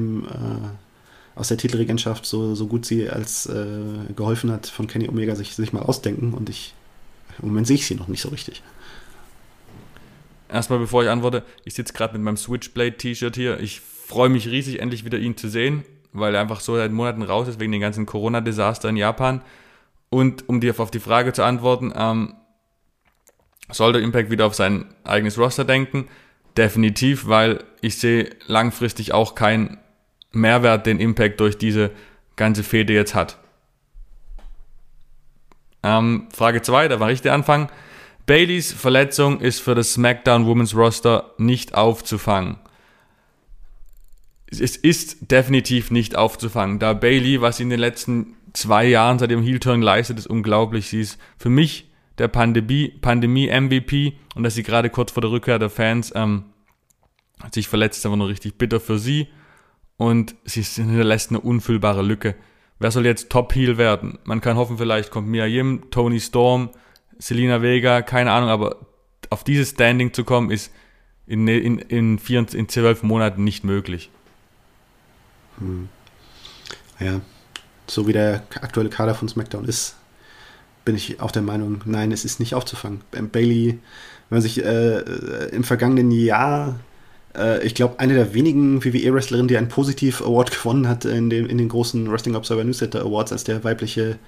aus 1.36 1.50
der 1.50 1.58
Titelregentschaft, 1.58 2.26
so, 2.26 2.56
so 2.56 2.66
gut 2.68 2.86
sie 2.86 3.10
als 3.10 3.46
äh, 3.46 4.14
geholfen 4.16 4.52
hat, 4.52 4.68
von 4.68 4.88
Kenny 4.88 5.10
Omega 5.10 5.36
sich, 5.36 5.54
sich 5.54 5.74
mal 5.74 5.82
ausdenken 5.82 6.34
und 6.34 6.50
ich 6.50 6.74
im 7.42 7.50
Moment 7.50 7.68
sehe 7.68 7.76
ich 7.76 7.86
sie 7.86 7.96
noch 7.96 8.08
nicht 8.08 8.22
so 8.22 8.30
richtig. 8.30 8.64
Erstmal, 10.56 10.80
bevor 10.80 11.04
ich 11.04 11.10
antworte, 11.10 11.44
ich 11.66 11.74
sitze 11.74 11.94
gerade 11.94 12.14
mit 12.14 12.22
meinem 12.22 12.38
Switchblade-T-Shirt 12.38 13.36
hier. 13.36 13.60
Ich 13.60 13.82
freue 13.82 14.30
mich 14.30 14.48
riesig, 14.48 14.80
endlich 14.80 15.06
wieder 15.06 15.18
ihn 15.18 15.38
zu 15.38 15.50
sehen, 15.50 15.84
weil 16.14 16.34
er 16.34 16.42
einfach 16.42 16.62
so 16.62 16.76
seit 16.76 16.92
Monaten 16.92 17.24
raus 17.24 17.48
ist 17.48 17.60
wegen 17.60 17.72
den 17.72 17.82
ganzen 17.82 18.06
Corona-Desaster 18.06 18.90
in 18.90 18.98
Japan. 18.98 19.42
Und 20.10 20.48
um 20.48 20.62
dir 20.62 20.80
auf 20.80 20.92
die 20.92 21.00
Frage 21.00 21.34
zu 21.34 21.44
antworten, 21.44 21.94
ähm, 21.96 22.36
Sollte 23.72 24.00
Impact 24.00 24.30
wieder 24.30 24.46
auf 24.46 24.54
sein 24.54 24.86
eigenes 25.04 25.38
Roster 25.38 25.66
denken? 25.66 26.08
Definitiv, 26.56 27.28
weil 27.28 27.64
ich 27.82 27.98
sehe 27.98 28.30
langfristig 28.46 29.14
auch 29.14 29.36
keinen 29.36 29.78
Mehrwert, 30.32 30.86
den 30.86 31.00
Impact 31.00 31.40
durch 31.40 31.58
diese 31.58 31.92
ganze 32.36 32.64
Fehde 32.64 32.94
jetzt 32.94 33.16
hat. 33.16 33.38
Ähm, 35.82 36.28
Frage 36.34 36.62
2, 36.62 36.88
da 36.88 37.00
war 37.00 37.12
ich 37.12 37.22
der 37.22 37.34
Anfang. 37.34 37.70
Baileys 38.26 38.74
Verletzung 38.74 39.40
ist 39.40 39.60
für 39.60 39.76
das 39.76 39.94
SmackDown 39.94 40.46
Women's 40.46 40.76
Roster 40.76 41.34
nicht 41.38 41.76
aufzufangen. 41.76 42.58
Es 44.48 44.60
ist 44.60 45.32
definitiv 45.32 45.92
nicht 45.92 46.16
aufzufangen, 46.16 46.80
da 46.80 46.94
Bailey, 46.94 47.42
was 47.42 47.58
sie 47.58 47.64
in 47.64 47.70
den 47.70 47.80
letzten 47.80 48.36
zwei 48.54 48.86
Jahren 48.86 49.20
seit 49.20 49.32
ihrem 49.32 49.44
Heel-Turn 49.44 49.82
leistet, 49.82 50.18
ist 50.18 50.28
unglaublich. 50.28 50.88
Sie 50.88 51.02
ist 51.02 51.20
für 51.38 51.50
mich 51.50 51.92
der 52.18 52.28
Pandemie-MVP 52.28 53.00
Pandemie 53.02 54.20
und 54.36 54.44
dass 54.44 54.56
sie 54.56 54.64
gerade 54.64 54.90
kurz 54.90 55.12
vor 55.12 55.22
der 55.22 55.32
Rückkehr 55.32 55.60
der 55.60 55.70
Fans 55.70 56.12
ähm, 56.16 56.46
sich 57.54 57.68
verletzt, 57.68 58.00
ist 58.00 58.06
einfach 58.06 58.18
nur 58.18 58.30
richtig 58.30 58.58
bitter 58.58 58.80
für 58.80 58.98
sie 58.98 59.28
und 59.98 60.36
sie 60.46 60.62
hinterlässt 60.62 61.30
eine 61.30 61.42
unfüllbare 61.42 62.02
Lücke. 62.02 62.36
Wer 62.80 62.92
soll 62.92 63.06
jetzt 63.06 63.30
Top-Heel 63.30 63.78
werden? 63.78 64.20
Man 64.24 64.42
kann 64.42 64.58
hoffen, 64.58 64.78
vielleicht 64.78 65.12
kommt 65.12 65.28
Mia 65.28 65.46
Yim, 65.46 65.90
Tony 65.92 66.20
Storm, 66.20 66.70
Selina 67.20 67.62
Vega, 67.62 68.02
keine 68.02 68.32
Ahnung, 68.32 68.50
aber 68.50 68.78
auf 69.30 69.44
dieses 69.44 69.70
Standing 69.72 70.14
zu 70.14 70.24
kommen, 70.24 70.52
ist 70.52 70.72
in, 71.28 71.48
in, 71.48 71.80
in, 71.80 72.20
vier, 72.20 72.46
in 72.54 72.70
zwölf 72.70 73.04
Monaten 73.04 73.44
nicht 73.44 73.64
möglich. 73.64 74.10
Hm. 75.60 75.90
Ja, 77.00 77.22
so 77.88 78.08
wie 78.08 78.14
der 78.14 78.44
aktuelle 78.62 78.90
Kader 78.90 79.16
von 79.16 79.28
SmackDown 79.28 79.66
ist, 79.66 79.96
bin 80.86 80.96
ich 80.96 81.20
auch 81.20 81.32
der 81.32 81.42
Meinung, 81.42 81.82
nein, 81.86 82.12
es 82.12 82.26
ist 82.26 82.40
nicht 82.40 82.54
aufzufangen. 82.54 83.02
Bailey, 83.32 83.80
wenn 84.30 84.38
man 84.38 84.42
sich 84.42 84.64
äh, 84.64 85.00
im 85.50 85.64
vergangenen 85.64 86.12
Jahr, 86.12 86.80
äh, 87.36 87.66
ich 87.66 87.74
glaube, 87.76 88.00
eine 88.00 88.14
der 88.14 88.34
wenigen 88.34 88.84
WWE-Wrestlerinnen, 88.84 89.48
die 89.48 89.58
einen 89.58 89.68
Positiv-Award 89.68 90.52
gewonnen 90.52 90.88
hat 90.88 91.06
in, 91.06 91.30
dem, 91.30 91.48
in 91.48 91.58
den 91.58 91.70
großen 91.70 92.10
Wrestling 92.12 92.36
Observer 92.36 92.64
Newsletter 92.64 93.02
Awards 93.02 93.32
als 93.32 93.44
der 93.44 93.64
weibliche 93.64 94.20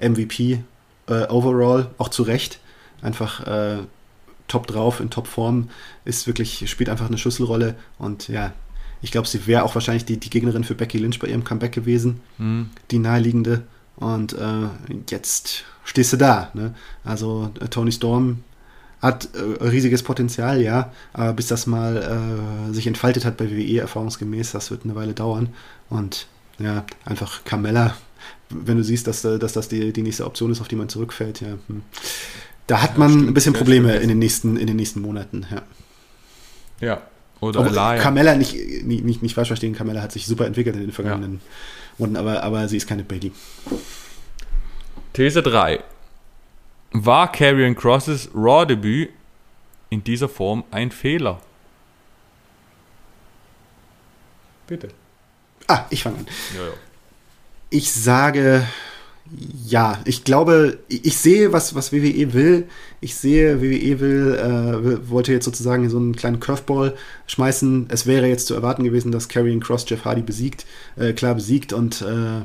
MVP 0.00 0.60
äh, 1.08 1.26
overall, 1.28 1.90
auch 1.98 2.08
zu 2.08 2.22
Recht. 2.22 2.60
Einfach 3.02 3.46
äh, 3.46 3.78
top 4.48 4.66
drauf, 4.66 5.00
in 5.00 5.10
Top-Form, 5.10 5.70
ist 6.04 6.26
wirklich, 6.26 6.68
spielt 6.70 6.88
einfach 6.88 7.08
eine 7.08 7.18
Schlüsselrolle 7.18 7.74
und 7.98 8.28
ja, 8.28 8.52
ich 9.02 9.10
glaube, 9.12 9.28
sie 9.28 9.46
wäre 9.46 9.62
auch 9.64 9.74
wahrscheinlich 9.74 10.04
die, 10.04 10.18
die 10.18 10.30
Gegnerin 10.30 10.64
für 10.64 10.74
Becky 10.74 10.98
Lynch 10.98 11.18
bei 11.18 11.28
ihrem 11.28 11.44
Comeback 11.44 11.72
gewesen, 11.72 12.20
mhm. 12.38 12.70
die 12.90 12.98
naheliegende. 12.98 13.62
Und 13.96 14.32
äh, 14.34 14.68
jetzt 15.10 15.64
stehst 15.84 16.12
du 16.12 16.16
da. 16.16 16.50
Ne? 16.54 16.74
Also 17.04 17.50
äh, 17.60 17.68
Tony 17.68 17.92
Storm 17.92 18.42
hat 19.00 19.28
äh, 19.34 19.64
riesiges 19.64 20.02
Potenzial, 20.02 20.60
ja, 20.60 20.92
aber 21.12 21.34
bis 21.34 21.46
das 21.46 21.66
mal 21.66 22.70
äh, 22.70 22.72
sich 22.74 22.86
entfaltet 22.86 23.24
hat 23.24 23.36
bei 23.36 23.50
WWE 23.50 23.80
erfahrungsgemäß, 23.80 24.52
das 24.52 24.70
wird 24.70 24.84
eine 24.84 24.94
Weile 24.94 25.14
dauern. 25.14 25.50
Und 25.88 26.26
ja, 26.58 26.84
einfach 27.04 27.44
Carmella, 27.44 27.94
wenn 28.50 28.76
du 28.76 28.84
siehst, 28.84 29.06
dass, 29.06 29.24
äh, 29.24 29.38
dass 29.38 29.52
das 29.52 29.68
die, 29.68 29.92
die 29.92 30.02
nächste 30.02 30.24
Option 30.24 30.50
ist, 30.50 30.60
auf 30.60 30.68
die 30.68 30.76
man 30.76 30.88
zurückfällt, 30.88 31.40
ja. 31.40 31.58
Hm. 31.68 31.82
Da 32.66 32.82
hat 32.82 32.98
man 32.98 33.12
ja, 33.12 33.28
ein 33.28 33.34
bisschen 33.34 33.52
Probleme 33.54 33.94
in 33.96 34.08
den 34.08 34.18
nächsten, 34.18 34.56
in 34.56 34.66
den 34.66 34.76
nächsten 34.76 35.00
Monaten, 35.00 35.46
ja. 35.50 35.62
Ja, 36.80 37.02
oder 37.40 37.60
Auch 37.60 37.66
Alaya. 37.66 38.02
Carmella, 38.02 38.34
nicht, 38.34 38.54
nicht, 38.84 39.04
nicht, 39.04 39.22
nicht 39.22 39.34
falsch 39.34 39.48
verstehen, 39.48 39.74
Carmella 39.74 40.02
hat 40.02 40.12
sich 40.12 40.26
super 40.26 40.46
entwickelt 40.46 40.76
in 40.76 40.82
den 40.82 40.92
vergangenen 40.92 41.34
ja. 41.34 41.40
Monaten, 41.98 42.16
aber, 42.16 42.42
aber 42.42 42.68
sie 42.68 42.76
ist 42.76 42.86
keine 42.86 43.04
Bailey. 43.04 43.32
These 45.12 45.42
3. 45.42 45.82
War 46.92 47.32
Karrion 47.32 47.74
Crosses 47.74 48.28
Raw-Debüt 48.34 49.10
in 49.90 50.04
dieser 50.04 50.28
Form 50.28 50.64
ein 50.70 50.90
Fehler? 50.90 51.40
Bitte. 54.66 54.88
Ah, 55.68 55.84
ich 55.90 56.02
fange 56.02 56.18
an. 56.18 56.26
Ja, 56.54 56.64
ja. 56.66 56.72
Ich 57.70 57.92
sage 57.92 58.66
ja, 59.66 59.98
ich 60.04 60.24
glaube, 60.24 60.78
ich 60.88 61.16
sehe, 61.18 61.52
was, 61.52 61.74
was 61.74 61.92
WWE 61.92 62.32
will. 62.32 62.68
Ich 63.00 63.16
sehe, 63.16 63.60
WWE 63.60 64.00
will, 64.00 64.34
äh, 64.34 65.10
wollte 65.10 65.32
jetzt 65.32 65.44
sozusagen 65.44 65.88
so 65.90 65.96
einen 65.96 66.14
kleinen 66.14 66.40
Curveball 66.40 66.94
schmeißen. 67.26 67.86
Es 67.90 68.06
wäre 68.06 68.28
jetzt 68.28 68.46
zu 68.46 68.54
erwarten 68.54 68.84
gewesen, 68.84 69.10
dass 69.12 69.28
Karrion 69.28 69.60
Cross 69.60 69.86
Jeff 69.88 70.04
Hardy 70.04 70.22
besiegt, 70.22 70.64
äh, 70.96 71.12
klar 71.12 71.34
besiegt 71.34 71.72
und, 71.72 72.02
äh, 72.02 72.44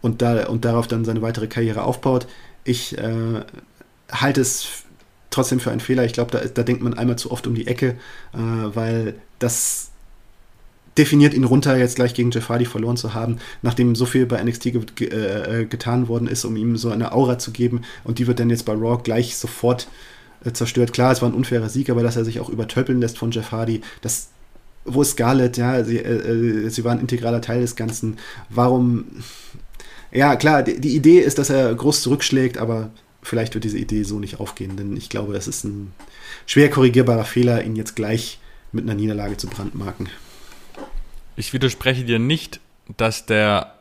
und, 0.00 0.22
da, 0.22 0.46
und 0.46 0.64
darauf 0.64 0.86
dann 0.86 1.04
seine 1.04 1.22
weitere 1.22 1.48
Karriere 1.48 1.82
aufbaut. 1.82 2.26
Ich 2.64 2.96
äh, 2.96 3.42
halte 4.10 4.40
es 4.40 4.84
trotzdem 5.30 5.60
für 5.60 5.70
einen 5.70 5.80
Fehler. 5.80 6.04
Ich 6.04 6.14
glaube, 6.14 6.30
da, 6.30 6.46
da 6.46 6.62
denkt 6.62 6.82
man 6.82 6.94
einmal 6.94 7.16
zu 7.16 7.30
oft 7.30 7.46
um 7.46 7.54
die 7.54 7.66
Ecke, 7.66 7.96
äh, 8.32 8.38
weil 8.38 9.14
das 9.38 9.90
definiert 10.98 11.34
ihn 11.34 11.44
runter, 11.44 11.76
jetzt 11.76 11.96
gleich 11.96 12.14
gegen 12.14 12.30
Jeff 12.30 12.48
Hardy 12.48 12.64
verloren 12.64 12.96
zu 12.96 13.14
haben, 13.14 13.38
nachdem 13.62 13.94
so 13.94 14.06
viel 14.06 14.26
bei 14.26 14.42
NXT 14.42 14.72
ge 14.96 15.08
äh, 15.08 15.66
getan 15.66 16.08
worden 16.08 16.26
ist, 16.26 16.44
um 16.44 16.56
ihm 16.56 16.76
so 16.76 16.90
eine 16.90 17.12
Aura 17.12 17.38
zu 17.38 17.50
geben. 17.50 17.82
Und 18.04 18.18
die 18.18 18.26
wird 18.26 18.40
dann 18.40 18.50
jetzt 18.50 18.64
bei 18.64 18.72
Raw 18.72 19.00
gleich 19.02 19.36
sofort 19.36 19.88
äh, 20.44 20.52
zerstört. 20.52 20.92
Klar, 20.92 21.12
es 21.12 21.22
war 21.22 21.28
ein 21.28 21.34
unfairer 21.34 21.68
Sieg, 21.68 21.90
aber 21.90 22.02
dass 22.02 22.16
er 22.16 22.24
sich 22.24 22.40
auch 22.40 22.48
übertöpeln 22.48 23.00
lässt 23.00 23.18
von 23.18 23.30
Jeff 23.30 23.52
Hardy, 23.52 23.82
das 24.00 24.28
wo 24.88 25.02
ist 25.02 25.12
Scarlett, 25.12 25.56
ja, 25.56 25.82
sie, 25.82 25.98
äh, 25.98 26.66
äh 26.66 26.68
sie 26.68 26.84
war 26.84 26.92
ein 26.92 27.00
integraler 27.00 27.40
Teil 27.40 27.60
des 27.60 27.74
Ganzen. 27.74 28.18
Warum? 28.50 29.06
Ja, 30.12 30.36
klar, 30.36 30.62
die, 30.62 30.80
die 30.80 30.94
Idee 30.94 31.18
ist, 31.18 31.38
dass 31.38 31.50
er 31.50 31.74
groß 31.74 32.02
zurückschlägt, 32.02 32.56
aber 32.56 32.90
vielleicht 33.20 33.54
wird 33.54 33.64
diese 33.64 33.78
Idee 33.78 34.04
so 34.04 34.20
nicht 34.20 34.38
aufgehen, 34.38 34.76
denn 34.76 34.96
ich 34.96 35.08
glaube, 35.08 35.36
es 35.36 35.48
ist 35.48 35.64
ein 35.64 35.92
schwer 36.46 36.70
korrigierbarer 36.70 37.24
Fehler, 37.24 37.64
ihn 37.64 37.74
jetzt 37.74 37.96
gleich 37.96 38.38
mit 38.70 38.84
einer 38.84 38.94
Niederlage 38.94 39.36
zu 39.36 39.48
brandmarken 39.48 40.08
ich 41.36 41.52
widerspreche 41.52 42.04
dir 42.04 42.18
nicht, 42.18 42.60
dass 42.96 43.26
der, 43.26 43.78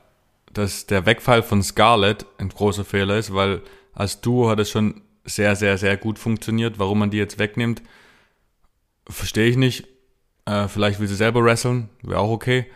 dass 0.52 0.86
der 0.86 1.06
Wegfall 1.06 1.44
von 1.44 1.64
Scarlett 1.64 2.26
ein 2.38 2.50
großer 2.50 2.86
Fehler 2.86 3.18
ist, 3.18 3.34
weil 3.34 3.62
als 3.94 4.22
Duo 4.22 4.50
hat 4.50 4.60
es 4.60 4.70
schon 4.70 5.02
sehr, 5.24 5.56
sehr, 5.56 5.78
sehr 5.78 5.98
gut 5.98 6.20
funktioniert. 6.20 6.80
Warum 6.80 7.00
man 7.00 7.10
die 7.10 7.18
jetzt 7.18 7.40
wegnimmt, 7.40 7.82
verstehe 9.08 9.48
ich 9.48 9.58
nicht. 9.58 9.88
Äh, 10.46 10.68
vielleicht 10.68 11.00
will 11.00 11.08
sie 11.08 11.16
selber 11.16 11.44
wresteln, 11.44 11.90
wäre 12.04 12.20
auch 12.20 12.30
okay, 12.30 12.68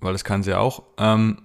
weil 0.00 0.12
das 0.12 0.24
kann 0.24 0.42
sie 0.42 0.54
auch. 0.54 0.82
Ähm, 0.98 1.42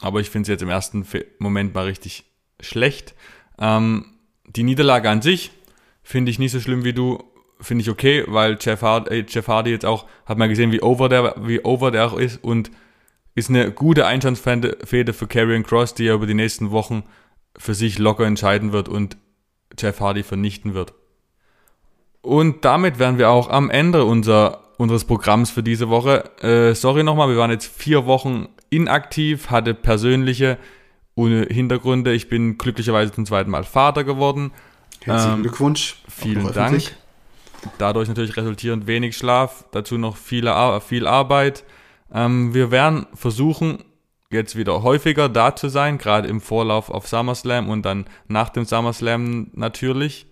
aber 0.00 0.20
ich 0.20 0.30
finde 0.30 0.46
sie 0.46 0.52
jetzt 0.52 0.62
im 0.62 0.68
ersten 0.68 1.06
Moment 1.38 1.74
mal 1.74 1.84
richtig 1.84 2.24
schlecht. 2.60 3.14
Ähm, 3.58 4.16
die 4.46 4.62
Niederlage 4.62 5.08
an 5.08 5.22
sich 5.22 5.50
finde 6.02 6.30
ich 6.30 6.38
nicht 6.38 6.52
so 6.52 6.60
schlimm 6.60 6.84
wie 6.84 6.92
du 6.92 7.31
finde 7.62 7.82
ich 7.82 7.90
okay, 7.90 8.24
weil 8.26 8.58
Jeff 8.60 8.82
Hardy, 8.82 9.20
äh, 9.20 9.24
Jeff 9.28 9.48
Hardy 9.48 9.70
jetzt 9.70 9.86
auch, 9.86 10.06
hat 10.26 10.38
man 10.38 10.48
gesehen, 10.48 10.72
wie 10.72 10.82
over 10.82 11.08
der, 11.08 11.34
wie 11.40 11.64
over 11.64 11.90
der 11.90 12.06
auch 12.06 12.18
ist 12.18 12.42
und 12.42 12.70
ist 13.34 13.48
eine 13.48 13.70
gute 13.70 14.06
Einstandsfehde 14.06 15.12
für 15.12 15.26
Karrion 15.26 15.62
Cross, 15.62 15.94
die 15.94 16.06
er 16.06 16.14
über 16.14 16.26
die 16.26 16.34
nächsten 16.34 16.70
Wochen 16.70 17.04
für 17.56 17.74
sich 17.74 17.98
locker 17.98 18.26
entscheiden 18.26 18.72
wird 18.72 18.88
und 18.88 19.16
Jeff 19.78 20.00
Hardy 20.00 20.22
vernichten 20.22 20.74
wird. 20.74 20.92
Und 22.20 22.64
damit 22.64 22.98
wären 22.98 23.18
wir 23.18 23.30
auch 23.30 23.48
am 23.48 23.70
Ende 23.70 24.04
unser, 24.04 24.60
unseres 24.78 25.04
Programms 25.04 25.50
für 25.50 25.62
diese 25.62 25.88
Woche. 25.88 26.24
Äh, 26.42 26.74
sorry 26.74 27.02
nochmal, 27.02 27.28
wir 27.28 27.36
waren 27.36 27.50
jetzt 27.50 27.66
vier 27.66 28.06
Wochen 28.06 28.48
inaktiv, 28.70 29.50
hatte 29.50 29.74
persönliche 29.74 30.58
Hintergründe. 31.16 32.12
Ich 32.12 32.28
bin 32.28 32.58
glücklicherweise 32.58 33.12
zum 33.12 33.26
zweiten 33.26 33.50
Mal 33.50 33.64
Vater 33.64 34.04
geworden. 34.04 34.52
Herzlichen 35.02 35.36
ähm, 35.36 35.42
Glückwunsch. 35.42 35.96
Vielen 36.08 36.52
Dank. 36.52 36.96
Dadurch 37.78 38.08
natürlich 38.08 38.36
resultierend 38.36 38.86
wenig 38.86 39.16
Schlaf, 39.16 39.64
dazu 39.70 39.98
noch 39.98 40.16
viele, 40.16 40.80
viel 40.80 41.06
Arbeit. 41.06 41.64
Ähm, 42.12 42.54
wir 42.54 42.70
werden 42.70 43.06
versuchen, 43.14 43.84
jetzt 44.30 44.56
wieder 44.56 44.82
häufiger 44.82 45.28
da 45.28 45.54
zu 45.54 45.68
sein, 45.68 45.98
gerade 45.98 46.28
im 46.28 46.40
Vorlauf 46.40 46.90
auf 46.90 47.06
SummerSlam 47.06 47.68
und 47.68 47.82
dann 47.82 48.06
nach 48.28 48.48
dem 48.48 48.64
SummerSlam 48.64 49.50
natürlich. 49.52 50.26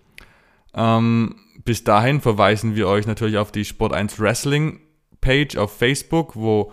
Ähm, 0.73 1.35
bis 1.63 1.83
dahin 1.83 2.21
verweisen 2.21 2.75
wir 2.75 2.87
euch 2.87 3.05
natürlich 3.07 3.37
auf 3.37 3.51
die 3.51 3.65
Sport 3.65 3.93
1 3.93 4.19
Wrestling 4.19 4.79
Page 5.21 5.57
auf 5.57 5.77
Facebook, 5.77 6.35
wo 6.35 6.71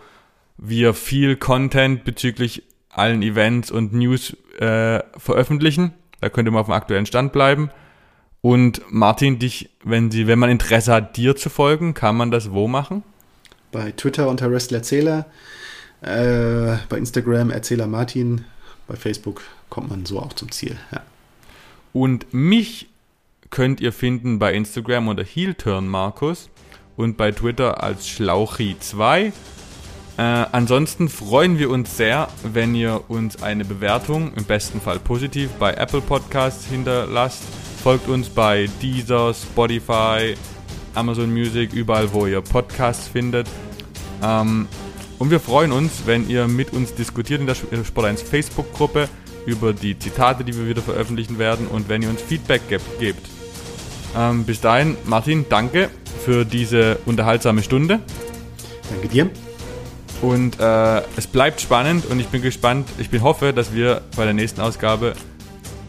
wir 0.56 0.94
viel 0.94 1.36
Content 1.36 2.04
bezüglich 2.04 2.64
allen 2.88 3.22
Events 3.22 3.70
und 3.70 3.92
News 3.92 4.36
äh, 4.58 5.00
veröffentlichen. 5.16 5.92
Da 6.20 6.30
könnt 6.30 6.48
ihr 6.48 6.52
mal 6.52 6.60
auf 6.60 6.66
dem 6.66 6.74
aktuellen 6.74 7.06
Stand 7.06 7.32
bleiben. 7.32 7.70
Und 8.40 8.82
Martin, 8.88 9.38
dich, 9.38 9.70
wenn 9.82 10.10
sie, 10.10 10.26
wenn 10.26 10.38
man 10.38 10.50
Interesse 10.50 10.92
hat, 10.92 11.16
dir 11.16 11.34
zu 11.34 11.50
folgen, 11.50 11.94
kann 11.94 12.16
man 12.16 12.30
das 12.30 12.52
wo 12.52 12.68
machen? 12.68 13.02
Bei 13.72 13.90
Twitter 13.92 14.28
unter 14.28 14.50
Wrestlerzähler, 14.50 15.26
äh, 16.02 16.76
bei 16.88 16.98
Instagram 16.98 17.50
Erzähler 17.50 17.86
Martin, 17.86 18.44
bei 18.86 18.96
Facebook 18.96 19.42
kommt 19.68 19.90
man 19.90 20.06
so 20.06 20.20
auch 20.20 20.32
zum 20.32 20.50
Ziel. 20.52 20.76
Ja. 20.92 21.02
Und 21.92 22.32
mich 22.32 22.88
könnt 23.50 23.80
ihr 23.80 23.92
finden 23.92 24.38
bei 24.38 24.54
Instagram 24.54 25.08
unter 25.08 25.24
Heelturn 25.24 25.88
Markus 25.88 26.48
und 26.96 27.16
bei 27.16 27.32
Twitter 27.32 27.82
als 27.82 28.08
Schlauchi2. 28.08 29.32
Äh, 30.16 30.22
ansonsten 30.22 31.08
freuen 31.08 31.58
wir 31.58 31.70
uns 31.70 31.96
sehr, 31.96 32.28
wenn 32.44 32.74
ihr 32.74 33.02
uns 33.08 33.42
eine 33.42 33.64
Bewertung, 33.64 34.32
im 34.34 34.44
besten 34.44 34.80
Fall 34.80 34.98
positiv, 34.98 35.50
bei 35.58 35.74
Apple 35.74 36.00
Podcasts 36.00 36.66
hinterlasst 36.66 37.42
folgt 37.88 38.08
uns 38.08 38.28
bei 38.28 38.68
Deezer, 38.82 39.32
Spotify, 39.32 40.34
Amazon 40.94 41.32
Music, 41.32 41.72
überall, 41.72 42.12
wo 42.12 42.26
ihr 42.26 42.42
Podcasts 42.42 43.08
findet. 43.08 43.48
Ähm, 44.22 44.68
und 45.18 45.30
wir 45.30 45.40
freuen 45.40 45.72
uns, 45.72 46.02
wenn 46.04 46.28
ihr 46.28 46.48
mit 46.48 46.74
uns 46.74 46.94
diskutiert 46.94 47.40
in 47.40 47.46
der 47.46 47.54
Sport 47.54 48.06
1 48.08 48.20
Facebook-Gruppe 48.20 49.08
über 49.46 49.72
die 49.72 49.98
Zitate, 49.98 50.44
die 50.44 50.54
wir 50.54 50.68
wieder 50.68 50.82
veröffentlichen 50.82 51.38
werden 51.38 51.66
und 51.66 51.88
wenn 51.88 52.02
ihr 52.02 52.10
uns 52.10 52.20
Feedback 52.20 52.60
gebt. 52.68 53.26
Ähm, 54.14 54.44
bis 54.44 54.60
dahin, 54.60 54.98
Martin, 55.06 55.46
danke 55.48 55.88
für 56.26 56.44
diese 56.44 56.98
unterhaltsame 57.06 57.62
Stunde. 57.62 58.00
Danke 58.90 59.08
dir. 59.08 59.30
Und 60.20 60.60
äh, 60.60 61.00
es 61.16 61.26
bleibt 61.26 61.62
spannend 61.62 62.04
und 62.04 62.20
ich 62.20 62.28
bin 62.28 62.42
gespannt. 62.42 62.86
Ich 62.98 63.08
bin 63.08 63.22
hoffe, 63.22 63.54
dass 63.54 63.72
wir 63.72 64.02
bei 64.14 64.24
der 64.26 64.34
nächsten 64.34 64.60
Ausgabe 64.60 65.14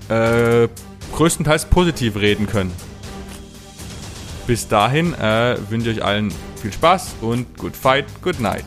äh, 0.07 0.69
größtenteils 1.15 1.65
positiv 1.65 2.15
reden 2.15 2.47
können. 2.47 2.71
Bis 4.47 4.67
dahin 4.67 5.13
äh, 5.13 5.57
wünsche 5.69 5.91
ich 5.91 5.99
euch 5.99 6.05
allen 6.05 6.33
viel 6.61 6.73
Spaß 6.73 7.15
und 7.21 7.57
good 7.57 7.75
fight, 7.75 8.05
good 8.21 8.39
night. 8.39 8.65